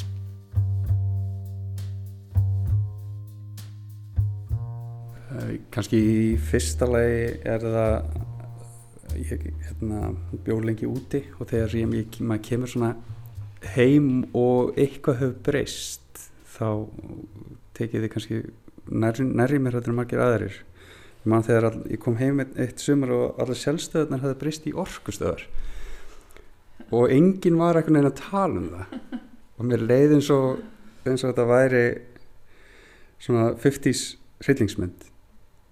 kannski 5.73 5.99
í 5.99 6.17
fyrsta 6.49 6.87
lagi 6.89 7.21
er 7.47 7.63
það 7.63 7.93
ég 9.19 9.45
hérna, 9.67 10.11
bjóð 10.45 10.65
lengi 10.67 10.89
úti 10.89 11.21
og 11.37 11.49
þegar 11.49 11.75
ég, 11.79 12.19
maður 12.19 12.43
kemur 12.45 12.71
svona 12.71 12.91
heim 13.75 14.25
og 14.37 14.77
eitthvað 14.79 15.21
hefur 15.21 15.37
breyst 15.49 16.25
þá 16.55 16.87
tekið 17.77 18.03
þið 18.03 18.11
kannski 18.13 18.41
nærri, 18.89 19.25
nærri 19.25 19.59
mér 19.61 19.79
er 19.79 19.95
margir 19.95 20.23
aðrir. 20.23 20.59
Ég 21.19 21.31
man 21.31 21.43
þegar 21.43 21.69
all, 21.69 21.81
ég 21.91 21.99
kom 21.99 22.17
heim 22.19 22.39
eitt, 22.43 22.55
eitt 22.59 22.83
sumar 22.83 23.11
og 23.15 23.41
allar 23.41 23.59
sjálfstöðunar 23.59 24.23
hefði 24.23 24.39
brist 24.39 24.67
í 24.69 24.75
orkustöðar 24.75 25.43
og 26.95 27.11
enginn 27.13 27.59
var 27.59 27.77
eitthvað 27.77 27.97
neina 27.97 28.09
að 28.09 28.21
tala 28.23 28.61
um 28.61 28.69
það. 28.73 29.17
Og 29.59 29.67
mér 29.67 29.83
leiði 29.83 30.15
eins 30.17 30.29
og 30.33 30.61
eins 31.05 31.23
og 31.23 31.31
þetta 31.31 31.45
væri 31.49 31.83
svona 33.19 33.49
50's 33.59 34.03
hryllingsmynd. 34.45 35.09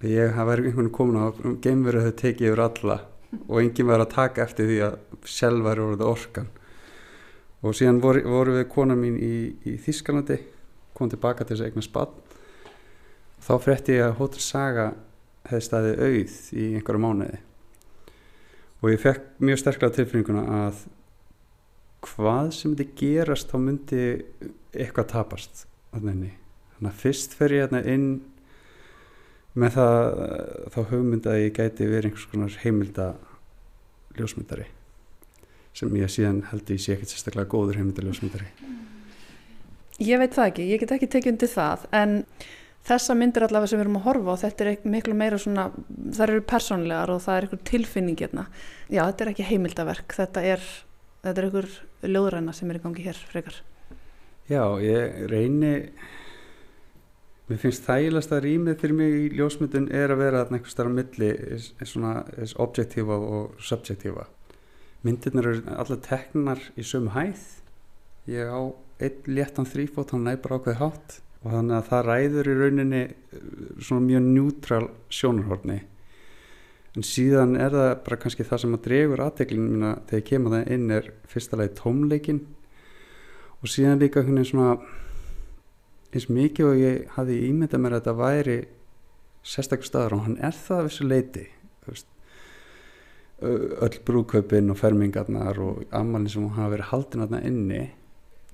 Ég 0.05 0.35
verið 0.35 0.67
einhvern 0.67 0.83
veginn 0.83 0.93
komin 0.93 1.21
á 1.23 1.27
geimveru 1.63 2.03
að 2.03 2.09
þau 2.09 2.19
tekið 2.21 2.49
yfir 2.51 2.63
alla 2.67 2.99
og 3.47 3.57
enginn 3.61 3.89
var 3.89 4.03
að 4.03 4.13
taka 4.13 4.43
eftir 4.43 4.69
því 4.69 4.77
að 4.85 4.99
sjálf 5.27 5.65
væri 5.65 5.83
orðið 5.83 6.07
orkan 6.07 6.51
og 7.64 7.76
síðan 7.78 8.01
voru, 8.03 8.22
voru 8.28 8.58
við 8.60 8.70
kona 8.72 8.95
mín 8.97 9.18
í, 9.18 9.34
í 9.66 9.78
Þískalandi 9.82 10.38
kom 10.97 11.10
tilbaka 11.10 11.45
til 11.45 11.55
þess 11.55 11.66
að 11.66 11.72
eigna 11.72 11.86
spann 11.86 12.16
þá 13.47 13.53
frétti 13.64 13.97
ég 13.97 14.08
að 14.08 14.18
Hotel 14.22 14.43
Saga 14.43 14.88
hefði 15.47 15.66
staðið 15.68 16.01
auð 16.03 16.38
í 16.58 16.68
einhverju 16.78 17.01
mánuði. 17.01 17.41
Og 18.84 18.91
ég 18.91 19.01
fekk 19.01 19.30
mjög 19.41 19.62
sterklega 19.62 19.95
tilfinninguna 19.95 20.43
að 20.68 20.82
hvað 22.08 22.51
sem 22.55 22.76
þetta 22.78 22.99
gerast 22.99 23.51
þá 23.51 23.58
myndi 23.64 24.01
eitthvað 24.76 25.12
tapast 25.14 25.66
þannig 25.93 26.36
að 26.84 26.99
fyrst 27.01 27.34
fer 27.38 27.55
ég 27.55 27.66
hérna 27.66 27.82
inn 27.89 28.10
með 29.58 29.80
það 29.80 30.10
þá 30.76 30.80
hugmynd 30.91 31.30
að 31.32 31.41
ég 31.41 31.55
gæti 31.58 31.89
verið 31.89 32.12
einhvers 32.12 32.30
konar 32.30 32.60
heimilda 32.62 33.08
ljósmyndari 34.20 34.68
sem 35.78 35.97
ég 35.99 36.09
síðan 36.09 36.41
held 36.49 36.69
ég 36.73 36.82
sé 36.82 36.95
ekkert 36.95 37.13
sérstaklega 37.13 37.51
góður 37.51 37.78
heimilda 37.78 38.05
ljósmyndari. 38.05 38.49
Ég 40.01 40.21
veit 40.21 40.34
það 40.34 40.51
ekki, 40.51 40.65
ég 40.71 40.82
get 40.82 40.93
ekki 40.95 41.09
tekið 41.13 41.34
undir 41.34 41.51
það 41.51 41.86
en 41.97 42.17
þessa 42.88 43.15
myndir 43.17 43.45
allavega 43.45 43.71
sem 43.71 43.80
við 43.80 43.86
erum 43.86 43.99
að 43.99 44.05
horfa 44.07 44.34
og 44.34 44.41
þetta 44.43 44.65
er 44.65 44.89
miklu 44.93 45.15
meira 45.17 45.39
svona 45.41 45.69
það 46.15 46.23
eru 46.28 46.43
persónlegar 46.49 47.13
og 47.13 47.23
það 47.25 47.38
er 47.39 47.47
einhver 47.47 47.63
tilfinning 47.71 48.21
hérna. 48.21 48.45
Já, 48.88 49.01
þetta 49.03 49.25
er 49.25 49.34
ekki 49.34 49.49
heimildaverk 49.49 50.15
þetta 50.17 50.45
er, 50.53 50.69
þetta 51.25 51.41
er 51.41 51.49
einhver 51.49 51.71
ljóðræna 52.13 52.55
sem 52.55 52.71
er 52.71 52.80
í 52.80 52.86
gangi 52.86 53.09
hér 53.09 53.25
frekar. 53.34 53.59
Já, 54.47 54.63
ég 54.80 55.28
reyni 55.28 55.73
mér 57.47 57.59
finnst 57.61 57.86
þægilegast 57.88 58.34
að 58.36 58.45
rýmið 58.47 58.80
fyrir 58.82 58.97
mig 58.97 59.13
í 59.17 59.28
ljósmyndun 59.38 59.91
er 59.95 60.13
að 60.13 60.23
vera 60.23 60.45
einhvers 60.47 60.78
þar 60.78 60.89
á 60.89 60.97
milli 60.97 61.30
svona 61.84 62.15
objektífa 62.63 63.17
og 63.17 63.61
subjektífa 63.63 64.28
myndirnar 65.06 65.50
eru 65.52 65.76
allar 65.78 66.02
teknar 66.06 66.62
í 66.78 66.86
sömu 66.86 67.14
hæð. 67.16 67.43
Ég 68.32 68.50
á 68.50 68.62
einn 69.04 69.30
léttan 69.30 69.70
þrýfót 69.70 70.16
hann 70.16 70.26
næpar 70.28 70.58
ákveði 70.58 70.80
hátt. 70.82 71.20
Og 71.45 71.54
þannig 71.54 71.78
að 71.78 71.89
það 71.91 72.08
ræður 72.08 72.50
í 72.50 72.56
rauninni 72.58 73.04
eh, 73.06 73.48
svona 73.78 74.06
mjög 74.08 74.26
njútral 74.26 74.86
sjónarhorni. 75.14 75.80
En 76.98 77.06
síðan 77.06 77.54
er 77.62 77.76
það 77.76 77.91
bara 78.08 78.20
kannski 78.24 78.45
það 78.48 78.64
sem 78.64 78.78
að 78.78 78.86
dregur 78.88 79.22
aðteklinu 79.22 79.68
mína 79.70 79.91
þegar 80.10 80.22
ég 80.22 80.30
kemur 80.32 80.56
það 80.56 80.72
inn 80.74 80.95
er 80.95 81.12
fyrsta 81.30 81.60
lagi 81.60 81.76
tómleikin 81.78 82.39
og 83.62 83.70
síðan 83.70 84.02
líka 84.02 84.24
hún 84.26 84.41
er 84.41 84.50
svona 84.50 84.72
eins 86.10 86.26
mikið 86.32 86.70
og 86.72 86.82
ég 86.82 87.06
hafi 87.14 87.38
ímyndað 87.52 87.84
mér 87.84 87.95
að 87.98 88.02
þetta 88.02 88.16
væri 88.18 88.58
sérstaklega 89.45 89.89
staður 89.91 90.18
og 90.18 90.26
hann 90.26 90.39
er 90.41 90.58
það 90.58 90.82
af 90.82 90.89
þessu 90.89 91.08
leiti 91.12 91.45
öll 93.41 93.99
brúköpinn 94.05 94.71
og 94.73 94.79
fermingarnar 94.79 95.59
og 95.61 95.83
amalinn 95.93 96.31
sem 96.31 96.47
hafa 96.55 96.73
verið 96.73 96.91
haldin 96.91 97.39
inni 97.43 97.83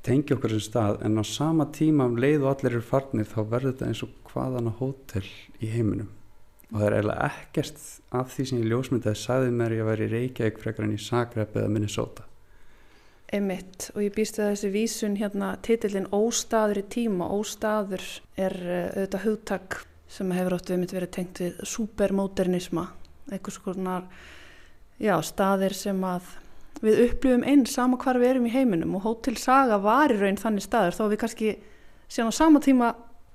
tengi 0.04 0.36
okkur 0.36 0.52
sem 0.52 0.64
stað 0.66 1.06
en 1.08 1.16
á 1.16 1.24
sama 1.24 1.70
tíma 1.72 2.10
um 2.10 2.18
leið 2.20 2.44
og 2.44 2.50
allir 2.52 2.76
eru 2.76 2.84
farnir 2.84 3.30
þá 3.30 3.40
verður 3.48 3.72
þetta 3.72 3.88
eins 3.88 4.04
og 4.04 4.12
hvaðana 4.34 4.74
hótel 4.82 5.24
í 5.64 5.70
heiminum. 5.72 6.10
Og 6.74 6.82
það 6.82 6.86
er 6.88 6.96
eiginlega 6.98 7.30
ekkert 7.30 7.82
af 8.20 8.34
því 8.34 8.46
sem 8.50 8.60
ég 8.60 8.70
ljósmyndaði 8.72 9.22
sagði 9.22 9.56
mér 9.56 9.76
ég 9.78 9.84
að 9.84 9.90
vera 9.92 10.06
í 10.06 10.12
Reykjavík 10.12 10.60
frekar 10.60 10.88
en 10.88 10.96
í 10.96 11.00
Zagreb 11.00 11.56
eða 11.56 11.72
Minnesota. 11.72 12.28
Emitt 13.34 13.90
og 13.94 14.04
ég 14.04 14.14
býst 14.14 14.38
að 14.42 14.52
þessi 14.52 14.74
vísun 14.74 15.18
hérna 15.18 15.54
titillin 15.66 16.10
Óstaður 16.14 16.84
í 16.84 16.86
tíma 16.98 17.30
Óstaður 17.34 18.04
er 18.36 18.58
auðvitað 18.68 19.26
hugtak 19.30 19.80
sem 20.12 20.36
hefur 20.36 20.58
óttu 20.58 20.76
við 20.76 20.84
mitt 20.84 20.94
verið 20.94 21.14
tengt 21.16 21.42
við 21.42 21.64
supermodernisma 21.66 22.90
eitthvað 23.32 23.56
svona 23.56 23.96
já, 25.02 25.16
staðir 25.26 25.76
sem 25.78 26.00
að 26.06 26.28
við 26.84 27.00
upplifum 27.08 27.46
einn 27.48 27.66
sama 27.70 27.98
hvar 28.02 28.20
við 28.20 28.34
erum 28.34 28.50
í 28.50 28.54
heiminum 28.54 28.98
og 28.98 29.06
Hotel 29.08 29.38
Saga 29.40 29.80
var 29.82 30.12
í 30.12 30.20
raun 30.20 30.40
þannig 30.40 30.66
staður 30.66 30.98
þó 30.98 31.04
við 31.08 31.20
kannski 31.24 31.56
síðan 32.12 32.34
á 32.34 32.40
sama 32.40 32.62
tíma 32.64 32.94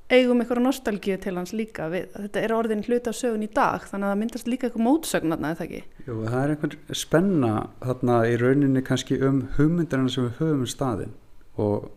eigum 0.08 0.40
einhverja 0.40 0.64
nostalgíu 0.64 1.18
til 1.20 1.34
hans 1.36 1.52
líka. 1.52 1.88
Við, 1.92 2.08
þetta 2.14 2.42
er 2.44 2.54
orðin 2.56 2.84
hlut 2.86 3.08
af 3.10 3.16
sögun 3.16 3.44
í 3.44 3.50
dag 3.52 3.84
þannig 3.88 4.06
að 4.06 4.12
það 4.12 4.20
myndast 4.22 4.48
líka 4.48 4.68
eitthvað 4.68 4.86
mótsögn 4.86 5.34
þarna 5.34 5.52
eða 5.52 5.66
ekki? 5.66 5.82
Jú, 6.06 6.16
það 6.24 6.38
er 6.40 6.52
einhver 6.54 6.76
spenna 6.96 7.52
þarna 7.84 8.18
í 8.28 8.36
rauninni 8.40 8.84
kannski 8.88 9.20
um 9.28 9.42
hugmyndarinn 9.58 10.12
sem 10.12 10.28
við 10.28 10.40
höfum 10.40 10.64
um 10.64 10.72
staðin 10.72 11.16
og 11.60 11.90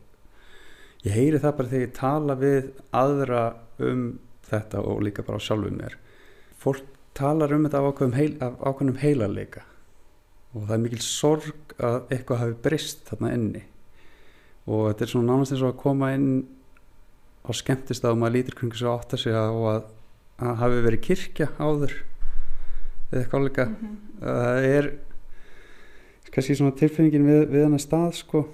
ég 1.08 1.16
heyri 1.16 1.40
það 1.40 1.58
bara 1.60 1.72
þegar 1.72 1.86
ég 1.86 1.96
tala 1.98 2.38
við 2.42 2.72
aðra 3.04 3.44
um 3.88 4.08
þetta 4.52 4.84
og 4.92 5.06
líka 5.08 5.26
bara 5.28 5.40
á 5.40 5.46
sjálfuð 5.48 5.78
mér. 5.78 5.96
Fólk 6.60 6.84
talar 7.18 7.54
um 7.56 7.66
þetta 7.66 7.82
af 7.82 7.90
ákveðum, 7.92 8.16
heil, 8.16 8.32
ákveðum 8.40 9.00
heilarleika. 9.02 9.66
Og 10.52 10.66
það 10.66 10.76
er 10.76 10.82
mikil 10.84 11.04
sorg 11.04 11.76
að 11.80 11.98
eitthvað 12.12 12.42
hafi 12.44 12.58
brist 12.66 13.06
þarna 13.08 13.32
inni. 13.38 13.64
Og 14.68 14.90
þetta 14.90 15.06
er 15.06 15.12
svona 15.14 15.32
nánast 15.32 15.56
eins 15.56 15.64
og 15.64 15.72
að 15.72 15.82
koma 15.82 16.12
inn 16.16 16.30
á 17.42 17.52
skemmtist 17.58 18.06
að 18.06 18.20
maður 18.22 18.36
lítir 18.38 18.58
kring 18.60 18.76
svo 18.78 18.94
átt 18.94 19.16
að 19.16 19.24
segja 19.24 19.46
og 19.50 19.68
að, 19.72 19.86
að 20.44 20.60
hafi 20.62 20.84
verið 20.88 21.06
kirkja 21.08 21.50
áður. 21.58 21.96
Eða 23.12 23.24
eitthvað 23.24 23.48
líka. 23.48 23.66
Mm 23.66 23.76
-hmm. 23.82 23.98
það 24.22 24.70
er 24.72 24.92
kannski 26.32 26.56
svona 26.56 26.78
tilfinningin 26.80 27.28
við, 27.28 27.42
við 27.52 27.66
hann 27.66 27.80
að 27.80 27.86
stað 27.88 28.14
sko. 28.20 28.46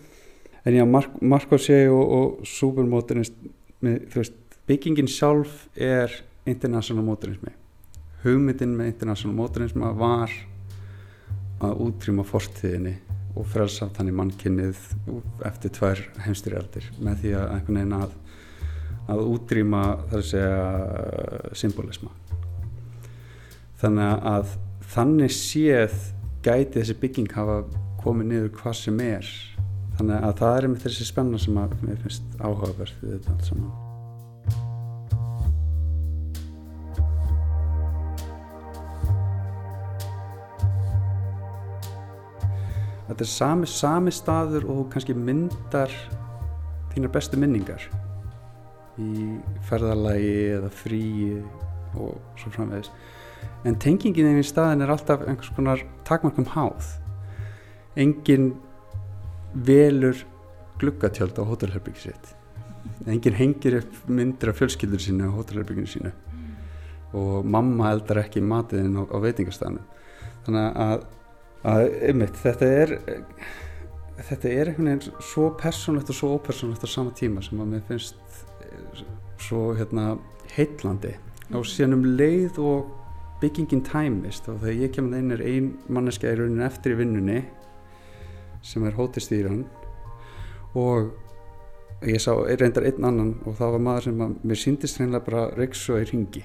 En 0.65 0.73
já, 0.73 0.85
Mark, 0.85 1.21
Marko 1.21 1.57
segi 1.57 1.87
og, 1.87 2.09
og 2.11 2.45
supermodernist 2.45 3.33
byggingin 4.67 5.07
sjálf 5.07 5.67
er 5.75 6.11
international 6.45 7.05
modernismi 7.05 7.53
hugmyndin 8.27 8.75
með 8.77 8.93
international 8.93 9.35
modernismi 9.37 9.91
var 9.97 10.33
að 11.63 11.83
útrýma 11.87 12.25
fortíðinni 12.27 12.95
og 13.37 13.45
frelsa 13.49 13.89
þannig 13.95 14.17
mannkynnið 14.17 14.79
eftir 15.47 15.73
tvær 15.77 16.01
heimstyrjaldir 16.25 16.87
með 16.99 17.23
því 17.23 17.33
að 17.37 17.51
einhvern 17.55 17.79
veginn 17.79 17.97
að 17.97 18.15
að 19.07 19.23
útrýma 19.23 19.81
þar 20.11 20.19
að 20.19 20.29
segja 20.31 21.55
symbolisma. 21.55 22.11
Þannig 23.79 24.27
að 24.33 24.55
þannig 24.93 25.35
séð 25.35 25.97
gæti 26.45 26.81
þessi 26.81 26.97
bygging 27.01 27.33
hafa 27.37 27.61
komið 28.03 28.31
niður 28.33 28.53
hvað 28.59 28.79
sem 28.81 29.03
er. 29.07 29.33
Þannig 29.97 30.29
að 30.29 30.39
það 30.43 30.59
er 30.59 30.71
með 30.73 30.87
þessi 30.87 31.09
spenna 31.09 31.41
sem 31.41 31.59
að 31.63 31.75
mér 31.81 31.99
finnst 32.03 32.39
áhugaverð 32.39 33.03
við 33.03 33.17
þetta 33.17 33.35
allt 33.37 33.51
saman 33.51 33.86
Þetta 43.07 43.23
er 43.23 43.31
sami, 43.31 43.67
sami 43.71 44.11
staður 44.11 44.67
og 44.71 44.87
kannski 44.91 45.15
myndar 45.15 45.93
þínar 46.91 47.13
bestu 47.13 47.39
minningar 47.39 47.87
í 48.97 49.37
ferðarlægi 49.69 50.37
eða 50.57 50.71
fríi 50.73 51.37
og 51.95 52.17
svo 52.39 52.51
framvegis. 52.55 52.89
En 53.67 53.77
tengingin 53.79 54.31
inn 54.31 54.41
í 54.41 54.45
staðin 54.45 54.83
er 54.83 54.91
alltaf 54.93 55.23
einhvers 55.23 55.53
konar 55.55 55.83
takmarkum 56.07 56.47
háð. 56.53 56.95
Engin 57.97 58.51
velur 59.53 60.23
gluggatjöld 60.81 61.37
á 61.39 61.43
hótelherbyggi 61.47 62.09
sitt. 62.09 62.33
Engin 63.07 63.37
hengir 63.37 63.79
upp 63.81 64.09
myndir 64.09 64.51
af 64.51 64.59
fjölskyldur 64.59 65.01
sínu 65.01 65.29
á 65.31 65.37
hótelherbygginu 65.37 65.89
sínu. 65.89 66.11
Og 67.17 67.45
mamma 67.45 67.93
eldar 67.93 68.25
ekki 68.25 68.43
matiðinn 68.43 68.99
á, 68.99 69.03
á 69.07 69.17
veitingastanu 69.23 69.83
þannig 70.47 70.81
að, 70.83 71.05
að 71.67 71.87
einmitt, 72.07 72.37
þetta 72.39 72.69
er 72.81 72.93
þetta 74.17 74.49
er 74.49 74.71
einhvern 74.71 74.89
veginn 74.91 75.23
svo 75.23 75.49
persónlegt 75.59 76.11
og 76.11 76.17
svo 76.17 76.31
ópersónlegt 76.37 76.85
á 76.85 76.89
sama 76.89 77.13
tíma 77.15 77.43
sem 77.45 77.59
að 77.61 77.73
mér 77.73 77.83
finnst 77.89 78.15
svo 79.47 79.73
hérna 79.77 80.15
heitlandi 80.55 81.13
á 81.53 81.57
síðan 81.61 81.99
um 81.99 82.07
leið 82.17 82.57
og 82.63 82.89
byggingin 83.41 83.83
tæmist 83.85 84.49
og 84.49 84.63
þegar 84.63 84.81
ég 84.81 84.95
kemur 84.95 85.33
er 85.37 85.45
ein 85.45 85.69
manneska 85.87 86.31
í 86.31 86.39
raunin 86.39 86.65
eftir 86.65 86.95
í 86.95 86.99
vinnunni 87.03 87.43
sem 88.65 88.85
er 88.87 88.97
hótistýran 88.97 89.63
og 90.77 91.13
ég 92.01 92.21
sá 92.21 92.33
reyndar 92.33 92.87
einn 92.89 93.05
annan 93.05 93.35
og 93.45 93.55
það 93.59 93.75
var 93.75 93.85
maður 93.85 94.07
sem 94.07 94.25
að, 94.25 94.35
mér 94.43 94.61
síndist 94.61 94.99
reynilega 94.99 95.25
bara 95.29 95.45
reyksu 95.57 96.01
í 96.01 96.09
ringi 96.09 96.43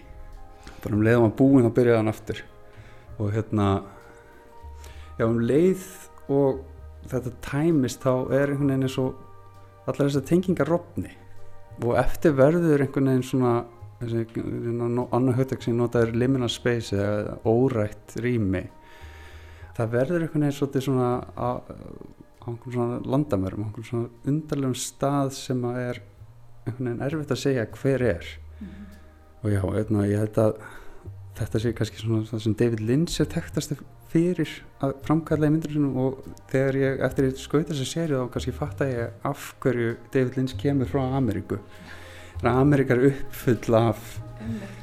bara 0.84 0.96
um 0.96 1.02
leið 1.06 1.18
og 1.18 1.24
maður 1.24 1.36
búinn 1.40 1.66
þá 1.66 1.74
byrjaði 1.78 2.00
hann 2.02 2.12
aftur 2.12 2.44
og 3.18 3.32
hérna 3.32 3.66
já 5.18 5.26
um 5.26 5.40
leið 5.42 5.84
og 6.32 6.62
þetta 7.10 7.34
tæmist 7.44 8.02
þá 8.04 8.12
er 8.32 8.52
einhvern 8.52 8.72
veginn 8.72 8.86
eins 8.88 8.98
og 9.02 9.16
allar 9.86 10.08
þessar 10.08 10.26
tengingar 10.28 10.70
rofni. 10.70 11.12
Og 11.82 11.96
eftir 11.98 12.36
verður 12.38 12.84
einhvern 12.84 13.10
veginn 13.10 13.26
svona 13.26 13.54
hérna, 14.02 15.06
annar 15.14 15.38
höftek 15.38 15.64
sem 15.64 15.76
notað 15.78 16.08
er 16.08 16.20
liminal 16.22 16.50
space 16.52 16.96
eða 16.96 17.38
órætt 17.48 18.16
rými. 18.22 18.64
Það 19.76 19.96
verður 19.96 20.26
einhvern 20.26 20.46
veginn 20.48 20.86
svona 20.86 21.10
á, 21.34 21.50
einhvern 22.46 22.76
svona 22.76 23.00
landamörum 23.06 23.64
á 23.64 23.66
einhvern 23.70 23.88
svona 23.88 24.30
undarlegum 24.30 24.78
stað 24.78 25.34
sem 25.38 25.66
að 25.68 25.80
er 25.82 26.02
einhvern 26.66 26.92
veginn 26.92 27.06
erfitt 27.08 27.34
að 27.34 27.42
segja 27.46 27.66
hver 27.78 28.06
er. 28.12 28.30
Og 29.42 29.50
já, 29.50 29.62
eitna, 29.74 30.06
ég 30.06 30.22
held 30.22 30.38
að 30.38 30.60
þetta 31.38 31.62
sé 31.62 31.72
kannski 31.74 31.98
svona 31.98 32.28
það 32.28 32.44
sem 32.44 32.54
David 32.60 32.82
Lynch 32.86 33.18
er 33.22 33.30
tektast 33.32 33.72
fyrir 34.12 34.50
að 34.84 34.94
framkalla 35.06 35.48
í 35.48 35.52
myndir 35.54 35.72
sinum 35.72 35.98
og 36.02 36.24
þegar 36.52 36.78
ég, 36.80 37.02
eftir 37.06 37.28
ég 37.28 37.40
skauta 37.40 37.72
þess 37.72 37.84
að 37.84 37.90
séri 37.92 38.18
þá 38.18 38.32
kannski 38.34 38.54
fatta 38.56 38.88
ég 38.90 39.28
af 39.28 39.52
hverju 39.62 39.94
David 40.12 40.38
Lynch 40.38 40.56
kemur 40.60 40.90
frá 40.90 41.02
Ameríku 41.18 41.60
þannig 42.38 42.50
að 42.52 42.62
Ameríka 42.64 42.96
er 42.96 43.06
uppfull 43.12 43.78
af 43.78 44.16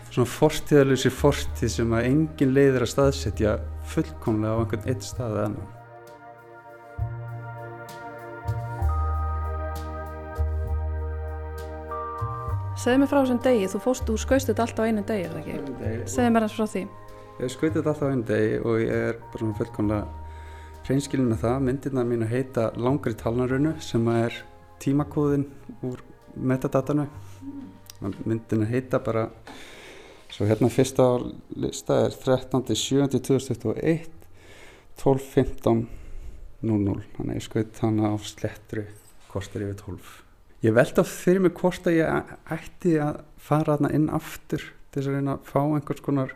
svona 0.10 0.30
fortíðalösi 0.36 1.12
fortíð 1.14 1.76
sem 1.76 1.92
að 1.94 2.08
engin 2.10 2.56
leiðir 2.56 2.86
að 2.86 2.94
staðsetja 2.96 3.58
fullkomlega 3.92 4.56
á 4.56 4.60
einhvern 4.64 4.90
eitt 4.90 5.06
stað 5.06 5.36
eða 5.36 5.52
annan 5.52 5.76
Segð 12.80 13.02
mér 13.02 13.10
frá 13.12 13.18
þessum 13.20 13.40
degi, 13.44 13.66
þú 13.68 13.80
fóst, 13.84 14.06
þú 14.08 14.14
skauðst 14.24 14.50
þetta 14.54 14.64
alltaf 14.64 14.86
á 14.86 14.88
einu 14.88 15.02
degi, 15.04 15.24
er 15.28 15.34
það 15.34 15.40
ekki? 15.42 15.96
Segð 16.08 16.30
mér 16.32 16.46
hans 16.46 16.54
frá 16.56 16.68
því. 16.72 16.84
Ég 17.40 17.48
skauti 17.54 17.78
þetta 17.78 17.94
alltaf 17.94 18.04
á 18.04 18.12
einu 18.12 18.26
degi 18.28 18.56
og 18.68 18.82
ég 18.84 18.90
er 18.92 19.16
bara 19.32 19.40
svona 19.40 19.56
fullkomlega 19.56 20.04
hreinskilin 20.84 21.30
með 21.30 21.38
það. 21.46 21.62
Myndirna 21.64 22.04
mín 22.04 22.26
að 22.26 22.34
heita 22.34 22.66
langri 22.76 23.14
talnarunu 23.16 23.72
sem 23.80 24.04
er 24.12 24.36
tímakóðin 24.84 25.46
úr 25.88 26.02
metadatanu. 26.36 27.06
Myndina 28.28 28.68
heita 28.68 29.00
bara, 29.04 29.24
svo 30.28 30.48
hérna 30.50 30.68
fyrsta 30.72 31.06
lista 31.56 32.02
er 32.10 32.18
13.7.2021, 32.26 34.12
12.15.00. 35.00 35.88
Þannig 37.16 37.40
ég 37.40 37.48
skauti 37.48 37.86
hana 37.86 38.12
á 38.12 38.16
slettru, 38.20 38.84
kostar 39.32 39.64
yfir 39.64 39.80
12. 39.86 40.12
Ég 40.68 40.76
veldi 40.76 41.00
á 41.00 41.08
fyrir 41.08 41.48
mig 41.48 41.56
hvort 41.56 41.88
að 41.88 42.02
ég 42.02 42.36
ætti 42.52 43.00
að 43.00 43.24
fara 43.40 43.78
þarna 43.78 43.96
inn 43.96 44.12
aftur 44.12 44.60
til 44.92 45.00
þess 45.00 45.08
að 45.08 45.16
reyna 45.16 45.40
að 45.40 45.48
fá 45.48 45.62
einhvers 45.64 46.04
konar 46.04 46.36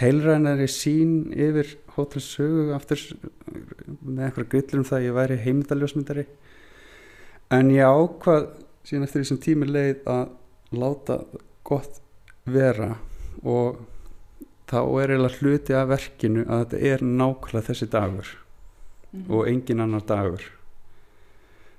heilrænari 0.00 0.68
sín 0.68 1.32
yfir 1.32 1.76
hótelsögu 1.96 2.74
aftur 2.76 3.00
með 4.02 4.26
einhverja 4.26 4.50
grillur 4.52 4.82
um 4.82 4.88
það 4.88 4.98
að 4.98 5.06
ég 5.06 5.16
væri 5.16 5.42
heimildaljósmyndari 5.44 6.26
en 7.56 7.70
ég 7.72 7.88
ákvað 7.88 8.48
síðan 8.86 9.06
eftir 9.06 9.22
því 9.22 9.28
sem 9.30 9.42
tími 9.46 9.68
leið 9.70 10.08
að 10.12 10.24
láta 10.76 11.20
gott 11.66 12.00
vera 12.46 12.96
og 13.42 13.80
þá 14.66 14.80
er 14.82 15.14
eiginlega 15.14 15.40
hluti 15.40 15.76
af 15.78 15.90
verkinu 15.94 16.44
að 16.44 16.64
þetta 16.64 16.82
er 16.90 17.04
nákvæmlega 17.06 17.68
þessi 17.70 17.90
dagur 17.90 18.28
mm 18.28 19.20
-hmm. 19.20 19.30
og 19.34 19.48
engin 19.48 19.80
annar 19.80 20.04
dagur 20.06 20.42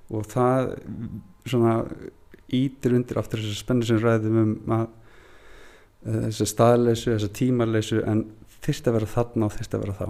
og 0.09 0.25
það 0.25 0.77
svona 1.45 1.85
ítir 2.47 2.95
undir 2.95 3.19
aftur 3.19 3.39
þessu 3.39 3.59
spennu 3.59 3.85
sem 3.85 3.99
ræðum 3.99 4.37
um 4.41 4.71
að 4.71 4.87
þessu 6.07 6.47
staðleysu, 6.47 7.11
þessu 7.13 7.29
tímarleysu 7.35 8.01
en 8.07 8.23
þyrst 8.63 8.87
að 8.87 8.97
vera 8.97 9.11
þarna 9.11 9.47
og 9.47 9.55
þyrst 9.57 9.75
að 9.75 9.85
vera 9.85 9.99
þá 9.99 10.07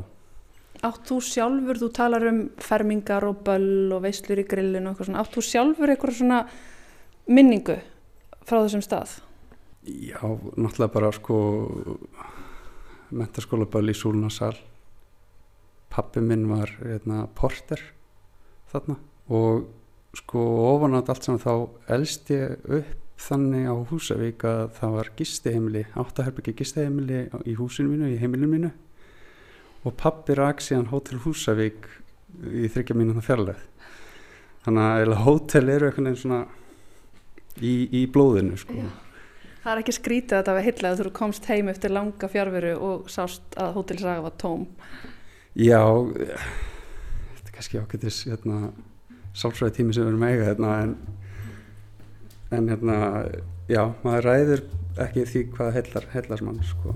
Átt 0.85 1.07
þú 1.09 1.15
sjálfur, 1.25 1.79
þú 1.81 1.87
talar 1.89 2.23
um 2.29 2.41
fermingar 2.61 3.25
og 3.25 3.39
böll 3.47 3.93
og 3.95 4.03
veislur 4.03 4.43
í 4.43 4.45
grillin 4.45 4.85
og 4.85 4.93
eitthvað 4.93 5.07
svona, 5.09 5.23
átt 5.23 5.33
þú 5.33 5.43
sjálfur 5.47 5.89
eitthvað 5.89 6.19
svona 6.19 6.41
minningu 7.25 7.79
frá 8.45 8.59
þessum 8.59 8.83
stað? 8.85 9.15
Já, 9.87 10.21
náttúrulega 10.53 10.93
bara 10.93 11.09
sko 11.15 11.37
mentaskóla 13.09 13.65
böll 13.71 13.89
í 13.89 13.97
Súlunasal 13.97 14.53
pappi 15.89 16.21
minn 16.21 16.45
var 16.49 16.71
hérna, 16.81 17.25
porter 17.33 17.81
þarna 18.71 18.99
og 19.33 19.65
sko 20.17 20.43
ofan 20.75 20.97
á 20.97 21.01
allt 21.01 21.25
sem 21.25 21.39
þá 21.41 21.53
elst 21.97 22.29
ég 22.33 22.69
upp 22.79 23.06
þannig 23.17 23.69
á 23.69 23.75
Húsavík 23.89 24.43
að 24.45 24.65
það 24.77 24.97
var 24.97 25.13
gisteheimili, 25.17 25.85
áttaherbyggi 25.97 26.53
gisteheimili 26.59 27.23
í 27.49 27.55
húsinu 27.57 27.93
mínu, 27.93 28.11
í 28.13 28.19
heimilinu 28.21 28.51
mínu. 28.51 28.73
Og 29.87 29.95
pappi 29.97 30.35
rak 30.37 30.61
síðan 30.61 30.89
Hótel 30.91 31.21
Húsavík 31.23 31.89
í 32.51 32.69
þryggja 32.69 32.97
mínu 32.97 33.23
fjarlæð 33.25 33.65
þannig 34.67 34.87
að 35.07 35.19
hótel 35.23 35.69
eru 35.71 35.87
eitthvað 35.87 36.09
einn 36.09 36.17
svona 36.19 36.39
í, 37.63 37.73
í 37.95 38.01
blóðinu 38.11 38.57
sko. 38.59 38.81
Það 39.63 39.69
er 39.73 39.81
ekki 39.81 39.95
skrítið 39.95 40.37
að 40.37 40.47
það 40.47 40.57
var 40.57 40.65
hillega 40.67 40.89
að 40.91 40.99
þú 41.01 41.13
komst 41.15 41.47
heim 41.51 41.69
eftir 41.71 41.93
langa 41.95 42.29
fjárveru 42.31 42.73
og 42.83 43.07
sást 43.11 43.55
að 43.59 43.73
Hótel 43.77 43.99
Saga 44.01 44.25
var 44.25 44.35
tóm. 44.39 44.65
Já 45.57 45.81
þetta 46.03 47.47
er 47.47 47.55
kannski 47.55 47.81
ákveðis 47.81 48.19
hérna 48.27 48.59
sálsvæði 49.37 49.77
tími 49.79 49.95
sem 49.95 50.03
við 50.05 50.11
erum 50.11 50.27
eiga 50.27 50.49
hérna, 50.49 50.75
en, 50.83 50.93
en 52.51 52.71
hérna, 52.71 52.97
já, 53.67 53.83
maður 54.05 54.27
ræður 54.29 54.65
ekki 55.03 55.27
því 55.27 55.43
hvað 55.53 55.71
hellar, 55.77 56.09
hellars 56.13 56.43
mann 56.45 56.59
sko. 56.65 56.95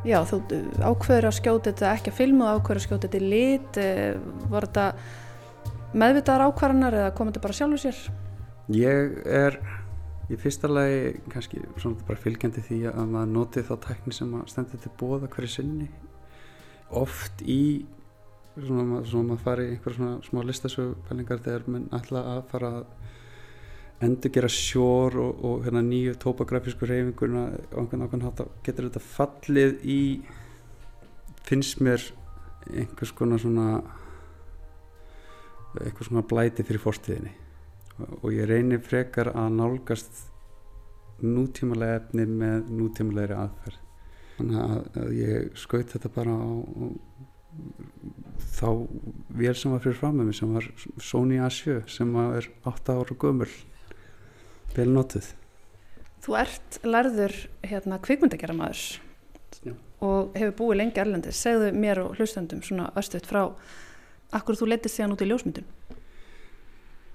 Já, 0.00 0.22
þú 0.24 0.40
ákveður 0.80 1.28
að 1.28 1.36
skjóta 1.36 1.70
þetta 1.74 1.90
ekki 1.92 2.10
að 2.10 2.16
filmu, 2.16 2.46
ákveður 2.48 2.78
að 2.80 2.86
skjóta 2.86 3.08
þetta 3.08 3.18
í 3.20 3.28
lit 3.28 3.80
eh, 3.82 4.14
var 4.48 4.66
þetta 4.66 4.86
meðvitaðar 6.00 6.46
ákvarðanar 6.48 6.96
eða 7.02 7.12
kom 7.18 7.28
þetta 7.28 7.42
bara 7.44 7.58
sjálfur 7.58 7.82
sér? 7.82 8.00
Ég 8.72 9.18
er 9.28 9.58
í 10.30 10.38
fyrsta 10.40 10.70
lagi 10.70 11.18
kannski 11.28 11.60
svona 11.76 12.06
bara 12.08 12.22
fylgjandi 12.22 12.64
því 12.64 12.80
að 12.94 13.12
maður 13.12 13.32
noti 13.34 13.64
þá 13.66 13.74
tækni 13.84 14.14
sem 14.16 14.34
að 14.38 14.48
stendur 14.54 14.82
til 14.82 14.92
bóða 15.00 15.28
hverju 15.34 15.52
sinni 15.52 15.88
oft 16.96 17.44
í 17.44 17.60
svona, 18.66 19.00
svona 19.08 19.28
maður 19.32 19.44
fari 19.44 19.66
í 19.66 19.72
einhver 19.74 19.96
svona 19.96 20.18
smá 20.26 20.42
listasögupælingar 20.46 21.42
þegar 21.44 21.66
mann 21.70 21.88
ætla 21.96 22.24
að 22.34 22.42
fara 22.52 22.72
að 22.80 24.06
endur 24.06 24.32
gera 24.32 24.48
sjór 24.48 25.18
og, 25.20 25.42
og 25.44 25.64
hérna, 25.66 25.82
nýju 25.84 26.16
topografísku 26.22 26.88
reyfingurna 26.88 27.44
og 27.72 27.82
einhvern 27.82 28.06
veginn 28.06 28.24
hátta 28.24 28.48
getur 28.64 28.88
þetta 28.88 29.02
fallið 29.04 29.84
í 29.84 30.00
finnst 31.48 31.82
mér 31.84 32.06
einhvers 32.70 33.12
konar 33.16 33.42
svona 33.42 33.68
einhvers 35.80 36.08
konar 36.08 36.26
blæti 36.30 36.64
fyrir 36.66 36.82
fórstíðinni 36.82 37.36
og 38.22 38.32
ég 38.32 38.48
reynir 38.48 38.80
frekar 38.84 39.32
að 39.34 39.56
nálgast 39.58 40.26
nútímalega 41.20 42.00
efni 42.00 42.24
með 42.24 42.70
nútímalegri 42.72 43.36
aðferð. 43.36 43.80
Þannig 44.38 44.60
að, 44.64 45.00
ég 45.18 45.50
skaut 45.60 45.92
þetta 45.92 46.10
bara 46.14 46.32
á 46.32 46.48
þá 48.40 48.68
vél 49.40 49.54
sem 49.58 49.72
var 49.72 49.82
fyrir 49.84 49.98
fram 49.98 50.16
með 50.18 50.30
mig 50.30 50.38
sem 50.38 50.54
var 50.54 50.66
Sony 51.02 51.40
A7 51.42 51.82
sem 51.90 52.16
er 52.22 52.48
8 52.68 52.96
ára 52.96 53.16
gömul 53.24 53.50
vel 54.76 54.88
notið 54.94 55.34
Þú 56.20 56.36
ert 56.36 56.80
lærður 56.84 57.36
hérna 57.64 58.00
kvikmyndagjara 58.04 58.56
maður 58.56 58.82
Já. 59.64 59.74
og 60.04 60.34
hefur 60.36 60.56
búið 60.58 60.80
lengi 60.82 61.00
erlendi 61.00 61.32
segðu 61.34 61.70
mér 61.72 62.02
og 62.04 62.18
hlustandum 62.18 62.60
svona 62.64 62.90
östuðt 63.00 63.28
frá 63.30 63.42
akkur 64.36 64.58
þú 64.60 64.70
letist 64.74 64.98
síðan 64.98 65.16
út 65.16 65.24
í 65.24 65.30
ljósmyndun? 65.30 65.68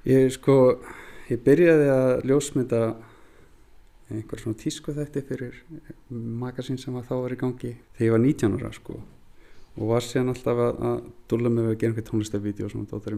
Ég 0.09 0.31
sko 0.35 0.55
ég 1.29 1.41
byrjaði 1.45 1.91
að 1.93 2.13
ljósmynda 2.29 2.81
einhver 4.13 4.41
svona 4.41 4.59
tísku 4.61 4.93
þætti 4.93 5.23
fyrir 5.25 5.61
magasín 6.09 6.77
sem 6.81 6.97
þá 7.01 7.15
var 7.15 7.33
í 7.33 7.39
gangi 7.41 7.75
þegar 7.97 8.05
ég 8.05 8.15
var 8.15 8.25
19 8.25 8.57
ára 8.59 8.73
sko 8.75 8.99
og 9.75 9.91
var 9.91 10.05
síðan 10.05 10.31
alltaf 10.31 10.61
að, 10.65 10.77
að 10.89 10.99
dúla 11.31 11.51
með 11.51 11.69
að 11.71 11.77
gera 11.81 11.91
einhver 11.91 12.07
tónlistarvídeó 12.09 12.69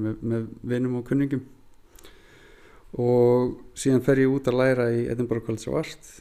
með, 0.01 0.21
með 0.21 0.47
vinum 0.65 0.99
og 0.99 1.05
kunningum. 1.07 1.43
Og 2.97 3.57
síðan 3.77 4.03
fer 4.05 4.23
ég 4.23 4.31
út 4.31 4.47
að 4.49 4.57
læra 4.61 4.87
í 4.95 5.03
Edinburgh 5.11 5.45
College 5.45 5.69
of 5.69 5.77
Art 5.81 6.13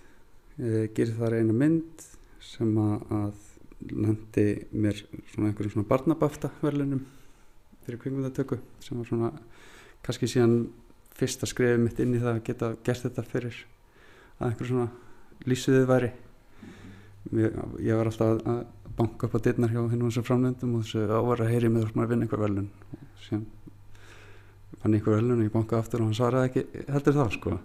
ég 0.56 0.92
gerir 0.96 1.16
þar 1.18 1.36
einu 1.40 1.56
mynd 1.56 2.04
sem 2.44 2.72
að, 2.80 3.42
lendi 3.92 4.46
mér 4.72 5.02
svona 5.28 5.50
einhverjum 5.50 5.74
svona 5.74 5.88
barnabafta 5.90 6.48
verðlunum 6.62 7.02
fyrir 7.84 8.00
kvingundatöku 8.00 8.56
sem 8.80 8.96
var 8.96 9.08
svona 9.10 9.28
kannski 10.06 10.30
síðan 10.32 10.54
fyrsta 11.16 11.48
skrifið 11.48 11.82
mitt 11.82 12.00
inn 12.00 12.14
í 12.16 12.22
það 12.22 12.30
að 12.32 12.44
geta 12.46 12.70
gert 12.86 13.04
þetta 13.04 13.24
fyrir 13.28 13.58
að 14.38 14.46
einhver 14.48 14.70
svona 14.70 14.86
lísuðið 15.44 15.86
væri 15.90 16.10
ég, 17.34 17.56
ég 17.82 17.98
var 17.98 18.10
alltaf 18.10 18.40
að 18.46 18.62
banka 18.96 19.28
upp 19.28 19.36
á 19.36 19.40
dittnar 19.44 19.72
hjá 19.72 19.82
og 19.82 19.92
þessu 19.92 20.24
framlendum 20.24 20.78
og 20.78 20.84
þessu 20.86 21.04
ávara 21.10 21.48
heyri 21.50 21.70
með 21.72 21.90
að 21.90 22.12
vinna 22.12 22.26
einhver 22.26 22.42
velun 22.44 22.70
og 22.96 23.26
síðan 23.26 23.44
fann 24.82 24.94
einhver 24.96 25.18
velun 25.18 25.40
og 25.40 25.44
ég 25.44 25.52
bankaði 25.54 25.82
aftur 25.82 26.02
og 26.04 26.10
hann 26.10 26.18
svaraði 26.18 26.50
ekki 26.50 26.84
heldur 26.94 27.18
það 27.18 27.34
sko. 27.36 27.58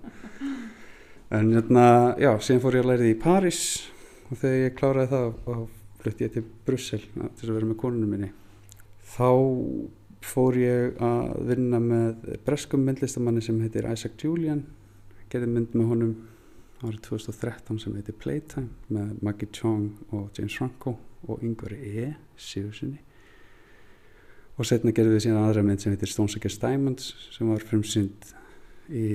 En 1.31 1.53
hérna, 1.55 1.85
já, 2.19 2.31
síðan 2.43 2.63
fór 2.65 2.77
ég 2.77 2.83
að 2.83 2.91
læra 2.91 3.05
því 3.05 3.13
í 3.13 3.21
París 3.21 3.61
og 4.27 4.41
þegar 4.41 4.59
ég 4.65 4.75
kláraði 4.79 5.11
það 5.13 5.53
og 5.53 5.63
flutti 6.01 6.25
ég 6.25 6.35
til 6.35 6.45
Brussel 6.67 7.01
til 7.05 7.47
að 7.47 7.55
vera 7.55 7.69
með 7.69 7.79
konunum 7.83 8.11
minni. 8.11 8.31
Þá 9.11 9.29
fór 10.25 10.57
ég 10.59 10.99
að 11.01 11.31
vinna 11.49 11.79
með 11.83 12.27
breskum 12.45 12.83
myndlistamanni 12.85 13.43
sem 13.45 13.59
heitir 13.63 13.87
Isaac 13.89 14.19
Julian 14.21 14.65
gerði 15.31 15.49
mynd 15.53 15.77
með 15.77 15.89
honum 15.93 16.13
árið 16.87 17.01
2013 17.07 17.79
sem 17.83 17.95
heitir 17.97 18.17
Playtime 18.17 18.69
með 18.93 19.15
Maggie 19.25 19.49
Chong 19.53 19.89
og 20.11 20.29
James 20.37 20.57
Franco 20.57 20.95
og 21.27 21.43
Yngvar 21.45 21.75
E. 21.77 22.11
Sigurssoni 22.37 22.99
og 24.57 24.67
setna 24.67 24.93
gerði 24.93 25.15
við 25.15 25.25
síðan 25.27 25.45
aðra 25.45 25.65
mynd 25.65 25.83
sem 25.83 25.93
heitir 25.93 26.11
Stones 26.11 26.37
Against 26.37 26.61
Diamonds 26.63 27.11
sem 27.33 27.49
var 27.49 27.65
frumsynd 27.65 28.31
í 28.89 29.07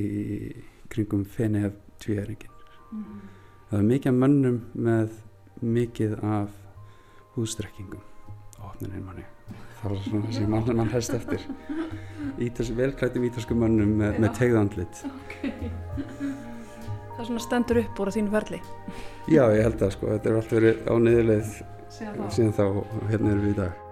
kringum 0.92 1.26
Fenehef 1.28 1.76
tvíæringin 2.02 2.52
mm. 2.52 3.22
það 3.70 3.78
var 3.78 3.88
mikið 3.92 4.20
mönnum 4.24 4.60
með 4.74 5.16
mikið 5.62 6.18
af 6.24 6.52
hústrekkingum 7.36 8.04
opnirinn 8.64 9.04
manni. 9.04 9.24
Það 9.80 9.92
var 9.92 10.02
svona 10.06 10.32
sem 10.34 10.50
mann, 10.50 10.70
mann 10.78 10.90
hægst 10.92 11.14
eftir. 11.16 11.44
Ítals, 12.46 12.72
velklættum 12.76 13.24
ítalsku 13.28 13.56
mönnum 13.56 13.96
með, 14.00 14.20
með 14.24 14.34
tegðandlit 14.40 15.04
okay. 15.12 15.70
Það 17.16 17.30
svona 17.30 17.46
stendur 17.46 17.80
upp 17.82 18.02
úr 18.02 18.12
á 18.12 18.16
þínu 18.16 18.34
verli 18.34 18.60
Já, 19.26 19.42
ég 19.56 19.64
held 19.64 19.82
að 19.82 19.96
sko, 19.96 20.12
þetta 20.12 20.30
er 20.30 20.38
alltaf 20.40 20.60
verið 20.60 20.84
á 20.86 20.94
niðurleið 21.00 21.56
síðan 21.96 22.54
þá. 22.54 22.64
og 22.68 23.10
hérna 23.10 23.32
erum 23.32 23.44
við 23.46 23.52
í 23.54 23.58
dag. 23.62 23.82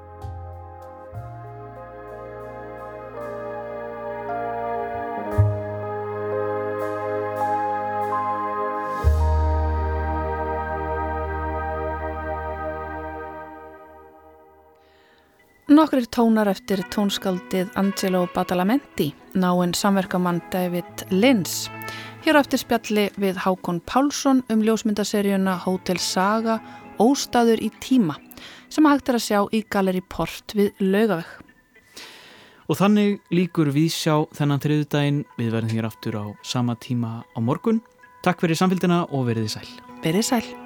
Nokkrir 15.74 16.04
tónar 16.12 16.46
eftir 16.52 16.84
tónskaldið 16.92 17.72
Angelo 17.80 18.28
Badalamenti, 18.34 19.08
náinn 19.34 19.74
samverkamann 19.74 20.42
David 20.52 21.08
Lins. 21.10 21.64
Hér 22.24 22.38
á 22.38 22.40
eftir 22.40 22.62
spjalli 22.62 23.02
við 23.20 23.36
Hákon 23.44 23.82
Pálsson 23.84 24.38
um 24.48 24.62
ljósmyndaseríuna 24.64 25.58
Hotel 25.60 25.98
Saga 26.00 26.54
Óstaður 26.96 27.60
í 27.60 27.68
tíma 27.84 28.16
sem 28.72 28.88
hægt 28.88 29.10
er 29.12 29.18
að 29.18 29.26
sjá 29.26 29.40
í 29.52 29.60
Galeri 29.68 30.00
Port 30.00 30.54
við 30.56 30.72
Laugaveg. 30.80 31.28
Og 32.64 32.80
þannig 32.80 33.20
líkur 33.28 33.68
við 33.76 33.92
sjá 33.92 34.24
þennan 34.40 34.64
þriðudaginn 34.64 35.22
við 35.36 35.52
verðum 35.52 35.76
hér 35.76 35.90
aftur 35.90 36.16
á 36.16 36.24
sama 36.40 36.80
tíma 36.80 37.18
á 37.28 37.38
morgun. 37.44 37.84
Takk 38.24 38.40
fyrir 38.40 38.56
samfélgina 38.56 39.04
og 39.12 39.28
verið 39.28 39.58
sæl. 39.58 39.68
Verið 40.00 40.24
sæl. 40.24 40.63